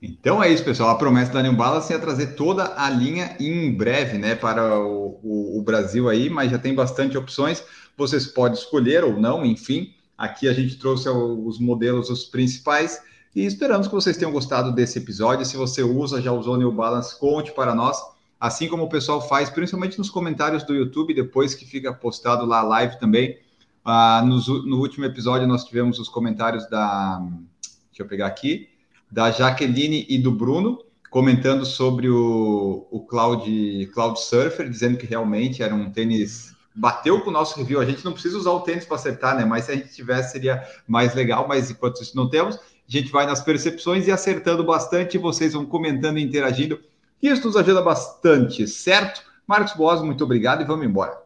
Então 0.00 0.42
é 0.42 0.52
isso, 0.52 0.64
pessoal. 0.64 0.90
A 0.90 0.96
promessa 0.96 1.32
da 1.32 1.42
New 1.42 1.54
Balance 1.54 1.92
é 1.92 1.98
trazer 1.98 2.34
toda 2.34 2.74
a 2.76 2.90
linha 2.90 3.36
em 3.38 3.72
breve, 3.72 4.18
né, 4.18 4.34
para 4.34 4.80
o, 4.80 5.20
o, 5.22 5.58
o, 5.58 5.62
Brasil 5.62 6.08
aí, 6.08 6.28
mas 6.28 6.50
já 6.50 6.58
tem 6.58 6.74
bastante 6.74 7.16
opções. 7.16 7.62
Vocês 7.96 8.26
podem 8.26 8.58
escolher 8.58 9.04
ou 9.04 9.18
não, 9.18 9.46
enfim. 9.46 9.94
Aqui 10.18 10.48
a 10.48 10.52
gente 10.52 10.76
trouxe 10.76 11.08
os 11.08 11.60
modelos, 11.60 12.10
os 12.10 12.24
principais, 12.24 13.00
e 13.34 13.46
esperamos 13.46 13.86
que 13.86 13.94
vocês 13.94 14.16
tenham 14.16 14.32
gostado 14.32 14.72
desse 14.72 14.98
episódio. 14.98 15.46
Se 15.46 15.56
você 15.56 15.82
usa, 15.82 16.20
já 16.20 16.32
usou 16.32 16.56
New 16.56 16.72
Balance, 16.72 17.18
conte 17.18 17.52
para 17.52 17.74
nós. 17.74 17.96
Assim 18.42 18.66
como 18.66 18.82
o 18.82 18.88
pessoal 18.88 19.20
faz, 19.20 19.48
principalmente 19.48 19.96
nos 19.98 20.10
comentários 20.10 20.64
do 20.64 20.74
YouTube, 20.74 21.14
depois 21.14 21.54
que 21.54 21.64
fica 21.64 21.94
postado 21.94 22.44
lá 22.44 22.58
a 22.58 22.64
live 22.64 22.98
também. 22.98 23.38
Ah, 23.84 24.20
no, 24.26 24.64
no 24.64 24.80
último 24.80 25.04
episódio 25.04 25.46
nós 25.46 25.64
tivemos 25.64 26.00
os 26.00 26.08
comentários 26.08 26.68
da. 26.68 27.20
Deixa 27.20 28.02
eu 28.02 28.06
pegar 28.08 28.26
aqui 28.26 28.68
da 29.08 29.30
Jaqueline 29.30 30.04
e 30.08 30.18
do 30.18 30.32
Bruno, 30.32 30.80
comentando 31.08 31.64
sobre 31.64 32.08
o, 32.08 32.84
o 32.90 33.06
Cloud, 33.06 33.88
Cloud 33.94 34.18
Surfer, 34.20 34.68
dizendo 34.68 34.98
que 34.98 35.06
realmente 35.06 35.62
era 35.62 35.72
um 35.72 35.88
tênis. 35.92 36.52
Bateu 36.74 37.20
com 37.20 37.30
o 37.30 37.32
nosso 37.32 37.56
review. 37.56 37.78
A 37.78 37.84
gente 37.84 38.04
não 38.04 38.12
precisa 38.12 38.36
usar 38.36 38.50
o 38.50 38.62
tênis 38.62 38.84
para 38.84 38.96
acertar, 38.96 39.36
né? 39.36 39.44
Mas 39.44 39.66
se 39.66 39.70
a 39.70 39.76
gente 39.76 39.94
tivesse, 39.94 40.32
seria 40.32 40.66
mais 40.88 41.14
legal. 41.14 41.46
Mas 41.46 41.70
enquanto 41.70 42.02
isso 42.02 42.16
não 42.16 42.28
temos, 42.28 42.56
a 42.56 42.60
gente 42.88 43.12
vai 43.12 43.24
nas 43.24 43.40
percepções 43.40 44.08
e 44.08 44.10
acertando 44.10 44.64
bastante. 44.64 45.16
Vocês 45.16 45.52
vão 45.52 45.64
comentando 45.64 46.18
e 46.18 46.22
interagindo. 46.24 46.80
Isso 47.22 47.46
nos 47.46 47.56
ajuda 47.56 47.80
bastante, 47.80 48.66
certo? 48.66 49.22
Marcos 49.46 49.74
Boas, 49.74 50.02
muito 50.02 50.24
obrigado 50.24 50.62
e 50.62 50.64
vamos 50.64 50.84
embora. 50.84 51.22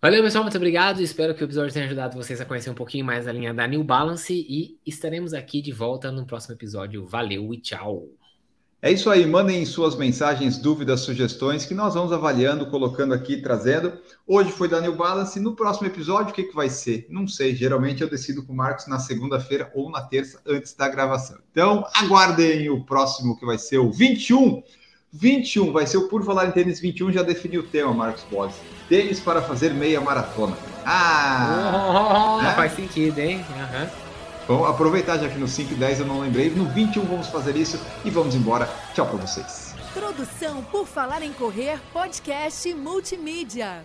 Valeu, 0.00 0.22
pessoal, 0.22 0.42
muito 0.42 0.56
obrigado. 0.56 1.02
Espero 1.02 1.34
que 1.34 1.42
o 1.42 1.44
episódio 1.44 1.74
tenha 1.74 1.84
ajudado 1.84 2.16
vocês 2.16 2.40
a 2.40 2.46
conhecer 2.46 2.70
um 2.70 2.74
pouquinho 2.74 3.04
mais 3.04 3.28
a 3.28 3.32
linha 3.32 3.52
da 3.52 3.66
New 3.66 3.84
Balance 3.84 4.32
e 4.32 4.78
estaremos 4.86 5.34
aqui 5.34 5.60
de 5.60 5.72
volta 5.72 6.10
no 6.10 6.24
próximo 6.24 6.54
episódio. 6.54 7.04
Valeu 7.04 7.52
e 7.52 7.58
tchau. 7.58 8.19
É 8.82 8.90
isso 8.90 9.10
aí, 9.10 9.26
mandem 9.26 9.66
suas 9.66 9.94
mensagens, 9.94 10.56
dúvidas, 10.56 11.00
sugestões 11.00 11.66
que 11.66 11.74
nós 11.74 11.92
vamos 11.92 12.14
avaliando, 12.14 12.64
colocando 12.64 13.12
aqui, 13.12 13.36
trazendo. 13.36 13.92
Hoje 14.26 14.50
foi 14.50 14.68
da 14.68 14.80
New 14.80 14.96
Balance, 14.96 15.38
no 15.38 15.54
próximo 15.54 15.86
episódio 15.86 16.30
o 16.30 16.34
que, 16.34 16.44
que 16.44 16.54
vai 16.54 16.70
ser? 16.70 17.06
Não 17.10 17.28
sei, 17.28 17.54
geralmente 17.54 18.00
eu 18.00 18.08
decido 18.08 18.42
com 18.42 18.54
o 18.54 18.56
Marcos 18.56 18.86
na 18.86 18.98
segunda-feira 18.98 19.70
ou 19.74 19.90
na 19.90 20.00
terça 20.00 20.40
antes 20.46 20.72
da 20.74 20.88
gravação. 20.88 21.38
Então 21.52 21.84
aguardem 21.94 22.70
o 22.70 22.82
próximo 22.82 23.38
que 23.38 23.44
vai 23.44 23.58
ser 23.58 23.76
o 23.76 23.92
21 23.92 24.62
21 25.12 25.72
vai 25.72 25.86
ser 25.86 25.98
o 25.98 26.08
Por 26.08 26.24
Falar 26.24 26.46
em 26.46 26.52
Tênis 26.52 26.80
21, 26.80 27.12
já 27.12 27.22
definiu 27.22 27.60
o 27.60 27.64
tema, 27.64 27.92
Marcos 27.92 28.24
Bodes. 28.30 28.56
Tênis 28.88 29.20
para 29.20 29.42
fazer 29.42 29.74
meia 29.74 30.00
maratona. 30.00 30.56
Ah! 30.86 32.38
Oh, 32.38 32.42
né? 32.42 32.54
Faz 32.54 32.72
sentido, 32.72 33.18
hein? 33.18 33.44
Uhum. 33.50 34.09
Vamos 34.50 34.68
aproveitar, 34.68 35.16
já 35.16 35.28
que 35.28 35.38
no 35.38 35.46
5 35.46 35.74
e 35.74 35.76
10 35.76 36.00
eu 36.00 36.06
não 36.06 36.18
lembrei. 36.18 36.50
No 36.50 36.64
21 36.64 37.04
vamos 37.04 37.28
fazer 37.28 37.54
isso 37.54 37.80
e 38.04 38.10
vamos 38.10 38.34
embora. 38.34 38.68
Tchau 38.92 39.06
para 39.06 39.16
vocês. 39.18 39.76
Produção 39.94 40.60
Por 40.64 40.88
Falar 40.88 41.22
em 41.22 41.32
Correr, 41.32 41.78
podcast 41.92 42.74
multimídia. 42.74 43.84